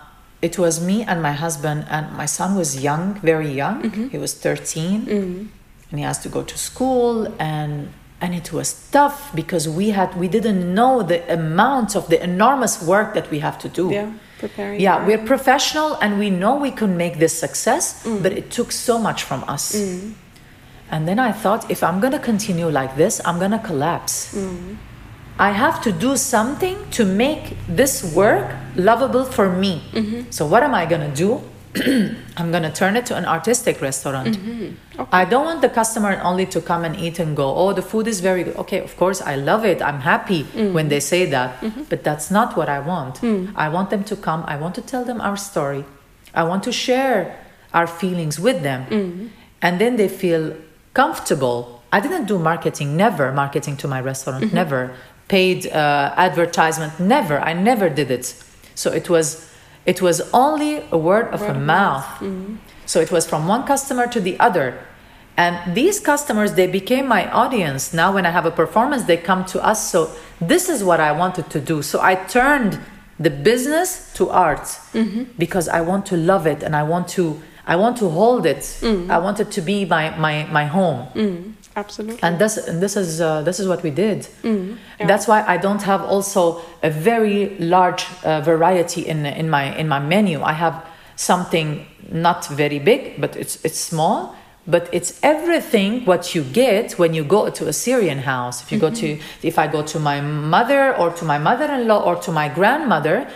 it 0.43 0.59
was 0.59 0.85
me 0.85 1.05
and 1.05 1.23
my 1.23 1.33
husband, 1.33 1.87
and 1.89 2.13
my 2.13 2.27
son 2.27 2.55
was 2.55 2.83
young, 2.83 3.15
very 3.21 3.51
young. 3.51 4.11
He 4.11 4.19
was 4.19 4.35
13, 4.35 5.07
and 5.93 5.99
he 6.01 6.05
has 6.05 6.19
to 6.21 6.31
go 6.31 6.43
to 6.43 6.59
school, 6.59 7.33
and 7.39 7.93
and 8.23 8.35
it 8.35 8.51
was 8.53 8.89
tough 8.91 9.31
because 9.35 9.69
we 9.69 9.91
had 9.91 10.17
we 10.17 10.27
didn't 10.27 10.75
know 10.75 11.03
the 11.03 11.21
amount 11.33 11.95
of 11.95 12.09
the 12.09 12.21
enormous 12.23 12.83
work 12.83 13.13
that 13.13 13.31
we 13.31 13.41
have 13.41 13.59
to 13.59 13.69
do. 13.69 13.91
Yeah, 13.91 14.11
preparing. 14.39 14.81
Yeah, 14.81 15.07
we're 15.07 15.25
professional 15.25 15.95
and 16.01 16.19
we 16.19 16.31
know 16.31 16.57
we 16.57 16.71
can 16.71 16.97
make 16.97 17.19
this 17.19 17.39
success, 17.39 18.03
mm. 18.05 18.23
but 18.23 18.33
it 18.33 18.51
took 18.51 18.73
so 18.73 18.99
much 18.99 19.23
from 19.25 19.45
us. 19.45 19.75
Mm. 19.77 20.15
And 20.91 21.07
then 21.07 21.19
I 21.19 21.33
thought, 21.33 21.71
if 21.71 21.83
I'm 21.83 22.01
gonna 22.01 22.19
continue 22.19 22.69
like 22.69 22.97
this, 22.97 23.21
I'm 23.27 23.39
gonna 23.39 23.59
collapse. 23.59 24.35
Mm. 24.35 24.77
I 25.39 25.51
have 25.51 25.83
to 25.83 25.93
do 25.93 26.17
something 26.17 26.77
to 26.93 27.05
make 27.05 27.57
this 27.69 28.15
work 28.15 28.55
lovable 28.77 29.25
for 29.25 29.51
me. 29.51 29.83
Mm-hmm. 29.93 30.31
So, 30.31 30.47
what 30.47 30.63
am 30.63 30.75
I 30.75 30.87
gonna 30.87 31.15
do? 31.15 31.41
I'm 32.37 32.53
gonna 32.53 32.73
turn 32.73 32.97
it 32.97 33.07
to 33.07 33.17
an 33.17 33.25
artistic 33.25 33.81
restaurant. 33.81 34.37
Mm-hmm. 34.37 35.03
I 35.11 35.25
don't 35.25 35.45
want 35.45 35.63
the 35.63 35.71
customer 35.71 36.21
only 36.23 36.45
to 36.47 36.61
come 36.61 36.85
and 36.85 36.95
eat 36.97 37.19
and 37.19 37.35
go, 37.35 37.55
oh, 37.55 37.73
the 37.73 37.81
food 37.81 38.07
is 38.07 38.21
very 38.21 38.45
good. 38.45 38.57
Okay, 38.57 38.81
of 38.81 38.95
course, 38.97 39.23
I 39.23 39.37
love 39.37 39.65
it. 39.65 39.81
I'm 39.81 40.01
happy 40.01 40.45
mm-hmm. 40.45 40.75
when 40.75 40.89
they 40.89 41.01
say 41.01 41.25
that. 41.27 41.61
Mm-hmm. 41.61 41.85
But 41.89 42.05
that's 42.05 42.31
not 42.31 42.57
what 42.57 42.69
I 42.69 42.81
want. 42.81 43.17
Mm. 43.23 43.53
I 43.57 43.71
want 43.71 43.89
them 43.89 44.05
to 44.05 44.17
come, 44.17 44.45
I 44.47 44.57
want 44.57 44.75
to 44.75 44.83
tell 44.83 45.05
them 45.05 45.21
our 45.21 45.37
story. 45.37 45.85
I 46.35 46.45
want 46.45 46.63
to 46.65 46.73
share 46.73 47.39
our 47.73 47.87
feelings 47.87 48.39
with 48.39 48.63
them. 48.63 49.31
And 49.63 49.81
then 49.81 49.97
they 49.97 50.09
feel 50.09 50.57
comfortable. 50.93 51.83
I 51.93 52.01
didn't 52.01 52.27
do 52.27 52.39
marketing, 52.39 52.97
never 52.97 53.33
marketing 53.33 53.77
to 53.79 53.89
my 53.89 54.01
restaurant, 54.01 54.53
never. 54.53 54.95
Paid 55.29 55.69
uh, 55.69 56.13
advertisement, 56.17 57.01
never. 57.01 57.39
I 57.39 57.55
never 57.55 57.89
did 57.89 58.11
it. 58.11 58.35
So 58.75 58.91
it 58.93 59.09
was 59.09 59.52
it 59.87 60.01
was 60.01 60.21
only 60.33 60.85
a 60.91 60.99
word 60.99 61.33
of 61.35 61.41
Word 61.41 61.51
a 61.51 61.55
of 61.55 61.63
mouth. 61.63 62.05
Mm-hmm. 62.21 62.57
So 62.87 63.01
it 63.01 63.11
was 63.11 63.27
from 63.27 63.49
one 63.49 63.65
customer 63.65 64.07
to 64.09 64.21
the 64.21 64.39
other. 64.39 64.79
And 65.37 65.75
these 65.75 65.99
customers, 65.99 66.55
they 66.55 66.67
became 66.67 67.09
my 67.09 67.31
audience. 67.31 67.95
Now, 67.95 68.13
when 68.13 68.27
I 68.27 68.31
have 68.31 68.45
a 68.45 68.51
performance, 68.51 69.05
they 69.05 69.17
come 69.17 69.45
to 69.47 69.65
us. 69.65 69.91
So, 69.91 70.11
this 70.41 70.69
is 70.69 70.85
what 70.85 71.01
I 71.01 71.11
wanted 71.13 71.49
to 71.51 71.61
do. 71.61 71.81
So, 71.81 72.03
I 72.03 72.17
turned 72.17 72.79
the 73.19 73.31
business 73.31 74.13
to 74.15 74.29
art 74.29 74.61
Mm-hmm. 74.93 75.23
because 75.39 75.69
I 75.69 75.81
want 75.81 76.05
to 76.07 76.17
love 76.17 76.47
it 76.47 76.63
and 76.63 76.77
I 76.77 76.83
want 76.83 77.09
to. 77.17 77.41
I 77.65 77.77
want 77.77 77.97
to 77.99 78.09
hold 78.09 78.45
it. 78.45 78.59
Mm-hmm. 78.59 79.11
I 79.11 79.19
want 79.19 79.39
it 79.39 79.51
to 79.53 79.61
be 79.61 79.85
my, 79.85 80.11
my, 80.19 80.45
my 80.47 80.65
home 80.67 81.07
Absolutely. 81.77 82.23
and 82.23 82.39
this 82.39 82.57
and 82.69 82.83
this 82.83 82.97
is 82.97 83.21
uh, 83.21 83.43
this 83.43 83.59
is 83.61 83.67
what 83.67 83.83
we 83.83 83.91
did 83.91 84.21
Mm, 84.43 84.77
yeah. 85.01 85.07
that's 85.07 85.27
why 85.27 85.43
i 85.47 85.57
don't 85.57 85.83
have 85.83 86.03
also 86.03 86.61
a 86.83 86.91
very 86.91 87.57
large 87.59 88.05
uh, 88.25 88.41
variety 88.43 89.01
in 89.13 89.25
in 89.27 89.49
my 89.51 89.65
in 89.79 89.89
my 89.89 89.99
menu 89.99 90.43
i 90.43 90.53
have 90.53 90.75
something 91.17 91.87
not 92.11 92.47
very 92.49 92.79
big 92.79 93.21
but 93.21 93.37
it's 93.37 93.55
it's 93.65 93.79
small 93.79 94.35
but 94.67 94.89
it's 94.93 95.19
everything 95.23 96.05
what 96.05 96.35
you 96.35 96.43
get 96.53 96.93
when 96.99 97.15
you 97.15 97.25
go 97.25 97.51
to 97.51 97.67
a 97.69 97.73
syrian 97.73 98.19
house 98.19 98.63
if 98.63 98.71
you 98.73 98.79
go 98.79 98.91
to 98.91 99.07
Mm-hmm. 99.17 99.47
if 99.51 99.59
i 99.59 99.67
go 99.67 99.83
to 99.83 99.99
my 99.99 100.21
mother 100.57 100.95
or 100.97 101.11
to 101.19 101.25
my 101.25 101.39
mother-in-law 101.39 102.01
or 102.09 102.17
to 102.27 102.31
my 102.33 102.49
grandmother 102.49 103.27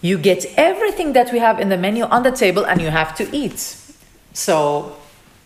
you 0.00 0.18
get 0.18 0.40
everything 0.56 1.12
that 1.14 1.28
we 1.32 1.38
have 1.40 1.60
in 1.62 1.68
the 1.68 1.76
menu 1.76 2.04
on 2.04 2.22
the 2.22 2.32
table 2.32 2.64
and 2.70 2.80
you 2.80 2.90
have 2.90 3.14
to 3.20 3.24
eat 3.36 3.58
so 4.32 4.96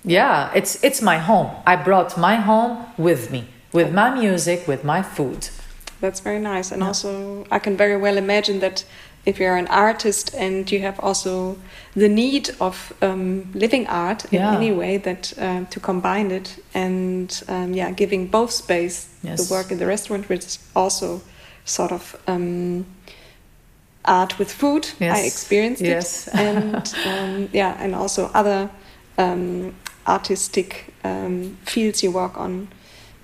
yeah, 0.07 0.51
it's 0.55 0.83
it's 0.85 1.03
my 1.03 1.19
home. 1.19 1.51
I 1.67 1.77
brought 1.77 2.17
my 2.17 2.37
home 2.37 2.87
with 2.97 3.31
me, 3.31 3.45
with 3.73 3.93
my 3.93 4.11
music, 4.15 4.67
with 4.69 4.85
my 4.85 5.03
food. 5.03 5.49
That's 6.01 6.21
very 6.21 6.39
nice. 6.39 6.73
And 6.75 6.83
also, 6.83 7.45
I 7.51 7.59
can 7.59 7.77
very 7.77 7.97
well 7.97 8.17
imagine 8.17 8.61
that 8.61 8.85
if 9.25 9.39
you're 9.41 9.57
an 9.57 9.67
artist 9.69 10.35
and 10.39 10.71
you 10.71 10.81
have 10.81 11.01
also 11.01 11.57
the 11.95 12.09
need 12.09 12.51
of 12.61 12.93
um, 13.03 13.51
living 13.55 13.87
art 13.89 14.25
in 14.33 14.39
Yeah. 14.41 14.55
any 14.57 14.73
way, 14.73 14.99
that 14.99 15.33
um, 15.39 15.67
to 15.67 15.81
combine 15.81 16.31
it 16.31 16.63
and 16.75 17.43
um, 17.49 17.75
yeah, 17.75 17.91
giving 17.95 18.31
both 18.31 18.51
space, 18.53 19.09
Yes. 19.25 19.49
the 19.49 19.55
work 19.55 19.73
in 19.73 19.79
the 19.79 19.87
restaurant, 19.87 20.29
which 20.29 20.45
is 20.47 20.59
also 20.75 21.21
sort 21.65 21.93
of 21.93 22.15
um, 22.29 22.85
art 24.05 24.39
with 24.39 24.53
food. 24.53 24.87
I 25.01 25.05
Yes. 25.05 25.27
experienced 25.27 25.83
Yes. 25.83 26.29
it, 26.29 26.35
and 26.41 26.95
um, 27.07 27.49
yeah, 27.53 27.77
and 27.81 27.95
also 27.95 28.31
other 28.35 28.69
um, 29.19 29.73
artistic 30.07 30.95
um, 31.05 31.57
fields 31.65 32.03
you 32.03 32.11
work 32.11 32.39
on. 32.39 32.69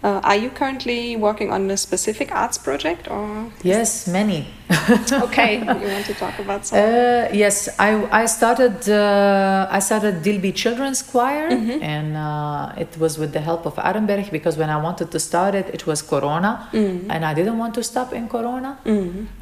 Uh, 0.05 0.21
are 0.25 0.35
you 0.35 0.51
currently 0.51 1.15
working 1.15 1.53
on 1.53 1.71
a 1.71 1.77
specific 1.77 2.33
arts 2.35 2.59
project, 2.59 3.09
or 3.09 3.47
Yes, 3.63 4.09
many. 4.09 4.49
okay, 5.13 5.61
you 5.61 5.65
want 5.67 6.07
to 6.07 6.15
talk 6.15 6.37
about 6.41 6.67
some? 6.67 6.79
Uh, 6.83 7.29
yes, 7.33 7.69
I 7.79 7.91
I 8.23 8.27
started 8.27 8.89
uh, 8.89 9.69
I 9.71 9.79
started 9.79 10.15
Dilbi 10.25 10.53
Children's 10.57 11.03
Choir, 11.03 11.47
and 11.81 12.17
uh, 12.17 12.73
it 12.77 12.99
was 12.99 13.17
with 13.17 13.33
the 13.33 13.41
help 13.41 13.65
of 13.65 13.75
Arenberg 13.77 14.33
because 14.33 14.57
when 14.59 14.71
I 14.71 14.79
wanted 14.83 15.13
to 15.13 15.21
start 15.21 15.55
it, 15.55 15.67
it 15.73 15.87
was 15.87 16.03
Corona, 16.03 16.69
and 16.73 17.25
I 17.25 17.33
didn't 17.33 17.59
want 17.59 17.75
to 17.75 17.83
stop 17.85 18.13
in 18.13 18.29
Corona. 18.29 18.79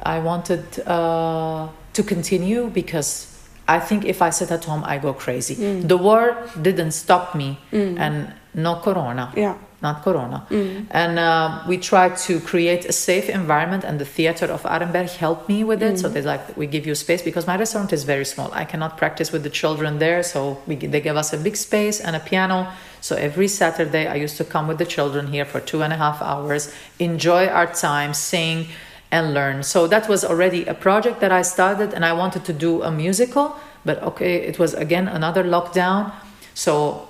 I 0.03 0.19
wanted 0.19 0.63
uh, 0.85 1.69
to 1.93 2.03
continue 2.03 2.69
because 2.69 3.30
I 3.75 3.79
think 3.87 4.05
if 4.13 4.19
I 4.21 4.29
sit 4.39 4.49
at 4.57 4.63
home, 4.69 4.83
I 4.93 4.95
go 4.97 5.11
crazy. 5.25 5.55
Mm. 5.55 5.87
The 5.91 5.97
war 6.07 6.23
didn't 6.67 6.93
stop 7.03 7.25
me, 7.41 7.49
mm. 7.71 7.97
and 8.05 8.15
no 8.53 8.71
Corona. 8.85 9.25
Yeah, 9.35 9.55
not 9.81 10.03
corona. 10.03 10.45
Mm. 10.49 10.87
And 10.91 11.19
uh, 11.19 11.63
we 11.67 11.77
tried 11.77 12.17
to 12.27 12.39
create 12.39 12.85
a 12.85 12.91
safe 12.93 13.29
environment 13.29 13.83
and 13.83 13.99
the 13.99 14.05
theater 14.05 14.45
of 14.45 14.61
arenberg 14.63 15.09
helped 15.15 15.49
me 15.49 15.63
with 15.63 15.81
it. 15.81 15.99
So 15.99 16.07
they 16.07 16.21
like 16.21 16.55
we 16.55 16.67
give 16.67 16.85
you 16.85 16.95
space 16.95 17.21
because 17.21 17.47
my 17.47 17.57
restaurant 17.57 17.91
is 17.91 18.03
very 18.03 18.25
small. 18.25 18.49
I 18.53 18.65
cannot 18.65 18.97
practice 18.97 19.31
with 19.31 19.43
the 19.43 19.49
children 19.49 19.99
there. 19.99 20.21
So 20.23 20.61
we, 20.67 20.75
they 20.75 21.01
gave 21.01 21.15
us 21.15 21.33
a 21.33 21.37
big 21.37 21.55
space 21.55 21.99
and 21.99 22.15
a 22.15 22.19
piano. 22.19 22.71
So 23.01 23.15
every 23.15 23.47
saturday 23.47 24.05
i 24.05 24.13
used 24.13 24.37
to 24.37 24.43
come 24.43 24.67
with 24.67 24.77
the 24.77 24.85
children 24.85 25.25
here 25.35 25.43
for 25.43 25.59
two 25.59 25.81
and 25.81 25.91
a 25.91 25.95
half 25.95 26.21
hours 26.21 26.71
enjoy 26.99 27.47
our 27.47 27.65
time 27.65 28.13
sing 28.13 28.67
and 29.11 29.33
learn. 29.33 29.63
So 29.63 29.87
that 29.87 30.07
was 30.07 30.23
already 30.23 30.65
a 30.65 30.73
project 30.73 31.19
that 31.19 31.31
i 31.31 31.41
started 31.41 31.93
and 31.93 32.05
i 32.05 32.13
wanted 32.13 32.45
to 32.45 32.53
do 32.53 32.81
a 32.83 32.91
musical 32.91 33.55
but 33.85 34.01
okay 34.03 34.35
it 34.35 34.57
was 34.59 34.73
again 34.73 35.07
another 35.07 35.43
lockdown. 35.43 36.11
So 36.53 37.07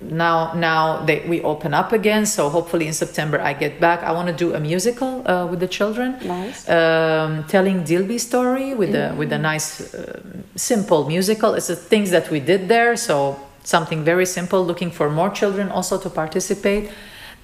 now 0.00 0.52
now 0.54 1.04
they, 1.04 1.20
we 1.28 1.40
open 1.42 1.74
up 1.74 1.92
again 1.92 2.26
so 2.26 2.48
hopefully 2.48 2.88
in 2.88 2.92
september 2.92 3.40
i 3.40 3.52
get 3.52 3.80
back. 3.80 4.02
I 4.02 4.12
want 4.12 4.28
to 4.28 4.34
do 4.34 4.54
a 4.54 4.60
musical 4.60 5.22
uh, 5.28 5.46
with 5.46 5.60
the 5.60 5.68
children. 5.68 6.18
Nice. 6.24 6.68
um, 6.68 7.44
telling 7.44 7.84
dilbi 7.84 8.18
story 8.18 8.74
with 8.74 8.94
a 8.94 9.14
with 9.16 9.32
a 9.32 9.38
nice 9.38 9.94
uh, 9.94 10.20
simple 10.56 11.06
musical. 11.06 11.54
It's 11.54 11.68
the 11.68 11.76
things 11.76 12.10
that 12.10 12.30
we 12.30 12.40
did 12.40 12.68
there 12.68 12.96
so 12.96 13.38
something 13.64 14.02
very 14.04 14.26
simple 14.26 14.64
looking 14.64 14.90
for 14.90 15.08
more 15.10 15.30
children 15.30 15.68
also 15.68 15.98
to 15.98 16.10
participate. 16.10 16.90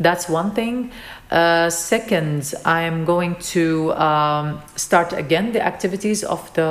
That's 0.00 0.28
one 0.28 0.52
thing 0.52 0.92
uh, 1.30 1.68
second 1.70 2.54
i'm 2.64 3.04
going 3.04 3.34
to 3.36 3.92
um, 3.94 4.60
start 4.76 5.12
again 5.12 5.52
the 5.52 5.64
activities 5.64 6.24
of 6.24 6.52
the 6.54 6.62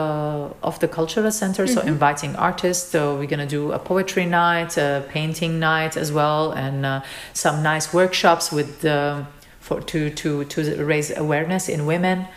of 0.63 0.79
the 0.79 0.87
cultural 0.87 1.31
center 1.31 1.67
so 1.67 1.81
inviting 1.81 2.35
artists. 2.35 2.91
So 2.91 3.15
we're 3.15 3.27
going 3.27 3.39
to 3.39 3.45
do 3.59 3.71
a 3.71 3.79
poetry 3.79 4.25
night 4.25 4.77
a 4.77 5.03
painting 5.09 5.59
night 5.59 5.97
as 5.97 6.11
well 6.11 6.51
and 6.51 6.85
uh, 6.85 7.01
some 7.33 7.63
nice 7.63 7.93
workshops 7.93 8.51
with 8.51 8.81
the 8.81 9.25
for 9.59 9.81
to 9.81 10.09
to 10.11 10.45
to 10.45 10.83
raise 10.83 11.15
awareness 11.15 11.69
in 11.69 11.85
women. 11.85 12.27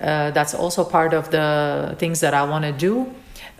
Uh, 0.00 0.30
that's 0.32 0.54
also 0.54 0.84
part 0.84 1.14
of 1.14 1.30
the 1.30 1.94
things 1.98 2.20
that 2.20 2.34
i 2.34 2.42
want 2.42 2.64
to 2.64 2.72
do. 2.72 3.06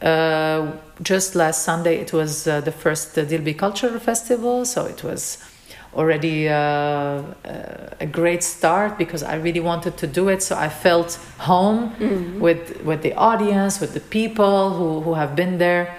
Uh, 0.03 0.73
just 1.03 1.35
last 1.35 1.63
sunday 1.63 1.97
it 1.97 2.13
was 2.13 2.47
uh, 2.47 2.61
the 2.61 2.73
first 2.73 3.17
uh, 3.17 3.25
dilbi 3.25 3.57
cultural 3.57 4.01
festival 4.01 4.65
so 4.65 4.85
it 4.85 5.05
was 5.05 5.39
already 5.95 6.49
uh, 6.49 6.55
uh, 6.55 7.23
a 8.01 8.07
great 8.07 8.43
start 8.43 8.99
because 8.99 9.23
I 9.23 9.37
really 9.37 9.61
wanted 9.61 9.97
to 9.99 10.07
do 10.07 10.29
it. 10.29 10.43
So 10.43 10.57
I 10.57 10.69
felt 10.69 11.19
home 11.39 11.93
with 12.41 12.83
with 12.85 13.03
the 13.03 13.15
audience, 13.15 13.81
with 13.81 13.93
the 13.95 14.01
people 14.01 14.71
who, 14.71 15.01
who 15.01 15.15
have 15.15 15.35
been 15.37 15.59
there. 15.59 15.95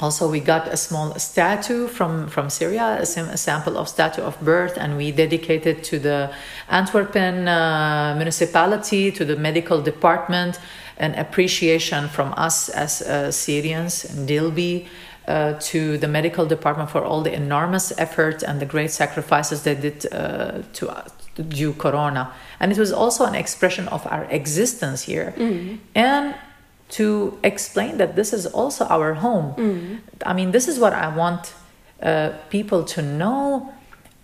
Also, 0.00 0.30
we 0.30 0.40
got 0.40 0.66
a 0.68 0.78
small 0.78 1.14
statue 1.18 1.86
from, 1.86 2.26
from 2.28 2.48
Syria, 2.48 2.96
a, 3.00 3.04
sim- 3.04 3.28
a 3.28 3.36
sample 3.36 3.76
of 3.76 3.86
statue 3.86 4.22
of 4.22 4.40
birth, 4.40 4.78
and 4.78 4.96
we 4.96 5.12
dedicated 5.12 5.84
to 5.84 5.98
the 5.98 6.30
Antwerpen 6.70 7.46
uh, 7.46 8.14
municipality, 8.16 9.12
to 9.12 9.26
the 9.26 9.36
medical 9.36 9.82
department, 9.82 10.58
an 10.96 11.14
appreciation 11.16 12.08
from 12.08 12.32
us 12.38 12.70
as 12.70 13.02
uh, 13.02 13.30
Syrians 13.30 14.06
in 14.06 14.26
Dilbi 14.26 14.86
uh, 15.28 15.54
to 15.60 15.98
the 15.98 16.08
medical 16.08 16.46
department 16.46 16.90
for 16.90 17.02
all 17.04 17.22
the 17.22 17.32
enormous 17.32 17.92
effort 17.98 18.42
and 18.42 18.60
the 18.60 18.66
great 18.66 18.90
sacrifices 18.90 19.62
they 19.62 19.74
did 19.74 20.06
uh, 20.12 20.62
to 20.72 20.88
uh, 20.88 21.04
due 21.48 21.72
corona. 21.72 22.32
And 22.58 22.72
it 22.72 22.78
was 22.78 22.92
also 22.92 23.24
an 23.24 23.34
expression 23.34 23.88
of 23.88 24.06
our 24.06 24.24
existence 24.30 25.02
here. 25.02 25.32
And 25.94 26.34
to 26.90 27.38
explain 27.44 27.98
that 27.98 28.16
this 28.16 28.32
is 28.32 28.46
also 28.46 28.84
our 28.86 29.14
home. 29.14 29.54
I 30.26 30.32
mean 30.32 30.50
this 30.50 30.66
is 30.66 30.78
what 30.80 30.92
i 30.92 31.06
want 31.22 31.54
uh, 32.02 32.30
people 32.50 32.82
to 32.84 33.00
know 33.02 33.72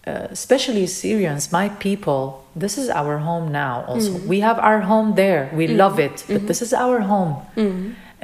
uh, 0.07 0.29
especially 0.31 0.87
Syrians, 0.87 1.51
my 1.51 1.69
people, 1.69 2.45
this 2.55 2.79
is 2.79 2.89
our 2.91 3.19
home 3.19 3.51
now 3.51 3.85
also. 3.89 4.13
We 4.29 4.39
have 4.41 4.57
our 4.61 4.81
home 4.83 5.17
there. 5.17 5.51
We 5.53 5.67
love 5.67 5.99
it, 5.99 6.25
but 6.29 6.47
this 6.47 6.63
is 6.63 6.73
our 6.73 7.01
home. 7.01 7.35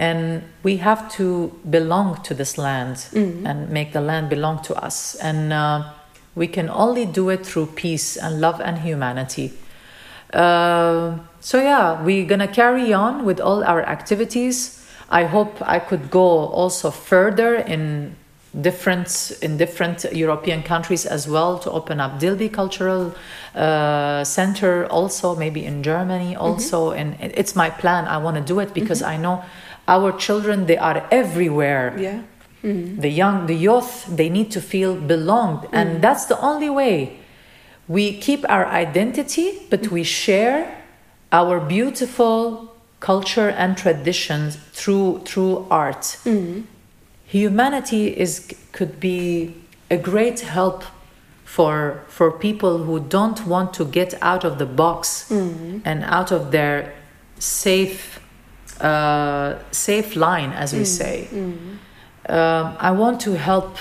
And 0.03 0.43
we 0.65 0.79
have 0.79 1.09
to 1.13 1.53
belong 1.71 2.23
to 2.25 2.35
this 2.35 2.59
land 2.59 3.07
and 3.47 3.71
make 3.71 3.93
the 3.93 4.01
land 4.01 4.31
belong 4.31 4.61
to 4.63 4.75
us. 4.75 5.15
And 5.15 5.53
uh, 5.53 5.93
we 6.35 6.49
can 6.49 6.69
only 6.69 7.07
do 7.07 7.31
it 7.31 7.47
through 7.47 7.67
peace 7.67 8.17
and 8.17 8.41
love 8.41 8.61
and 8.61 8.79
humanity. 8.79 9.53
Uh, 10.33 11.19
so, 11.39 11.63
yeah, 11.63 12.03
we're 12.03 12.27
gonna 12.27 12.49
carry 12.49 12.93
on 12.93 13.25
with 13.25 13.39
all 13.39 13.63
our 13.63 13.83
activities. 13.83 14.85
I 15.09 15.23
hope 15.25 15.63
I 15.63 15.79
could 15.79 16.11
go 16.11 16.27
also 16.61 16.91
further 16.91 17.55
in 17.55 18.17
different 18.61 19.33
in 19.41 19.57
different 19.57 20.05
European 20.13 20.63
countries 20.63 21.07
as 21.07 21.27
well 21.27 21.59
to 21.59 21.71
open 21.71 22.01
up 22.01 22.21
Dilbi 22.21 22.53
Cultural 22.53 23.15
uh, 23.55 24.25
Center 24.25 24.85
also 24.87 25.35
maybe 25.35 25.65
in 25.65 25.83
Germany 25.83 26.37
also 26.37 26.93
and 26.93 27.17
it's 27.19 27.57
my 27.57 27.71
plan 27.71 28.05
I 28.05 28.19
want 28.19 28.37
to 28.37 28.43
do 28.43 28.61
it 28.61 28.75
because 28.75 29.01
I 29.01 29.17
know 29.17 29.43
our 29.89 30.13
children 30.13 30.67
they 30.67 30.77
are 30.77 31.07
everywhere. 31.11 31.95
Yeah. 31.99 32.23
Mm-hmm. 32.63 33.01
the 33.01 33.09
young 33.09 33.47
the 33.47 33.57
youth 33.57 34.07
they 34.07 34.29
need 34.29 34.53
to 34.53 34.61
feel 34.61 34.95
belonged. 34.95 35.69
And 35.73 35.91
mm-hmm. 35.91 36.01
that's 36.01 36.27
the 36.27 36.39
only 36.41 36.71
way. 36.71 37.19
We 37.89 38.17
keep 38.19 38.49
our 38.49 38.67
identity 38.67 39.67
but 39.69 39.89
we 39.89 40.03
mm-hmm. 40.03 40.05
share 40.05 40.85
our 41.33 41.59
beautiful 41.59 42.73
culture 43.01 43.49
and 43.49 43.77
traditions 43.77 44.57
through 44.73 45.23
through 45.25 45.67
art. 45.71 46.19
Humanity 47.27 48.17
is 48.17 48.55
could 48.71 49.01
be 49.01 49.55
a 49.91 49.97
great 49.97 50.41
help 50.41 50.85
for 51.45 52.03
for 52.09 52.31
people 52.31 52.85
who 52.85 53.01
don't 53.01 53.45
want 53.47 53.75
to 53.75 53.85
get 53.85 54.15
out 54.23 54.45
of 54.45 54.59
the 54.59 54.67
box 54.67 55.31
and 55.85 56.05
out 56.05 56.31
of 56.31 56.51
their 56.53 56.95
safe 57.39 58.22
uh, 58.83 59.59
safe 59.71 60.17
line 60.17 60.53
as 60.53 60.73
we 60.73 60.85
say 60.85 61.29
um, 62.29 62.77
I 62.79 62.91
want 62.91 63.21
to 63.23 63.33
help 63.33 63.77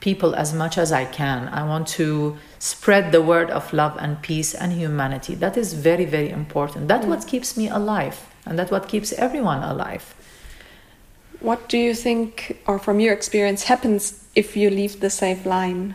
people 0.00 0.34
as 0.34 0.52
much 0.52 0.78
as 0.78 0.92
I 0.92 1.04
can. 1.04 1.48
I 1.48 1.62
want 1.62 1.86
to 1.88 2.36
spread 2.58 3.12
the 3.12 3.22
word 3.22 3.50
of 3.50 3.72
love 3.72 3.96
and 4.00 4.20
peace 4.22 4.54
and 4.54 4.72
humanity. 4.72 5.34
That 5.34 5.56
is 5.56 5.74
very, 5.74 6.04
very 6.04 6.30
important. 6.30 6.88
That's 6.88 7.06
what 7.06 7.26
keeps 7.26 7.56
me 7.56 7.68
alive, 7.68 8.26
and 8.46 8.58
that's 8.58 8.70
what 8.70 8.88
keeps 8.88 9.12
everyone 9.12 9.62
alive. 9.62 10.14
What 11.40 11.68
do 11.68 11.78
you 11.78 11.94
think, 11.94 12.60
or 12.66 12.78
from 12.78 13.00
your 13.00 13.12
experience, 13.12 13.64
happens 13.64 14.24
if 14.34 14.56
you 14.56 14.70
leave 14.70 15.00
the 15.00 15.10
safe 15.10 15.44
line? 15.44 15.94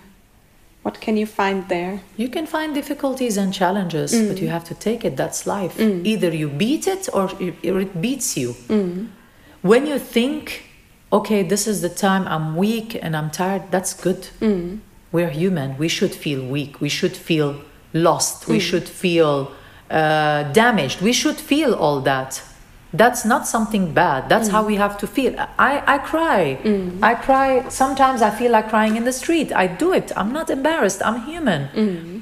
What 0.87 1.01
can 1.01 1.17
you 1.17 1.25
find 1.25 1.67
there? 1.67 1.99
You 2.15 2.29
can 2.29 2.47
find 2.47 2.73
difficulties 2.73 3.35
and 3.35 3.53
challenges, 3.53 4.13
but 4.13 4.37
mm. 4.37 4.43
you 4.43 4.47
have 4.47 4.63
to 4.71 4.73
take 4.73 5.03
it. 5.03 5.17
That's 5.17 5.45
life. 5.45 5.75
Mm. 5.75 6.05
Either 6.05 6.29
you 6.33 6.47
beat 6.47 6.87
it 6.87 7.09
or 7.13 7.29
it 7.39 8.01
beats 8.01 8.37
you. 8.37 8.49
Mm. 8.69 9.09
When 9.63 9.85
you 9.85 9.99
think, 9.99 10.63
okay, 11.11 11.43
this 11.43 11.67
is 11.67 11.81
the 11.81 11.89
time 11.89 12.25
I'm 12.25 12.55
weak 12.55 12.97
and 13.03 13.17
I'm 13.17 13.29
tired, 13.31 13.63
that's 13.69 13.93
good. 13.93 14.29
We're 15.11 15.33
human. 15.43 15.77
We 15.77 15.89
should 15.89 16.15
feel 16.15 16.41
weak. 16.55 16.79
We 16.79 16.87
should 16.87 17.17
feel 17.17 17.49
lost. 17.91 18.47
We 18.47 18.59
should 18.61 18.87
feel 18.87 19.51
uh, 19.91 20.43
damaged. 20.53 21.01
We 21.01 21.11
should 21.11 21.39
feel 21.51 21.73
all 21.73 21.99
that. 22.11 22.41
That's 22.93 23.25
not 23.25 23.47
something 23.47 23.93
bad. 23.93 24.29
That's 24.29 24.47
how 24.47 24.63
mm. 24.63 24.67
we 24.67 24.75
have 24.75 24.97
to 24.99 25.07
feel. 25.07 25.35
I, 25.59 25.83
I 25.85 25.97
cry. 25.97 26.59
Mm. 26.63 27.03
I 27.03 27.15
cry. 27.15 27.67
Sometimes 27.69 28.21
I 28.21 28.29
feel 28.29 28.51
like 28.51 28.69
crying 28.69 28.95
in 28.95 29.03
the 29.03 29.11
street. 29.11 29.51
I 29.51 29.67
do 29.67 29.91
it. 29.93 30.11
I'm 30.15 30.31
not 30.31 30.49
embarrassed. 30.49 31.01
I'm 31.03 31.25
human. 31.25 31.67
Mm. 31.69 32.21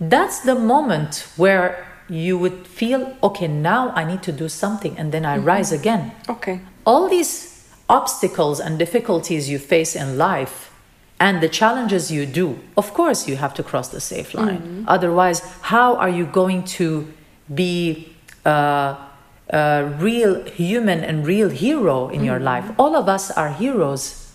That's 0.00 0.40
the 0.40 0.54
moment 0.54 1.28
where 1.36 1.86
you 2.08 2.38
would 2.38 2.66
feel, 2.66 3.16
okay, 3.22 3.48
now 3.48 3.90
I 3.90 4.04
need 4.04 4.22
to 4.22 4.32
do 4.32 4.48
something, 4.48 4.96
and 4.96 5.12
then 5.12 5.24
I 5.24 5.36
mm-hmm. 5.36 5.46
rise 5.46 5.72
again. 5.72 6.12
Okay. 6.28 6.60
All 6.86 7.08
these 7.08 7.68
obstacles 7.88 8.60
and 8.60 8.78
difficulties 8.78 9.48
you 9.50 9.58
face 9.58 9.94
in 9.94 10.16
life 10.16 10.72
and 11.20 11.42
the 11.42 11.48
challenges 11.48 12.10
you 12.10 12.26
do, 12.26 12.58
of 12.76 12.94
course, 12.94 13.26
you 13.26 13.36
have 13.36 13.52
to 13.54 13.62
cross 13.62 13.88
the 13.88 14.00
safe 14.00 14.34
line. 14.34 14.60
Mm-hmm. 14.60 14.84
Otherwise, 14.88 15.40
how 15.62 15.96
are 15.96 16.08
you 16.08 16.26
going 16.26 16.64
to 16.64 17.12
be 17.52 18.14
a, 18.44 18.96
a 19.50 19.84
real 19.98 20.44
human 20.44 21.04
and 21.04 21.26
real 21.26 21.48
hero 21.48 22.08
in 22.08 22.24
your 22.24 22.36
mm-hmm. 22.36 22.44
life? 22.44 22.70
All 22.78 22.96
of 22.96 23.08
us 23.08 23.30
are 23.30 23.50
heroes. 23.50 24.32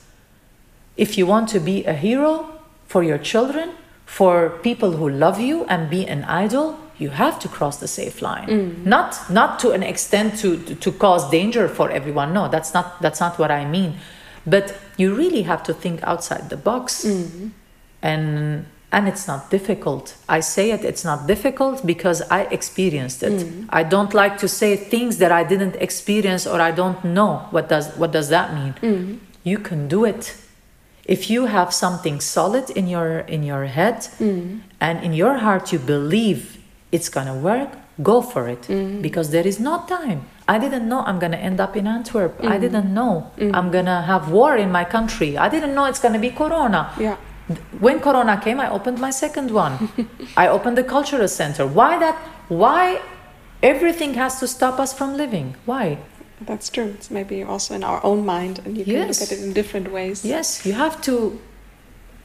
If 0.98 1.18
you 1.18 1.26
want 1.26 1.50
to 1.50 1.60
be 1.60 1.84
a 1.86 1.94
hero 1.94 2.50
for 2.88 3.04
your 3.04 3.18
children, 3.18 3.72
for 4.06 4.50
people 4.62 4.92
who 4.92 5.10
love 5.10 5.40
you 5.40 5.66
and 5.66 5.90
be 5.90 6.06
an 6.08 6.24
idol, 6.26 6.78
you 7.00 7.10
have 7.10 7.40
to 7.40 7.48
cross 7.48 7.78
the 7.78 7.88
safe 7.88 8.22
line. 8.22 8.48
Mm. 8.48 8.86
Not 8.86 9.30
not 9.30 9.60
to 9.60 9.72
an 9.72 9.82
extent 9.82 10.38
to, 10.40 10.58
to 10.58 10.76
to 10.76 10.92
cause 10.92 11.30
danger 11.30 11.68
for 11.68 11.90
everyone. 11.90 12.34
No, 12.34 12.48
that's 12.48 12.74
not 12.74 13.02
that's 13.02 13.20
not 13.20 13.40
what 13.40 13.50
I 13.50 13.66
mean. 13.66 13.96
But 14.46 14.78
you 14.98 15.16
really 15.16 15.44
have 15.44 15.64
to 15.64 15.74
think 15.74 16.04
outside 16.04 16.50
the 16.50 16.58
box. 16.58 17.06
Mm-hmm. 17.06 17.48
And 18.02 18.66
and 18.94 19.08
it's 19.08 19.28
not 19.28 19.50
difficult. 19.50 20.16
I 20.30 20.40
say 20.40 20.72
it 20.72 20.86
it's 20.86 21.04
not 21.04 21.28
difficult 21.28 21.86
because 21.86 22.22
I 22.30 22.42
experienced 22.58 23.24
it. 23.24 23.34
Mm. 23.34 23.66
I 23.70 23.84
don't 23.84 24.14
like 24.14 24.38
to 24.38 24.48
say 24.48 24.78
things 24.78 25.18
that 25.18 25.32
I 25.32 25.44
didn't 25.44 25.76
experience 25.88 26.46
or 26.48 26.62
I 26.62 26.72
don't 26.72 27.04
know. 27.04 27.48
What 27.50 27.68
does 27.68 27.88
what 27.98 28.12
does 28.12 28.30
that 28.30 28.54
mean? 28.54 28.74
Mm. 28.82 29.20
You 29.44 29.58
can 29.58 29.88
do 29.88 30.06
it. 30.06 30.36
If 31.06 31.30
you 31.30 31.48
have 31.48 31.74
something 31.74 32.22
solid 32.22 32.70
in 32.70 32.88
your 32.88 33.20
in 33.36 33.42
your 33.44 33.66
head 33.66 33.98
mm. 34.20 34.62
and 34.80 35.04
in 35.04 35.14
your 35.14 35.36
heart 35.40 35.74
you 35.74 35.80
believe 35.80 36.42
it's 36.92 37.10
gonna 37.10 37.36
work 37.36 37.72
go 38.02 38.22
for 38.22 38.48
it. 38.50 38.64
Because 39.02 39.30
there 39.30 39.48
is 39.48 39.60
no 39.60 39.84
time. 39.88 40.22
I 40.48 40.58
didn't 40.60 40.90
know 40.90 41.02
i'm 41.10 41.20
gonna 41.20 41.44
end 41.50 41.60
up 41.60 41.76
in 41.76 41.88
antwerp. 41.88 42.34
I 42.44 42.58
didn't 42.58 42.94
know 42.94 43.32
i'm 43.58 43.70
gonna 43.72 44.02
have 44.12 44.24
war 44.30 44.56
in 44.56 44.72
my 44.72 44.86
country. 44.96 45.38
I 45.38 45.50
didn't 45.50 45.74
know 45.76 45.86
it's 45.86 46.00
gonna 46.00 46.20
be 46.20 46.30
corona. 46.30 46.82
Yeah. 47.00 47.18
When 47.80 48.00
corona 48.00 48.36
came 48.44 48.60
i 48.60 48.70
opened 48.70 49.00
my 49.00 49.10
second 49.12 49.52
one 49.52 49.90
i 50.38 50.48
opened 50.48 50.78
the 50.78 50.84
cultural 50.84 51.28
center 51.28 51.66
why 51.68 51.98
that 52.00 52.16
why 52.48 53.02
everything 53.62 54.14
has 54.14 54.40
to 54.40 54.48
stop 54.48 54.80
us 54.80 54.94
from 54.94 55.16
living 55.18 55.56
why 55.66 55.98
That's 56.52 56.70
true. 56.76 56.90
It's 56.98 57.10
maybe 57.18 57.38
also 57.52 57.74
in 57.76 57.84
our 57.90 58.00
own 58.04 58.22
mind, 58.26 58.56
and 58.66 58.78
you 58.78 58.84
can 58.84 58.94
Yes. 58.96 59.10
look 59.12 59.22
at 59.26 59.32
it 59.36 59.44
in 59.46 59.54
different 59.60 59.88
ways. 59.98 60.18
Yes, 60.32 60.48
you 60.68 60.74
have 60.80 60.96
to 61.08 61.14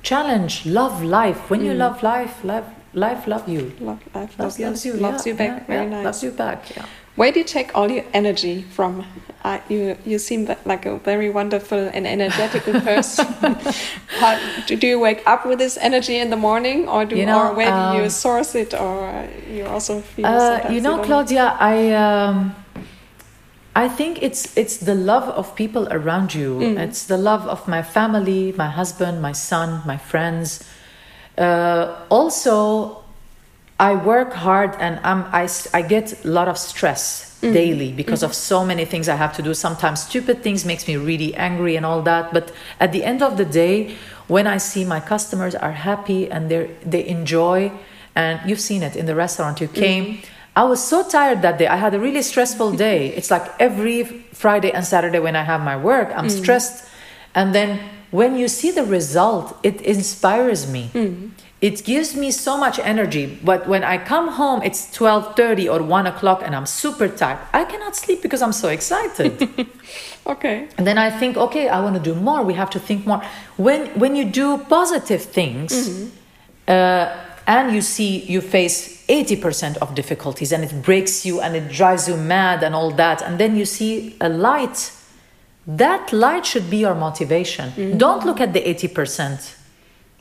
challenge, 0.03 0.67
love 0.67 1.03
life. 1.05 1.39
When 1.51 1.61
you 1.65 1.73
mm. 1.73 1.79
love 1.85 2.03
life, 2.03 2.35
life, 2.45 2.65
life 2.95 3.27
love 3.27 3.49
you. 3.49 3.63
Love, 3.81 4.01
life 4.15 4.33
Love 4.39 4.39
loves, 4.39 4.59
loves 4.59 4.87
you. 4.87 4.93
loves 4.95 5.27
you 5.27 5.35
back. 5.35 5.53
yeah, 5.61 5.67
Very 5.67 5.85
yeah, 5.85 5.95
nice. 5.97 6.05
Loves 6.09 6.23
you 6.27 6.33
back. 6.33 6.59
Yeah. 6.77 6.87
Where 7.19 7.33
do 7.33 7.41
you 7.41 7.45
take 7.45 7.75
all 7.75 7.91
your 7.91 8.05
energy 8.15 8.63
from? 8.63 9.05
Uh, 9.43 9.59
you 9.69 9.99
you 10.07 10.19
seem 10.21 10.47
like 10.65 10.87
a 10.87 10.99
very 10.99 11.31
wonderful 11.31 11.91
and 11.93 12.07
energetic 12.07 12.63
person. 12.87 13.27
How, 14.21 14.39
do, 14.67 14.87
you 14.87 15.01
wake 15.01 15.23
up 15.27 15.45
with 15.45 15.59
this 15.59 15.77
energy 15.79 16.17
in 16.17 16.31
the 16.31 16.37
morning, 16.37 16.89
or 16.89 17.05
do 17.05 17.17
You 17.17 17.27
know, 17.27 17.49
or 17.49 17.55
where 17.55 17.73
do 17.75 17.99
you 17.99 18.05
um, 18.05 18.11
source 18.11 18.55
it, 18.55 18.73
or 18.73 19.29
you 19.51 19.67
also 19.67 20.01
feel? 20.01 20.27
Uh, 20.27 20.71
you 20.71 20.81
know, 20.81 21.03
Claudia, 21.03 21.57
I 21.59 21.91
um, 21.91 22.55
I 23.75 23.89
think 23.89 24.23
it's 24.23 24.57
it's 24.57 24.77
the 24.77 24.95
love 24.95 25.29
of 25.29 25.57
people 25.57 25.89
around 25.91 26.35
you. 26.35 26.63
It's 26.79 27.07
the 27.07 27.19
love 27.19 27.49
of 27.49 27.67
my 27.67 27.83
family, 27.83 28.53
my 28.57 28.71
husband, 28.71 29.21
my 29.21 29.33
son, 29.33 29.83
my 29.85 29.99
friends. 29.99 30.63
Uh, 31.37 31.97
also, 32.11 33.03
I 33.81 33.95
work 33.95 34.33
hard 34.33 34.75
and 34.81 34.99
I'm, 35.05 35.25
I, 35.33 35.49
I 35.73 35.83
get 35.83 36.25
a 36.25 36.29
lot 36.29 36.49
of 36.49 36.59
stress 36.59 37.39
mm-hmm. 37.41 37.53
daily 37.55 37.93
because 37.93 38.21
mm-hmm. 38.21 38.31
of 38.31 38.35
so 38.35 38.65
many 38.65 38.85
things 38.85 39.09
I 39.09 39.17
have 39.17 39.35
to 39.37 39.43
do. 39.43 39.55
Sometimes 39.55 40.03
stupid 40.03 40.43
things 40.43 40.65
makes 40.65 40.89
me 40.89 40.97
really 40.97 41.35
angry 41.37 41.77
and 41.77 41.87
all 41.87 42.03
that. 42.03 42.33
But 42.33 42.53
at 42.81 42.93
the 42.93 43.05
end 43.05 43.23
of 43.23 43.37
the 43.37 43.45
day, 43.45 43.95
when 44.27 44.47
I 44.47 44.59
see 44.59 44.85
my 44.85 45.01
customers 45.01 45.55
are 45.55 45.73
happy 45.73 46.31
and 46.31 46.51
they 46.51 46.71
they 46.85 47.07
enjoy, 47.07 47.73
and 48.15 48.41
you've 48.49 48.61
seen 48.61 48.83
it 48.83 48.97
in 48.97 49.07
the 49.07 49.15
restaurant 49.15 49.61
you 49.61 49.69
came. 49.69 50.05
Mm-hmm. 50.05 50.35
I 50.57 50.65
was 50.65 50.83
so 50.83 51.09
tired 51.09 51.43
that 51.43 51.57
day. 51.59 51.69
I 51.69 51.77
had 51.77 51.95
a 51.95 52.01
really 52.01 52.23
stressful 52.23 52.73
day. 52.87 53.15
It's 53.15 53.31
like 53.31 53.47
every 53.61 54.03
Friday 54.33 54.73
and 54.73 54.85
Saturday 54.85 55.21
when 55.21 55.37
I 55.37 55.45
have 55.45 55.61
my 55.61 55.77
work, 55.77 56.11
I'm 56.15 56.29
stressed. 56.29 56.85
And 57.35 57.55
then 57.55 57.79
when 58.11 58.37
you 58.37 58.49
see 58.49 58.73
the 58.73 58.85
result, 58.85 59.57
it 59.63 59.81
inspires 59.83 60.67
me. 60.67 60.91
It 61.61 61.85
gives 61.85 62.15
me 62.15 62.31
so 62.31 62.57
much 62.57 62.79
energy. 62.79 63.39
But 63.45 63.67
when 63.67 63.83
I 63.83 63.99
come 63.99 64.29
home, 64.29 64.63
it's 64.63 64.97
12:30 64.97 65.69
or 65.69 65.83
1 65.83 66.07
o'clock 66.07 66.43
and 66.45 66.55
I'm 66.55 66.67
super 66.67 67.09
tired. 67.09 67.39
I 67.53 67.65
cannot 67.65 67.97
sleep 67.97 68.23
because 68.23 68.43
I'm 68.43 68.53
so 68.53 68.69
excited. 68.69 69.33
Okay. 70.27 70.69
and 70.77 70.87
then 70.87 70.99
I 70.99 71.11
think, 71.11 71.39
okay, 71.39 71.71
I 71.71 71.81
want 71.81 71.97
to 71.97 72.03
do 72.03 72.15
more. 72.15 72.43
We 72.43 72.53
have 72.53 72.69
to 72.71 72.79
think 72.79 73.07
more. 73.07 73.23
When 73.57 73.87
when 73.99 74.15
you 74.15 74.27
do 74.27 74.59
positive 74.69 75.23
things, 75.23 75.73
uh, 76.69 77.07
and 77.49 77.73
you 77.75 77.81
see 77.81 78.25
you 78.25 78.43
face 78.43 79.05
80% 79.09 79.79
of 79.79 79.95
difficulties 79.95 80.53
and 80.53 80.63
it 80.63 80.83
breaks 80.83 81.25
you 81.25 81.41
and 81.41 81.57
it 81.57 81.73
drives 81.73 82.07
you 82.07 82.17
mad 82.17 82.63
and 82.63 82.75
all 82.75 82.91
that 82.93 83.23
and 83.23 83.39
then 83.39 83.57
you 83.57 83.65
see 83.65 84.15
a 84.21 84.29
light 84.29 84.93
that 85.67 86.13
light 86.13 86.45
should 86.45 86.69
be 86.69 86.77
your 86.77 86.95
motivation 86.95 87.97
don't 87.97 88.27
look 88.27 88.39
at 88.41 88.53
the 88.53 88.61
80% 88.61 89.55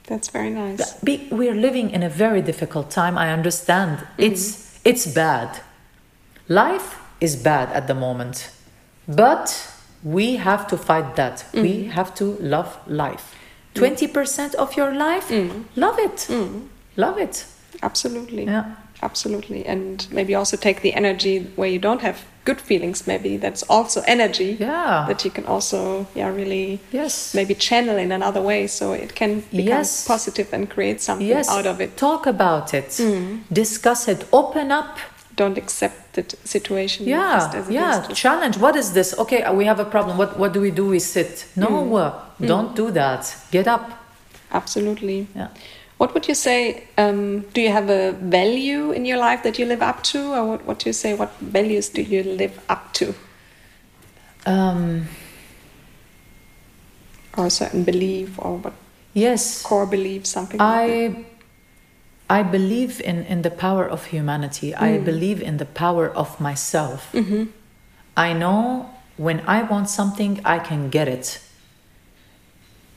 That's 0.07 0.29
very 0.29 0.49
nice. 0.49 0.93
be, 1.03 1.27
we're 1.31 1.55
living 1.55 1.91
in 1.91 2.01
a 2.01 2.09
very 2.09 2.41
difficult 2.41 2.89
time 2.89 3.17
i 3.17 3.29
understand. 3.31 3.99
Mm-hmm. 3.99 4.23
It's 4.23 4.79
it's 4.83 5.05
bad. 5.05 5.59
Life 6.47 6.99
is 7.19 7.35
bad 7.35 7.71
at 7.73 7.87
the 7.87 7.93
moment. 7.93 8.49
But 9.07 9.73
we 10.03 10.37
have 10.37 10.67
to 10.67 10.77
fight 10.77 11.15
that. 11.15 11.37
Mm-hmm. 11.37 11.61
We 11.61 11.83
have 11.85 12.15
to 12.15 12.37
love 12.39 12.79
life. 12.87 13.35
Mm-hmm. 13.73 14.17
20% 14.17 14.55
of 14.55 14.75
your 14.75 14.93
life? 14.93 15.29
Love 15.75 15.99
it. 15.99 16.29
Love 16.95 17.17
it. 17.17 17.45
Absolutely. 17.83 18.45
yeah. 18.45 18.75
Absolutely. 19.01 19.65
And 19.65 20.07
maybe 20.11 20.33
also 20.35 20.57
take 20.57 20.81
the 20.81 20.93
energy 20.93 21.51
where 21.55 21.69
you 21.69 21.79
don't 21.79 22.01
have 22.01 22.25
good 22.47 22.61
feelings 22.69 22.99
maybe 23.11 23.31
that's 23.43 23.63
also 23.75 23.99
energy 24.15 24.49
Yeah. 24.59 25.05
that 25.09 25.19
you 25.25 25.31
can 25.37 25.45
also 25.53 25.79
yeah 26.19 26.29
really 26.41 26.67
Yes. 26.99 27.33
maybe 27.39 27.53
channel 27.67 27.97
in 28.05 28.11
another 28.19 28.41
way 28.49 28.67
so 28.67 28.85
it 29.05 29.11
can 29.19 29.31
become 29.51 29.67
Yes. 29.79 30.05
positive 30.13 30.47
and 30.55 30.63
create 30.75 30.99
something 31.07 31.27
yes. 31.37 31.47
out 31.55 31.65
of 31.71 31.77
it 31.85 31.89
Mm. 31.95 31.99
Talk 32.07 32.27
about 32.27 32.73
it. 32.79 32.89
Discuss 33.63 34.07
it. 34.13 34.19
Open 34.31 34.71
up. 34.71 34.91
don't 35.43 35.57
accept 35.63 35.97
the 36.17 36.23
situation 36.55 37.01
Yeah. 37.05 37.33
just 37.37 37.53
as 37.59 37.65
it 37.69 37.73
Yeah. 37.73 38.09
is, 38.09 38.17
Challenge. 38.23 38.55
What 38.65 38.75
is 38.75 38.87
this? 38.97 39.09
Okay, 39.23 39.39
we 39.59 39.65
have 39.71 39.79
a 39.87 39.89
problem. 39.95 40.13
What 40.21 40.31
What 40.41 40.51
do 40.55 40.59
we 40.67 40.71
do? 40.81 40.85
We 40.95 40.99
sit. 40.99 41.33
No. 41.55 41.67
Mm. 41.69 41.93
uh, 42.01 42.11
Don't 42.51 42.71
do 42.81 42.85
that. 43.01 43.21
Get 43.51 43.67
up. 43.75 43.83
absolutely 44.59 45.17
Yeah. 45.35 45.47
What 45.97 46.13
would 46.13 46.27
you 46.27 46.35
say 46.35 46.83
um, 46.97 47.41
do 47.53 47.61
you 47.61 47.71
have 47.71 47.89
a 47.89 48.11
value 48.11 48.91
in 48.91 49.05
your 49.05 49.17
life 49.17 49.41
that 49.43 49.57
you 49.59 49.65
live 49.65 49.81
up 49.81 50.03
to 50.03 50.19
or 50.33 50.45
what, 50.45 50.65
what 50.65 50.79
do 50.79 50.89
you 50.89 50.93
say 50.93 51.13
what 51.13 51.31
values 51.39 51.89
do 51.89 52.01
you 52.01 52.23
live 52.23 52.59
up 52.69 52.93
to 52.93 53.13
Um, 54.45 55.07
or 57.35 57.47
a 57.47 57.49
certain 57.49 57.83
belief 57.83 58.39
or 58.39 58.57
what 58.57 58.73
yes. 59.13 59.61
core 59.61 59.85
belief 59.85 60.25
something 60.25 60.59
like 60.59 60.87
that? 60.87 61.25
I 62.29 62.39
I 62.39 62.43
believe 62.43 63.01
in, 63.01 63.23
in 63.25 63.41
the 63.41 63.49
power 63.49 63.85
of 63.87 64.05
humanity. 64.07 64.75
I 64.75 64.97
believe 64.99 65.41
in 65.41 65.57
the 65.57 65.65
power 65.65 66.09
of 66.09 66.39
myself. 66.39 67.15
I 68.17 68.33
know 68.33 68.89
when 69.17 69.39
I 69.47 69.63
want 69.63 69.89
something, 69.89 70.41
I 70.43 70.59
can 70.59 70.89
get 70.89 71.07
it. 71.07 71.39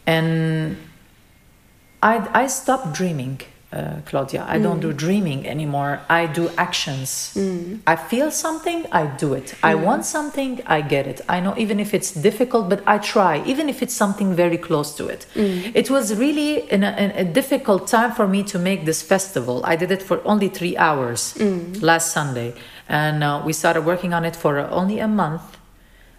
And 0.07 0.77
I, 2.03 2.43
I 2.43 2.47
stopped 2.47 2.95
dreaming, 2.95 3.41
uh, 3.73 3.97
Claudia. 4.07 4.45
I 4.49 4.59
don't 4.59 4.81
do 4.81 4.93
dreaming 4.93 5.47
anymore. 5.47 6.01
I 6.09 6.27
do 6.27 6.49
actions. 6.57 7.37
I 7.87 7.97
feel 7.97 8.31
something, 8.31 8.87
I 8.91 9.07
do 9.07 9.35
it. 9.35 9.55
I 9.63 9.75
want 9.75 10.05
something, 10.05 10.61
I 10.67 10.81
get 10.81 11.07
it. 11.07 11.21
I 11.29 11.41
know 11.41 11.55
even 11.57 11.79
if 11.79 11.93
it's 11.95 12.11
difficult, 12.13 12.69
but 12.69 12.83
I 12.87 12.99
try, 12.99 13.43
even 13.47 13.69
if 13.69 13.83
it's 13.83 13.95
something 13.95 14.35
very 14.35 14.57
close 14.59 14.95
to 14.97 15.07
it. 15.09 15.27
It 15.75 15.91
was 15.91 16.17
really 16.17 16.71
in 16.71 16.83
a, 16.85 17.13
a 17.17 17.25
difficult 17.25 17.87
time 17.87 18.13
for 18.13 18.27
me 18.27 18.43
to 18.45 18.59
make 18.59 18.87
this 18.87 19.03
festival. 19.03 19.61
I 19.65 19.77
did 19.77 19.91
it 19.91 20.03
for 20.03 20.21
only 20.25 20.49
three 20.49 20.77
hours 20.77 21.35
last 21.83 22.13
Sunday. 22.13 22.55
And 22.89 23.23
uh, 23.23 23.43
we 23.45 23.53
started 23.53 23.83
working 23.85 24.13
on 24.13 24.25
it 24.25 24.35
for 24.35 24.59
uh, 24.59 24.69
only 24.71 24.99
a 24.99 25.07
month 25.09 25.43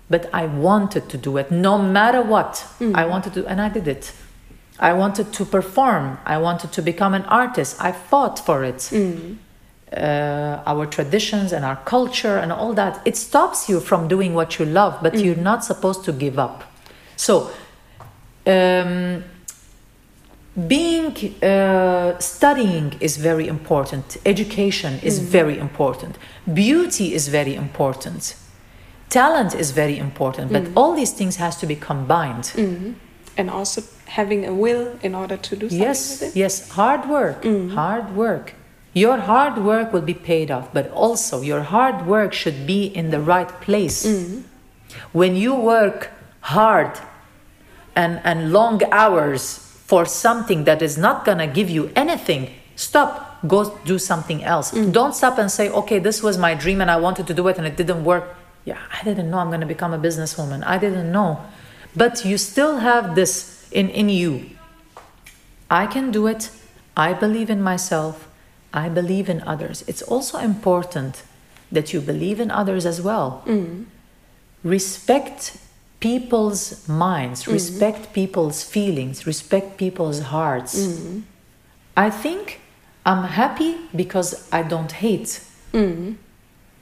but 0.10 0.30
I 0.34 0.46
wanted 0.46 1.08
to 1.10 1.18
do 1.18 1.38
it 1.38 1.52
no 1.52 1.78
matter 1.78 2.22
what. 2.22 2.66
I 2.96 3.06
wanted 3.06 3.34
to, 3.36 3.48
and 3.48 3.62
I 3.62 3.70
did 3.70 3.88
it. 3.88 4.12
I 4.82 4.94
wanted 4.94 5.32
to 5.34 5.46
perform. 5.46 6.18
I 6.26 6.38
wanted 6.40 6.72
to 6.74 6.82
become 6.82 7.14
an 7.14 7.24
artist. 7.26 7.78
I 7.80 7.92
fought 7.92 8.40
for 8.40 8.64
it. 8.64 8.90
Uh, 9.94 10.64
our 10.66 10.86
traditions 10.86 11.52
and 11.52 11.66
our 11.66 11.76
culture 11.86 12.38
and 12.38 12.52
all 12.52 12.74
that. 12.74 13.02
It 13.06 13.18
stops 13.18 13.70
you 13.70 13.80
from 13.80 14.08
doing 14.08 14.34
what 14.34 14.58
you 14.58 14.66
love, 14.66 15.00
but 15.04 15.14
you're 15.26 15.36
not 15.36 15.64
supposed 15.66 16.06
to 16.06 16.14
give 16.14 16.40
up. 16.40 16.64
So, 17.18 17.52
um, 18.48 19.24
being 20.68 21.16
uh, 21.44 22.18
studying 22.20 22.94
is 23.00 23.18
very 23.18 23.48
important 23.48 24.18
education 24.26 25.00
is 25.02 25.20
very 25.20 25.58
important 25.58 26.18
beauty 26.54 27.14
is 27.14 27.30
very 27.30 27.56
important 27.56 28.36
talent 29.10 29.56
is 29.56 29.72
very 29.72 29.98
important 29.98 30.52
but 30.52 30.64
all 30.76 30.94
these 30.94 31.14
things 31.14 31.38
has 31.38 31.56
to 31.56 31.66
be 31.66 31.76
combined 31.76 32.52
and 33.38 33.50
also 33.50 33.84
having 34.06 34.46
a 34.46 34.54
will 34.54 34.98
in 35.02 35.16
order 35.16 35.38
to 35.38 35.56
do 35.56 35.70
something 35.70 35.88
yes 35.88 36.22
with 36.22 36.36
it 36.36 36.40
yes 36.40 36.70
hard 36.70 37.08
work 37.10 37.44
mm. 37.44 37.72
hard 37.74 38.16
work 38.16 38.54
your 38.94 39.18
hard 39.18 39.58
work 39.64 39.94
will 39.94 40.02
be 40.02 40.14
paid 40.14 40.52
off 40.52 40.74
but 40.74 40.92
also 40.92 41.42
your 41.42 41.62
hard 41.62 42.06
work 42.06 42.34
should 42.34 42.68
be 42.68 42.84
in 42.86 43.10
the 43.10 43.22
right 43.22 43.50
place 43.62 44.06
mm. 44.06 44.44
when 45.14 45.36
you 45.36 45.56
work 45.56 46.12
hard 46.42 47.00
and, 47.96 48.22
and 48.24 48.52
long 48.52 48.82
hours 48.92 49.58
for 49.92 50.06
something 50.06 50.64
that 50.64 50.82
is 50.82 50.98
not 50.98 51.26
going 51.26 51.38
to 51.38 51.48
give 51.48 51.70
you 51.70 51.92
anything, 51.96 52.50
stop, 52.76 53.40
go 53.48 53.78
do 53.84 54.00
something 54.00 54.44
else. 54.44 54.72
Mm. 54.72 54.94
Don't 54.94 55.14
stop 55.14 55.38
and 55.38 55.52
say, 55.52 55.70
okay, 55.70 56.00
this 56.00 56.24
was 56.24 56.38
my 56.38 56.54
dream 56.54 56.82
and 56.82 56.90
I 56.90 56.96
wanted 56.96 57.28
to 57.28 57.34
do 57.34 57.48
it 57.50 57.58
and 57.58 57.68
it 57.68 57.76
didn't 57.76 58.04
work. 58.04 58.36
Yeah, 58.64 58.80
I 58.94 59.04
didn't 59.04 59.30
know 59.30 59.40
I'm 59.40 59.50
going 59.50 59.62
to 59.62 59.68
become 59.68 59.92
a 59.94 60.00
businesswoman. 60.00 60.64
I 60.66 60.78
didn't 60.78 61.12
know. 61.12 61.42
But 61.96 62.26
you 62.26 62.38
still 62.38 62.78
have 62.80 63.16
this 63.16 63.68
in, 63.72 63.90
in 63.90 64.10
you. 64.10 64.50
I 65.70 65.88
can 65.88 66.12
do 66.12 66.28
it. 66.28 66.50
I 66.96 67.14
believe 67.14 67.50
in 67.50 67.62
myself. 67.62 68.28
I 68.74 68.90
believe 68.90 69.30
in 69.30 69.42
others. 69.44 69.84
It's 69.88 70.02
also 70.02 70.38
important 70.38 71.24
that 71.72 71.94
you 71.94 72.02
believe 72.02 72.40
in 72.40 72.52
others 72.52 72.86
as 72.86 73.02
well. 73.02 73.44
Mm-hmm. 73.46 73.84
Respect 74.64 75.58
people's 76.00 76.88
minds, 76.88 77.44
mm-hmm. 77.44 77.54
respect 77.54 78.14
people's 78.14 78.64
feelings, 78.64 79.26
respect 79.26 79.78
people's 79.78 80.20
hearts. 80.20 80.78
Mm-hmm. 80.78 81.20
I 81.96 82.10
think 82.10 82.60
I'm 83.06 83.24
happy 83.24 83.78
because 83.96 84.50
I 84.52 84.64
don't 84.64 84.92
hate. 84.92 85.42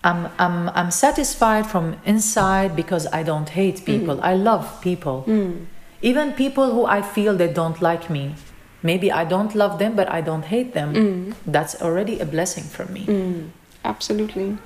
I'm, 0.04 0.30
I'm, 0.38 0.70
I'm 0.70 0.92
satisfied 0.92 1.68
from 1.68 1.98
inside 2.06 2.76
because 2.76 3.06
I 3.08 3.24
don't 3.24 3.50
hate 3.50 3.86
people. 3.86 4.18
Mm. 4.18 4.24
I 4.24 4.34
love 4.36 4.82
people. 4.82 5.26
Mm. 5.28 5.66
Even 6.02 6.34
people 6.34 6.72
who 6.72 6.86
I 6.86 7.02
feel 7.02 7.36
they 7.36 7.52
don't 7.52 7.82
like 7.82 8.10
me. 8.10 8.36
Maybe 8.82 9.12
I 9.12 9.26
don't 9.26 9.54
love 9.56 9.78
them, 9.78 9.96
but 9.96 10.10
I 10.10 10.22
don't 10.22 10.46
hate 10.46 10.74
them. 10.74 10.94
Mm. 10.94 11.36
That's 11.46 11.82
already 11.82 12.20
a 12.20 12.26
blessing 12.26 12.64
for 12.64 12.86
me. 12.86 13.52
Absolutely. 13.84 14.58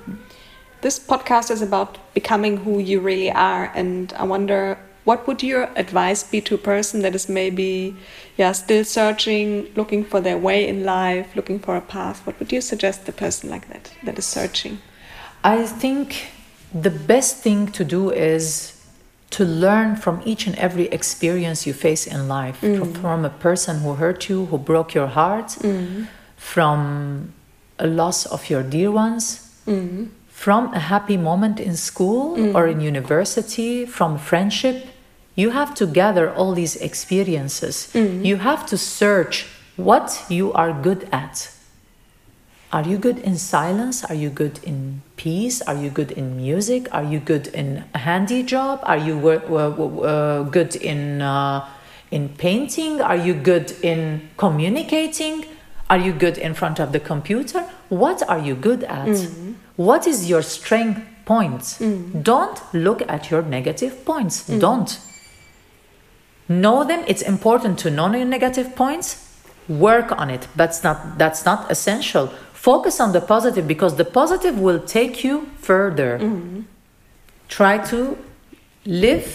This 0.82 1.00
podcast 1.00 1.50
is 1.50 1.62
about 1.62 1.98
becoming 2.14 2.58
who 2.58 2.78
you 2.78 3.00
really 3.00 3.30
are, 3.30 3.72
and 3.74 4.12
I 4.12 4.24
wonder 4.24 4.78
what 5.04 5.26
would 5.26 5.42
your 5.42 5.68
advice 5.76 6.22
be 6.22 6.40
to 6.42 6.54
a 6.54 6.58
person 6.58 7.02
that 7.02 7.14
is 7.14 7.28
maybe, 7.28 7.96
yeah, 8.36 8.52
still 8.52 8.84
searching, 8.84 9.72
looking 9.74 10.04
for 10.04 10.20
their 10.20 10.38
way 10.38 10.68
in 10.68 10.84
life, 10.84 11.34
looking 11.34 11.58
for 11.58 11.76
a 11.76 11.80
path? 11.80 12.24
What 12.26 12.38
would 12.38 12.52
you 12.52 12.60
suggest 12.60 13.08
a 13.08 13.12
person 13.12 13.50
like 13.50 13.68
that 13.68 13.92
that 14.04 14.18
is 14.18 14.26
searching? 14.26 14.78
I 15.44 15.66
think 15.66 16.28
the 16.72 16.90
best 16.90 17.36
thing 17.36 17.70
to 17.72 17.84
do 17.84 18.10
is 18.10 18.72
to 19.30 19.44
learn 19.44 19.96
from 19.96 20.22
each 20.24 20.46
and 20.46 20.56
every 20.56 20.86
experience 20.86 21.66
you 21.66 21.74
face 21.74 22.06
in 22.06 22.28
life 22.28 22.60
mm. 22.62 22.78
from, 22.78 22.94
from 22.94 23.24
a 23.24 23.30
person 23.30 23.80
who 23.80 23.94
hurt 23.94 24.28
you, 24.28 24.46
who 24.46 24.58
broke 24.58 24.94
your 24.94 25.06
heart, 25.06 25.48
mm. 25.60 26.06
from 26.36 27.34
a 27.78 27.86
loss 27.86 28.26
of 28.26 28.48
your 28.48 28.62
dear 28.62 28.90
ones, 28.90 29.50
mm. 29.66 30.08
from 30.28 30.72
a 30.72 30.78
happy 30.78 31.16
moment 31.16 31.60
in 31.60 31.76
school 31.76 32.56
or 32.56 32.66
in 32.66 32.80
university, 32.80 33.84
from 33.84 34.18
friendship. 34.18 34.86
You 35.34 35.50
have 35.50 35.74
to 35.74 35.86
gather 35.86 36.32
all 36.32 36.54
these 36.54 36.76
experiences. 36.76 37.92
You 38.24 38.36
have 38.36 38.64
to 38.66 38.78
search 38.78 39.46
what 39.76 40.24
you 40.28 40.52
are 40.52 40.72
good 40.72 41.08
at. 41.10 41.53
Are 42.74 42.82
you 42.82 42.98
good 42.98 43.18
in 43.20 43.38
silence? 43.38 44.04
Are 44.04 44.16
you 44.16 44.30
good 44.30 44.58
in 44.64 45.02
peace? 45.14 45.62
Are 45.62 45.76
you 45.76 45.90
good 45.90 46.10
in 46.10 46.36
music? 46.36 46.88
Are 46.92 47.04
you 47.04 47.20
good 47.20 47.46
in 47.54 47.84
a 47.94 47.98
handy 47.98 48.42
job? 48.42 48.80
Are 48.82 48.96
you 48.96 49.28
uh, 49.28 50.42
good 50.42 50.74
in 50.74 51.22
uh, 51.22 51.68
in 52.10 52.30
painting? 52.30 53.00
Are 53.00 53.14
you 53.16 53.32
good 53.32 53.70
in 53.82 54.28
communicating? 54.36 55.44
Are 55.88 55.98
you 55.98 56.12
good 56.12 56.36
in 56.36 56.52
front 56.54 56.80
of 56.80 56.90
the 56.90 56.98
computer? 56.98 57.60
What 57.90 58.28
are 58.28 58.40
you 58.40 58.56
good 58.56 58.82
at? 58.82 59.06
What 59.76 60.08
is 60.08 60.28
your 60.28 60.42
strength 60.42 61.00
points? 61.26 61.78
Don't 62.22 62.60
look 62.74 63.02
at 63.08 63.30
your 63.30 63.42
negative 63.42 64.04
points. 64.04 64.48
Don't 64.48 64.98
know 66.48 66.82
them. 66.82 67.04
It's 67.06 67.22
important 67.22 67.78
to 67.80 67.90
know 67.90 68.12
your 68.12 68.26
negative 68.26 68.74
points. 68.74 69.20
Work 69.68 70.10
on 70.12 70.28
it. 70.28 70.48
That's 70.56 70.82
not 70.82 71.18
that's 71.18 71.44
not 71.44 71.70
essential. 71.70 72.32
Focus 72.64 72.98
on 72.98 73.12
the 73.12 73.20
positive 73.20 73.66
because 73.68 73.96
the 73.96 74.06
positive 74.06 74.58
will 74.58 74.80
take 74.80 75.22
you 75.22 75.34
further. 75.58 76.10
Try 77.48 77.76
to 77.92 78.16
live 78.86 79.28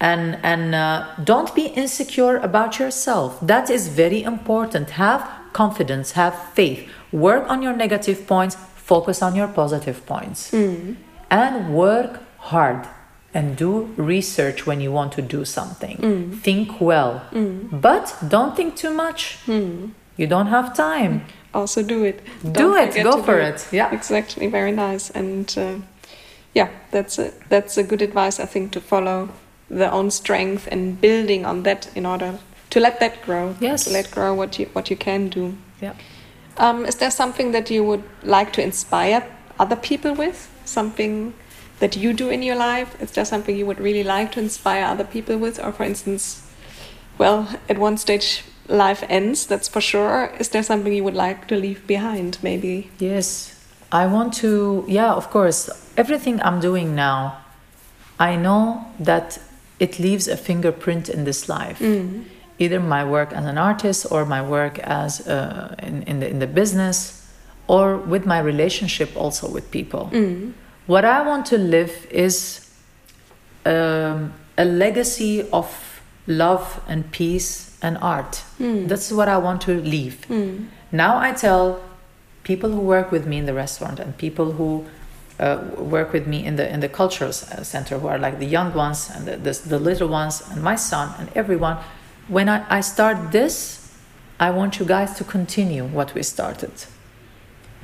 and 0.00 0.38
and 0.42 0.74
uh, 0.74 1.06
don't 1.22 1.54
be 1.54 1.66
insecure 1.66 2.36
about 2.38 2.78
yourself. 2.78 3.38
That 3.42 3.70
is 3.70 3.88
very 3.88 4.22
important. 4.22 4.90
Have 5.04 5.22
confidence. 5.52 6.12
Have 6.12 6.34
faith. 6.54 6.80
Work 7.12 7.44
on 7.52 7.62
your 7.62 7.76
negative 7.76 8.26
points. 8.26 8.56
Focus 8.74 9.22
on 9.22 9.36
your 9.36 9.48
positive 9.48 9.98
points, 10.06 10.50
mm-hmm. 10.50 10.94
and 11.30 11.74
work 11.74 12.20
hard 12.38 12.88
and 13.34 13.56
do 13.56 13.72
research 13.96 14.66
when 14.66 14.80
you 14.80 14.92
want 14.92 15.12
to 15.12 15.22
do 15.22 15.44
something. 15.44 15.96
Mm. 15.98 16.40
Think 16.40 16.80
well, 16.80 17.22
mm. 17.32 17.68
but 17.80 18.04
don't 18.28 18.56
think 18.56 18.76
too 18.76 18.92
much. 19.04 19.38
Mm. 19.46 19.92
You 20.16 20.26
don't 20.26 20.48
have 20.48 20.74
time. 20.74 21.24
Also, 21.54 21.82
do 21.82 22.04
it. 22.04 22.20
Do 22.42 22.52
Don't 22.52 22.96
it. 22.96 23.02
Go 23.02 23.22
for 23.22 23.40
do 23.40 23.46
it. 23.46 23.68
Yeah. 23.72 23.92
exactly. 23.92 24.46
Very 24.46 24.72
nice, 24.72 25.10
and 25.10 25.54
uh, 25.58 25.74
yeah, 26.54 26.68
that's 26.90 27.18
a 27.18 27.32
that's 27.48 27.76
a 27.76 27.82
good 27.82 28.02
advice. 28.02 28.40
I 28.40 28.46
think 28.46 28.72
to 28.72 28.80
follow 28.80 29.28
their 29.68 29.92
own 29.92 30.10
strength 30.10 30.68
and 30.70 31.00
building 31.00 31.46
on 31.46 31.62
that 31.62 31.90
in 31.94 32.06
order 32.06 32.38
to 32.70 32.80
let 32.80 33.00
that 33.00 33.22
grow. 33.22 33.54
Yes. 33.60 33.84
To 33.84 33.90
let 33.90 34.10
grow 34.10 34.34
what 34.34 34.58
you 34.58 34.66
what 34.72 34.90
you 34.90 34.96
can 34.96 35.28
do. 35.28 35.56
Yeah. 35.80 35.94
Um, 36.56 36.84
is 36.86 36.96
there 36.96 37.10
something 37.10 37.52
that 37.52 37.70
you 37.70 37.84
would 37.84 38.04
like 38.22 38.52
to 38.52 38.62
inspire 38.62 39.26
other 39.58 39.76
people 39.76 40.14
with? 40.14 40.48
Something 40.64 41.34
that 41.80 41.96
you 41.96 42.12
do 42.12 42.30
in 42.30 42.42
your 42.42 42.56
life? 42.56 43.00
Is 43.02 43.10
there 43.12 43.24
something 43.24 43.56
you 43.56 43.66
would 43.66 43.80
really 43.80 44.04
like 44.04 44.32
to 44.32 44.40
inspire 44.40 44.84
other 44.84 45.04
people 45.04 45.36
with? 45.38 45.58
Or, 45.58 45.72
for 45.72 45.84
instance, 45.84 46.42
well, 47.18 47.48
at 47.68 47.78
one 47.78 47.96
stage, 47.96 48.44
life 48.72 49.04
ends, 49.08 49.46
that's 49.46 49.68
for 49.68 49.80
sure. 49.80 50.32
Is 50.38 50.48
there 50.48 50.62
something 50.62 50.92
you 50.92 51.04
would 51.04 51.14
like 51.14 51.46
to 51.48 51.56
leave 51.56 51.86
behind, 51.86 52.38
maybe? 52.42 52.90
Yes. 52.98 53.54
I 53.92 54.06
want 54.06 54.32
to, 54.34 54.84
yeah, 54.88 55.12
of 55.12 55.30
course. 55.30 55.68
Everything 55.96 56.40
I'm 56.42 56.60
doing 56.60 56.94
now, 56.94 57.36
I 58.18 58.36
know 58.36 58.86
that 58.98 59.38
it 59.78 59.98
leaves 59.98 60.28
a 60.28 60.36
fingerprint 60.36 61.08
in 61.08 61.24
this 61.24 61.48
life. 61.48 61.78
Mm. 61.78 62.24
Either 62.58 62.80
my 62.80 63.04
work 63.04 63.32
as 63.32 63.44
an 63.44 63.58
artist 63.58 64.06
or 64.10 64.24
my 64.24 64.40
work 64.40 64.78
as 64.78 65.26
uh, 65.26 65.74
in, 65.82 66.02
in, 66.04 66.20
the, 66.20 66.28
in 66.28 66.38
the 66.38 66.46
business 66.46 67.28
or 67.66 67.96
with 67.96 68.24
my 68.24 68.38
relationship 68.38 69.10
also 69.16 69.48
with 69.48 69.70
people. 69.70 70.08
Mm. 70.12 70.52
What 70.86 71.04
I 71.04 71.22
want 71.22 71.46
to 71.46 71.58
live 71.58 72.06
is 72.10 72.70
um, 73.66 74.32
a 74.56 74.64
legacy 74.64 75.48
of 75.50 75.91
love 76.26 76.80
and 76.86 77.10
peace 77.10 77.78
and 77.82 77.98
art. 77.98 78.42
Mm. 78.60 78.88
That's 78.88 79.10
what 79.10 79.28
I 79.28 79.38
want 79.38 79.62
to 79.62 79.80
leave. 79.80 80.24
Mm. 80.28 80.68
Now 80.92 81.18
I 81.18 81.32
tell 81.32 81.82
people 82.44 82.70
who 82.70 82.80
work 82.80 83.10
with 83.10 83.26
me 83.26 83.38
in 83.38 83.46
the 83.46 83.54
restaurant 83.54 83.98
and 84.00 84.16
people 84.16 84.52
who 84.52 84.84
uh, 85.38 85.58
work 85.76 86.12
with 86.12 86.26
me 86.26 86.44
in 86.44 86.56
the 86.56 86.72
in 86.72 86.80
the 86.80 86.88
cultural 86.88 87.30
uh, 87.30 87.62
center 87.62 87.98
who 87.98 88.06
are 88.06 88.18
like 88.18 88.38
the 88.38 88.46
young 88.46 88.72
ones 88.74 89.10
and 89.14 89.26
the, 89.26 89.36
the, 89.36 89.68
the 89.68 89.78
little 89.78 90.08
ones 90.08 90.42
and 90.50 90.62
my 90.62 90.76
son 90.76 91.12
and 91.18 91.28
everyone 91.34 91.78
when 92.28 92.48
I, 92.48 92.64
I 92.68 92.80
start 92.80 93.32
this 93.32 93.92
i 94.38 94.50
want 94.50 94.78
you 94.78 94.86
guys 94.86 95.14
to 95.16 95.24
continue 95.24 95.84
what 95.84 96.14
we 96.14 96.22
started 96.22 96.72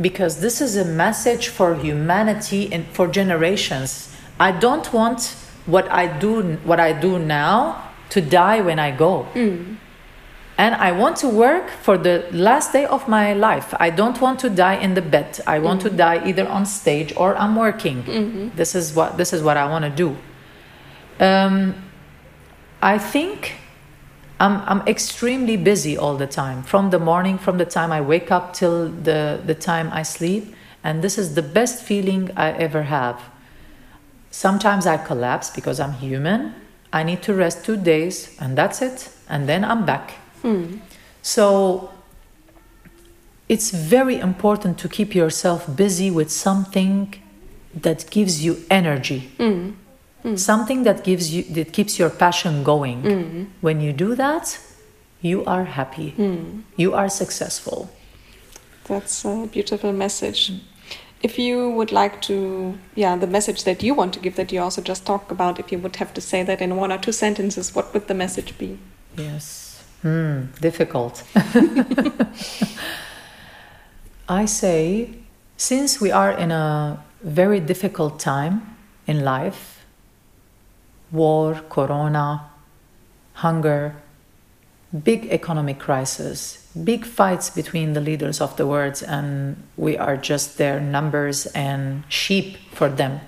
because 0.01 0.41
this 0.41 0.61
is 0.61 0.76
a 0.76 0.84
message 0.84 1.49
for 1.49 1.74
humanity 1.74 2.72
and 2.72 2.86
for 2.89 3.09
generations 3.09 4.14
i 4.39 4.53
don't 4.53 4.93
want 4.93 5.34
what 5.66 5.91
i 5.91 6.07
do 6.07 6.59
what 6.64 6.78
i 6.78 6.93
do 6.93 7.18
now 7.18 7.88
to 8.11 8.21
die 8.21 8.61
when 8.61 8.79
i 8.79 8.91
go 8.91 9.27
mm 9.35 9.77
and 10.59 10.75
I 10.75 10.91
want 10.91 11.17
to 11.19 11.29
work 11.29 11.71
for 11.71 11.97
the 11.97 12.27
last 12.33 12.73
day 12.73 12.85
of 12.85 13.07
my 13.07 13.33
life. 13.33 13.73
I 13.79 13.91
don't 13.91 14.21
want 14.21 14.41
to 14.41 14.51
die 14.51 14.75
in 14.75 14.95
the 14.95 15.01
bed. 15.01 15.41
I 15.47 15.61
want 15.61 15.81
mm-hmm. 15.81 15.91
to 15.91 15.97
die 15.97 16.29
either 16.29 16.49
on 16.49 16.67
stage 16.67 17.15
or 17.17 17.37
I'm 17.37 17.55
working. 17.55 18.03
Mm-hmm. 18.03 18.57
This 18.57 18.75
is 18.75 18.93
what 18.93 19.17
this 19.17 19.33
is 19.33 19.41
what 19.41 19.57
I 19.57 19.67
want 19.69 19.85
to 19.85 19.91
do. 19.91 20.17
Um, 21.25 21.77
I 22.83 22.99
think 22.99 23.55
I'm 24.41 24.61
I'm 24.67 24.81
extremely 24.89 25.57
busy 25.57 25.97
all 25.97 26.17
the 26.17 26.27
time, 26.27 26.65
from 26.65 26.91
the 26.91 26.99
morning, 26.99 27.39
from 27.39 27.59
the 27.59 27.65
time 27.65 27.93
I 27.93 28.01
wake 28.01 28.33
up 28.33 28.53
till 28.53 28.89
the 28.89 29.41
the 29.47 29.55
time 29.55 29.91
I 29.93 30.03
sleep, 30.03 30.55
and 30.83 31.03
this 31.03 31.19
is 31.19 31.37
the 31.37 31.43
best 31.43 31.85
feeling 31.85 32.33
I 32.37 32.51
ever 32.51 32.83
have. 32.83 33.21
Sometimes 34.31 34.87
I 34.89 34.97
collapse 34.97 35.51
because 35.51 35.79
I'm 35.79 35.93
human. 35.93 36.55
I 36.93 37.03
need 37.03 37.22
to 37.22 37.34
rest 37.34 37.64
two 37.64 37.76
days, 37.76 38.36
and 38.41 38.57
that's 38.57 38.82
it, 38.82 39.11
and 39.28 39.49
then 39.49 39.64
I'm 39.64 39.84
back 39.84 40.14
Mm. 40.43 40.80
So 41.22 41.91
it's 43.49 43.70
very 43.70 44.18
important 44.18 44.78
to 44.78 44.89
keep 44.89 45.14
yourself 45.14 45.66
busy 45.76 46.11
with 46.11 46.30
something 46.30 47.14
that 47.74 48.11
gives 48.11 48.45
you 48.45 48.59
energy. 48.70 49.30
Mm. 49.39 49.74
Mm. 50.24 50.39
Something 50.39 50.82
that 50.84 51.05
gives 51.05 51.32
you 51.32 51.43
that 51.55 51.72
keeps 51.72 51.99
your 51.99 52.11
passion 52.11 52.64
going. 52.64 53.03
Mm. 53.03 53.47
When 53.61 53.80
you 53.80 53.93
do 53.93 54.14
that, 54.16 54.59
you 55.20 55.45
are 55.45 55.64
happy. 55.64 56.14
Mm. 56.18 56.62
You 56.76 56.95
are 56.95 57.09
successful. 57.09 57.91
That's 58.84 59.24
a 59.24 59.47
beautiful 59.53 59.93
message. 59.93 60.53
If 61.21 61.39
you 61.39 61.71
would 61.71 61.91
like 61.91 62.23
to, 62.23 62.79
yeah, 62.95 63.16
the 63.16 63.27
message 63.27 63.64
that 63.64 63.83
you 63.83 63.95
want 63.95 64.14
to 64.14 64.21
give 64.21 64.37
that 64.37 64.53
you 64.53 64.61
also 64.61 64.81
just 64.81 65.05
talked 65.05 65.33
about, 65.33 65.59
if 65.59 65.73
you 65.73 65.79
would 65.79 65.97
have 65.97 66.14
to 66.14 66.21
say 66.21 66.45
that 66.45 66.61
in 66.61 66.77
one 66.77 66.93
or 66.93 66.99
two 66.99 67.12
sentences, 67.12 67.75
what 67.75 67.93
would 67.93 68.07
the 68.07 68.14
message 68.14 68.57
be? 68.57 68.79
Yes. 69.16 69.83
Hmm, 70.03 70.43
difficult. 70.61 71.25
I 74.29 74.45
say, 74.45 75.11
since 75.57 76.01
we 76.01 76.12
are 76.12 76.31
in 76.31 76.53
a 76.53 77.03
very 77.23 77.59
difficult 77.59 78.21
time 78.21 78.77
in 79.07 79.25
life 79.25 79.79
war, 81.11 81.62
corona, 81.69 82.51
hunger, 83.35 83.97
big 85.05 85.27
economic 85.27 85.79
crisis, 85.79 86.68
big 86.85 87.05
fights 87.05 87.51
between 87.51 87.93
the 87.93 88.01
leaders 88.01 88.41
of 88.41 88.57
the 88.57 88.66
world, 88.66 89.03
and 89.07 89.62
we 89.76 89.97
are 89.97 90.16
just 90.16 90.59
their 90.59 90.81
numbers 90.81 91.47
and 91.47 92.05
sheep 92.09 92.57
for 92.72 92.89
them. 92.89 93.20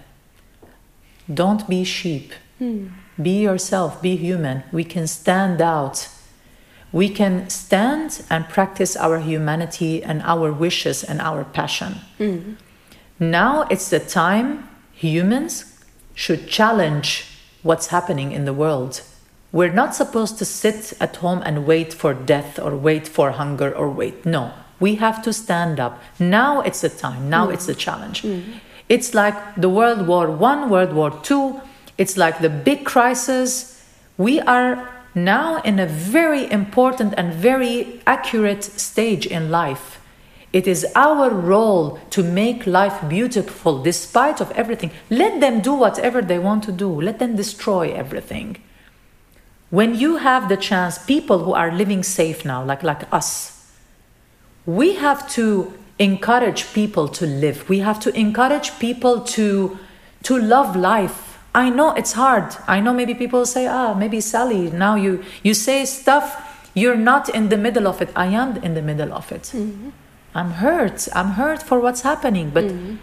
Don't 1.33 1.69
be 1.69 1.85
sheep. 1.85 2.33
Hmm. 2.59 2.89
Be 3.21 3.43
yourself, 3.43 4.01
be 4.01 4.17
human. 4.17 4.65
We 4.73 4.85
can 4.85 5.07
stand 5.07 5.61
out 5.61 6.09
we 6.93 7.09
can 7.09 7.49
stand 7.49 8.23
and 8.31 8.49
practice 8.49 8.97
our 8.97 9.21
humanity 9.21 10.03
and 10.03 10.23
our 10.23 10.53
wishes 10.53 11.05
and 11.05 11.21
our 11.21 11.45
passion. 11.45 11.97
Mm. 12.19 12.57
Now 13.19 13.63
it's 13.71 13.91
the 13.91 14.01
time 14.01 14.69
humans 14.93 15.85
should 16.15 16.49
challenge 16.49 17.27
what's 17.63 17.89
happening 17.89 18.33
in 18.33 18.45
the 18.45 18.53
world. 18.53 19.03
We're 19.53 19.73
not 19.73 19.95
supposed 19.95 20.39
to 20.39 20.45
sit 20.45 20.93
at 21.01 21.17
home 21.17 21.43
and 21.45 21.67
wait 21.67 21.93
for 21.93 22.15
death 22.15 22.59
or 22.59 22.77
wait 22.77 23.09
for 23.09 23.33
hunger 23.33 23.75
or 23.75 23.91
wait. 23.91 24.25
No, 24.25 24.53
we 24.79 24.95
have 24.97 25.23
to 25.23 25.33
stand 25.33 25.81
up. 25.81 26.01
Now 26.21 26.61
it's 26.61 26.83
the 26.83 26.89
time. 26.89 27.29
Now 27.29 27.49
mm. 27.49 27.55
it's 27.55 27.67
the 27.67 27.75
challenge. 27.75 28.23
Mm. 28.23 28.61
It's 28.89 29.13
like 29.13 29.35
the 29.57 29.69
World 29.69 30.07
War 30.07 30.31
One, 30.31 30.71
World 30.71 30.93
War 30.93 31.11
Two. 31.23 31.61
It's 31.99 32.17
like 32.17 32.39
the 32.41 32.49
big 32.49 32.85
crisis. 32.85 33.85
We 34.17 34.41
are 34.41 34.89
now 35.15 35.61
in 35.63 35.79
a 35.79 35.87
very 35.87 36.51
important 36.51 37.15
and 37.17 37.35
very 37.35 38.01
accurate 38.07 38.63
stage 38.63 39.27
in 39.27 39.51
life. 39.51 40.01
It 40.53 40.67
is 40.67 40.87
our 40.95 41.31
role 41.31 41.99
to 42.11 42.23
make 42.23 42.67
life 42.67 43.09
beautiful 43.09 43.83
despite 43.83 44.41
of 44.41 44.51
everything. 44.53 44.91
Let 45.09 45.41
them 45.41 45.61
do 45.61 45.75
whatever 45.75 46.23
they 46.23 46.39
want 46.39 46.65
to 46.65 46.73
do. 46.73 46.89
Let 46.89 47.19
them 47.19 47.37
destroy 47.37 47.93
everything. 47.93 48.57
When 49.71 49.95
you 49.95 50.17
have 50.17 50.49
the 50.49 50.57
chance, 50.57 50.99
people 50.99 51.45
who 51.45 51.53
are 51.53 51.73
living 51.73 52.03
safe 52.03 52.45
now, 52.45 52.65
like, 52.65 52.83
like 52.83 53.13
us, 53.13 53.71
we 54.67 54.95
have 54.95 55.29
to 55.31 55.73
encourage 55.99 56.73
people 56.73 57.09
to 57.09 57.27
live. 57.27 57.69
We 57.69 57.79
have 57.81 58.01
to 58.01 58.17
encourage 58.19 58.79
people 58.79 59.21
to, 59.37 59.79
to 60.25 60.39
love 60.39 60.77
life 60.77 61.31
I 61.55 61.69
know 61.71 61.93
it's 61.95 62.13
hard. 62.13 62.57
I 62.69 62.81
know 62.81 62.93
maybe 62.93 63.15
people 63.15 63.45
say, 63.45 63.67
ah, 63.67 63.95
maybe 63.95 64.21
Sally, 64.21 64.71
now 64.71 64.95
you 64.95 65.25
you 65.43 65.55
say 65.55 65.85
stuff 65.85 66.47
you're 66.75 66.97
not 66.97 67.29
in 67.29 67.49
the 67.49 67.57
middle 67.57 67.89
of 67.89 68.01
it. 68.01 68.11
I 68.15 68.27
am 68.27 68.57
in 68.59 68.75
the 68.75 68.83
middle 68.83 69.13
of 69.13 69.33
it. 69.33 69.43
Mm-hmm. 69.43 69.91
I'm 70.35 70.51
hurt. 70.53 71.09
I'm 71.13 71.31
hurt 71.31 71.63
for 71.63 71.81
what's 71.81 72.03
happening, 72.03 72.51
but 72.51 72.65
mm-hmm. 72.65 72.97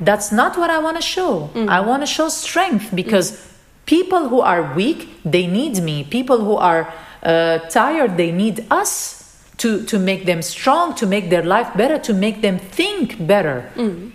that's 0.00 0.30
not 0.30 0.58
what 0.58 0.68
I 0.68 0.78
want 0.78 0.98
to 0.98 1.02
show. 1.02 1.50
Mm-hmm. 1.54 1.70
I 1.70 1.80
want 1.80 2.02
to 2.02 2.06
show 2.06 2.28
strength 2.28 2.94
because 2.94 3.48
people 3.86 4.28
who 4.28 4.40
are 4.40 4.74
weak, 4.74 5.08
they 5.24 5.46
need 5.46 5.82
me. 5.82 6.04
People 6.04 6.44
who 6.44 6.56
are 6.56 6.92
uh, 7.22 7.58
tired, 7.70 8.16
they 8.16 8.32
need 8.32 8.66
us 8.70 9.44
to 9.58 9.84
to 9.84 9.98
make 9.98 10.24
them 10.24 10.42
strong, 10.42 10.94
to 10.94 11.06
make 11.06 11.30
their 11.30 11.44
life 11.44 11.74
better, 11.76 11.98
to 11.98 12.14
make 12.14 12.40
them 12.40 12.58
think 12.58 13.26
better. 13.26 13.70
Mm-hmm. 13.76 14.10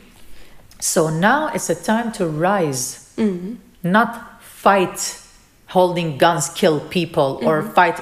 So 0.79 1.09
now 1.09 1.47
it's 1.53 1.69
a 1.69 1.75
time 1.75 2.11
to 2.13 2.27
rise 2.27 3.07
mm-hmm. 3.17 3.55
not 3.83 4.41
fight 4.41 5.21
holding 5.67 6.17
guns 6.17 6.49
kill 6.49 6.79
people 6.79 7.37
mm-hmm. 7.37 7.47
or 7.47 7.61
fight 7.63 7.99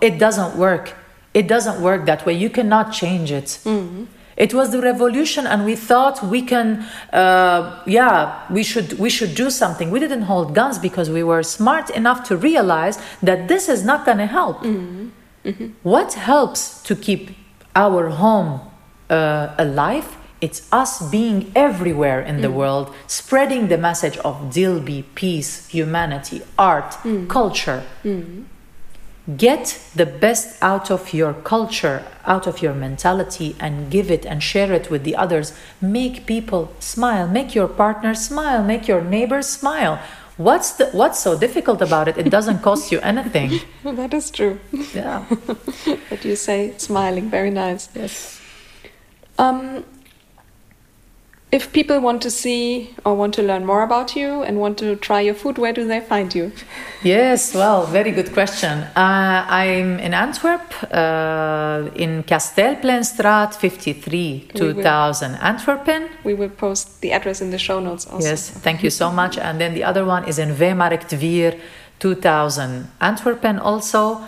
it 0.00 0.18
doesn't 0.18 0.56
work 0.56 0.94
it 1.34 1.46
doesn't 1.46 1.82
work 1.82 2.06
that 2.06 2.24
way 2.24 2.32
you 2.32 2.48
cannot 2.48 2.92
change 2.92 3.30
it 3.30 3.60
mm-hmm. 3.64 4.04
It 4.36 4.54
was 4.54 4.70
the 4.70 4.80
revolution 4.80 5.46
and 5.46 5.64
we 5.64 5.76
thought 5.76 6.22
we 6.22 6.42
can 6.42 6.86
uh, 7.12 7.82
yeah 7.86 8.46
we 8.50 8.62
should 8.62 8.98
we 8.98 9.10
should 9.10 9.34
do 9.34 9.50
something 9.50 9.90
we 9.90 10.00
didn't 10.00 10.22
hold 10.22 10.54
guns 10.54 10.78
because 10.78 11.10
we 11.10 11.22
were 11.22 11.42
smart 11.42 11.90
enough 11.90 12.24
to 12.28 12.36
realize 12.36 12.98
that 13.22 13.48
this 13.48 13.68
is 13.68 13.84
not 13.84 14.06
going 14.06 14.18
to 14.18 14.26
help 14.26 14.58
mm-hmm. 14.62 15.08
Mm-hmm. 15.44 15.66
what 15.82 16.14
helps 16.14 16.82
to 16.82 16.96
keep 16.96 17.30
our 17.74 18.08
home 18.08 18.60
uh, 19.10 19.54
alive 19.58 20.16
it's 20.42 20.66
us 20.72 21.08
being 21.08 21.52
everywhere 21.54 22.20
in 22.20 22.38
mm. 22.38 22.42
the 22.42 22.50
world, 22.50 22.92
spreading 23.06 23.68
the 23.68 23.78
message 23.78 24.18
of 24.18 24.34
Dilbi, 24.50 25.04
peace, 25.14 25.68
humanity, 25.68 26.42
art, 26.58 26.90
mm. 27.04 27.28
culture. 27.28 27.84
Get 29.36 29.80
the 29.94 30.06
best 30.06 30.60
out 30.60 30.90
of 30.90 31.14
your 31.14 31.32
culture, 31.32 32.04
out 32.26 32.48
of 32.48 32.60
your 32.60 32.74
mentality, 32.74 33.54
and 33.60 33.88
give 33.88 34.10
it 34.10 34.26
and 34.26 34.42
share 34.42 34.72
it 34.72 34.90
with 34.90 35.04
the 35.04 35.14
others. 35.14 35.52
Make 35.80 36.26
people 36.26 36.72
smile, 36.80 37.28
make 37.28 37.54
your 37.54 37.68
partner 37.68 38.14
smile, 38.14 38.64
make 38.64 38.88
your 38.88 39.00
neighbors 39.00 39.46
smile. 39.46 40.00
What's 40.38 40.72
the, 40.72 40.86
what's 40.86 41.20
so 41.20 41.38
difficult 41.38 41.80
about 41.80 42.08
it? 42.08 42.18
It 42.18 42.30
doesn't 42.30 42.62
cost 42.62 42.90
you 42.90 42.98
anything. 43.00 43.60
that 43.84 44.12
is 44.12 44.30
true. 44.30 44.58
Yeah. 44.92 45.24
But 46.10 46.24
you 46.24 46.34
say 46.34 46.74
smiling, 46.78 47.30
very 47.30 47.50
nice. 47.50 47.90
Yes. 47.94 48.40
Um, 49.38 49.84
if 51.52 51.70
people 51.72 52.00
want 52.00 52.22
to 52.22 52.30
see 52.30 52.94
or 53.04 53.14
want 53.14 53.34
to 53.34 53.42
learn 53.42 53.66
more 53.66 53.82
about 53.82 54.16
you 54.16 54.42
and 54.42 54.58
want 54.58 54.78
to 54.78 54.96
try 54.96 55.20
your 55.20 55.34
food, 55.34 55.58
where 55.58 55.72
do 55.74 55.86
they 55.86 56.00
find 56.00 56.34
you? 56.34 56.50
Yes, 57.02 57.54
well, 57.54 57.84
very 57.86 58.10
good 58.10 58.32
question. 58.32 58.78
Uh, 58.96 59.44
I'm 59.46 59.98
in 60.00 60.14
Antwerp, 60.14 60.72
uh, 60.90 61.90
in 61.94 62.22
Kastelplein 62.24 63.04
53, 63.54 64.48
2000, 64.54 65.34
Antwerpen. 65.34 66.08
We 66.24 66.32
will 66.32 66.48
post 66.48 67.02
the 67.02 67.12
address 67.12 67.42
in 67.42 67.50
the 67.50 67.58
show 67.58 67.80
notes 67.80 68.06
also. 68.06 68.26
Yes, 68.26 68.48
thank 68.48 68.82
you 68.82 68.90
so 68.90 69.12
much. 69.12 69.36
And 69.36 69.60
then 69.60 69.74
the 69.74 69.84
other 69.84 70.06
one 70.06 70.26
is 70.26 70.38
in 70.38 70.54
Veemarkt 70.54 71.10
2000, 71.98 72.88
Antwerpen 73.02 73.58
also. 73.58 74.22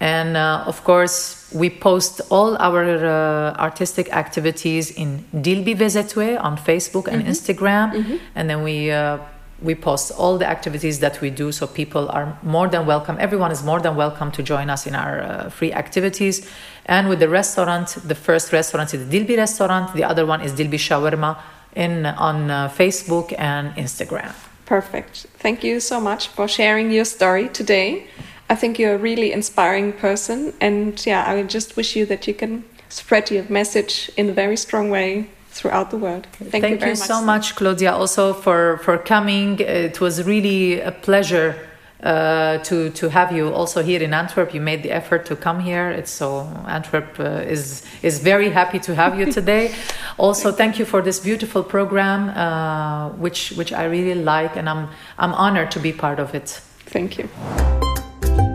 And 0.00 0.36
uh, 0.36 0.62
of 0.64 0.84
course, 0.84 1.37
we 1.52 1.70
post 1.70 2.20
all 2.30 2.56
our 2.58 2.84
uh, 2.84 3.54
artistic 3.54 4.12
activities 4.12 4.90
in 4.90 5.24
Dilbi 5.34 5.74
vzw 5.76 6.42
on 6.42 6.56
Facebook 6.58 7.08
and 7.08 7.22
mm-hmm. 7.22 7.30
Instagram. 7.30 7.92
Mm-hmm. 7.92 8.16
And 8.34 8.50
then 8.50 8.62
we 8.62 8.90
uh, 8.90 9.18
we 9.60 9.74
post 9.74 10.12
all 10.12 10.38
the 10.38 10.46
activities 10.46 11.00
that 11.00 11.20
we 11.20 11.30
do 11.30 11.50
so 11.50 11.66
people 11.66 12.08
are 12.10 12.38
more 12.42 12.68
than 12.68 12.86
welcome 12.86 13.16
everyone 13.18 13.50
is 13.50 13.64
more 13.64 13.80
than 13.80 13.96
welcome 13.96 14.30
to 14.30 14.42
join 14.42 14.70
us 14.70 14.86
in 14.86 14.94
our 14.94 15.20
uh, 15.20 15.50
free 15.50 15.72
activities 15.72 16.48
and 16.86 17.08
with 17.08 17.18
the 17.18 17.28
restaurant 17.28 17.96
the 18.04 18.14
first 18.14 18.52
restaurant 18.52 18.94
is 18.94 19.08
the 19.08 19.18
dilbi 19.18 19.36
restaurant 19.36 19.92
the 19.94 20.04
other 20.04 20.24
one 20.24 20.40
is 20.40 20.52
dilbi 20.52 20.78
shawarma 20.78 21.36
in 21.74 22.06
on 22.06 22.50
uh, 22.50 22.68
facebook 22.68 23.34
and 23.38 23.74
instagram 23.74 24.32
perfect 24.64 25.26
thank 25.38 25.64
you 25.64 25.80
so 25.80 26.00
much 26.00 26.28
for 26.28 26.46
sharing 26.46 26.92
your 26.92 27.04
story 27.04 27.48
today 27.48 28.06
I 28.50 28.54
think 28.54 28.78
you're 28.78 28.94
a 28.94 28.98
really 28.98 29.32
inspiring 29.32 29.92
person. 29.92 30.54
And 30.60 31.04
yeah, 31.06 31.24
I 31.30 31.42
just 31.42 31.76
wish 31.76 31.96
you 31.96 32.06
that 32.06 32.26
you 32.26 32.34
can 32.34 32.64
spread 32.88 33.30
your 33.30 33.44
message 33.48 34.10
in 34.16 34.30
a 34.30 34.32
very 34.32 34.56
strong 34.56 34.90
way 34.90 35.28
throughout 35.50 35.90
the 35.90 35.98
world. 35.98 36.26
Thank, 36.32 36.62
Thank 36.62 36.80
you, 36.80 36.88
you 36.88 36.96
so 36.96 37.22
much, 37.22 37.56
Claudia, 37.56 37.92
also 37.92 38.32
for, 38.32 38.78
for 38.78 38.96
coming. 38.96 39.60
It 39.60 40.00
was 40.00 40.24
really 40.24 40.80
a 40.80 40.92
pleasure 40.92 41.56
uh, 42.02 42.58
to 42.58 42.90
to 42.90 43.08
have 43.08 43.32
you 43.32 43.52
also 43.52 43.82
here 43.82 44.00
in 44.00 44.14
Antwerp. 44.14 44.54
You 44.54 44.60
made 44.60 44.84
the 44.84 44.92
effort 44.92 45.26
to 45.26 45.34
come 45.34 45.58
here. 45.58 45.90
It's 45.90 46.12
so 46.12 46.46
Antwerp 46.68 47.18
uh, 47.18 47.42
is 47.54 47.84
is 48.02 48.20
very 48.20 48.50
happy 48.50 48.78
to 48.78 48.94
have 48.94 49.18
you 49.18 49.32
today. 49.38 49.74
also, 50.16 50.52
thank 50.52 50.78
you 50.78 50.84
for 50.84 51.02
this 51.02 51.18
beautiful 51.18 51.64
program, 51.64 52.28
uh, 52.28 53.08
which 53.18 53.50
which 53.56 53.72
I 53.72 53.84
really 53.86 54.14
like, 54.14 54.56
and 54.56 54.68
I'm 54.68 54.88
I'm 55.18 55.34
honored 55.34 55.72
to 55.72 55.80
be 55.80 55.92
part 55.92 56.20
of 56.20 56.34
it. 56.36 56.60
Thank 56.86 57.18
you. 57.18 57.28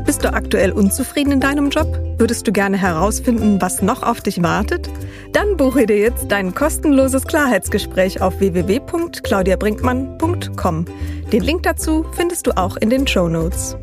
Bist 0.05 0.23
du 0.23 0.33
aktuell 0.33 0.71
unzufrieden 0.71 1.31
in 1.31 1.39
deinem 1.39 1.69
Job? 1.69 1.87
Würdest 2.17 2.47
du 2.47 2.51
gerne 2.51 2.77
herausfinden, 2.77 3.61
was 3.61 3.81
noch 3.81 4.03
auf 4.03 4.21
dich 4.21 4.43
wartet? 4.43 4.89
Dann 5.31 5.55
buche 5.57 5.85
dir 5.85 5.97
jetzt 5.97 6.25
dein 6.29 6.53
kostenloses 6.53 7.25
Klarheitsgespräch 7.25 8.21
auf 8.21 8.37
www.claudiabrinkmann.com. 8.39 10.85
Den 11.31 11.43
Link 11.43 11.63
dazu 11.63 12.05
findest 12.15 12.47
du 12.47 12.57
auch 12.57 12.75
in 12.77 12.89
den 12.89 13.07
Show 13.07 13.29
Notes. 13.29 13.77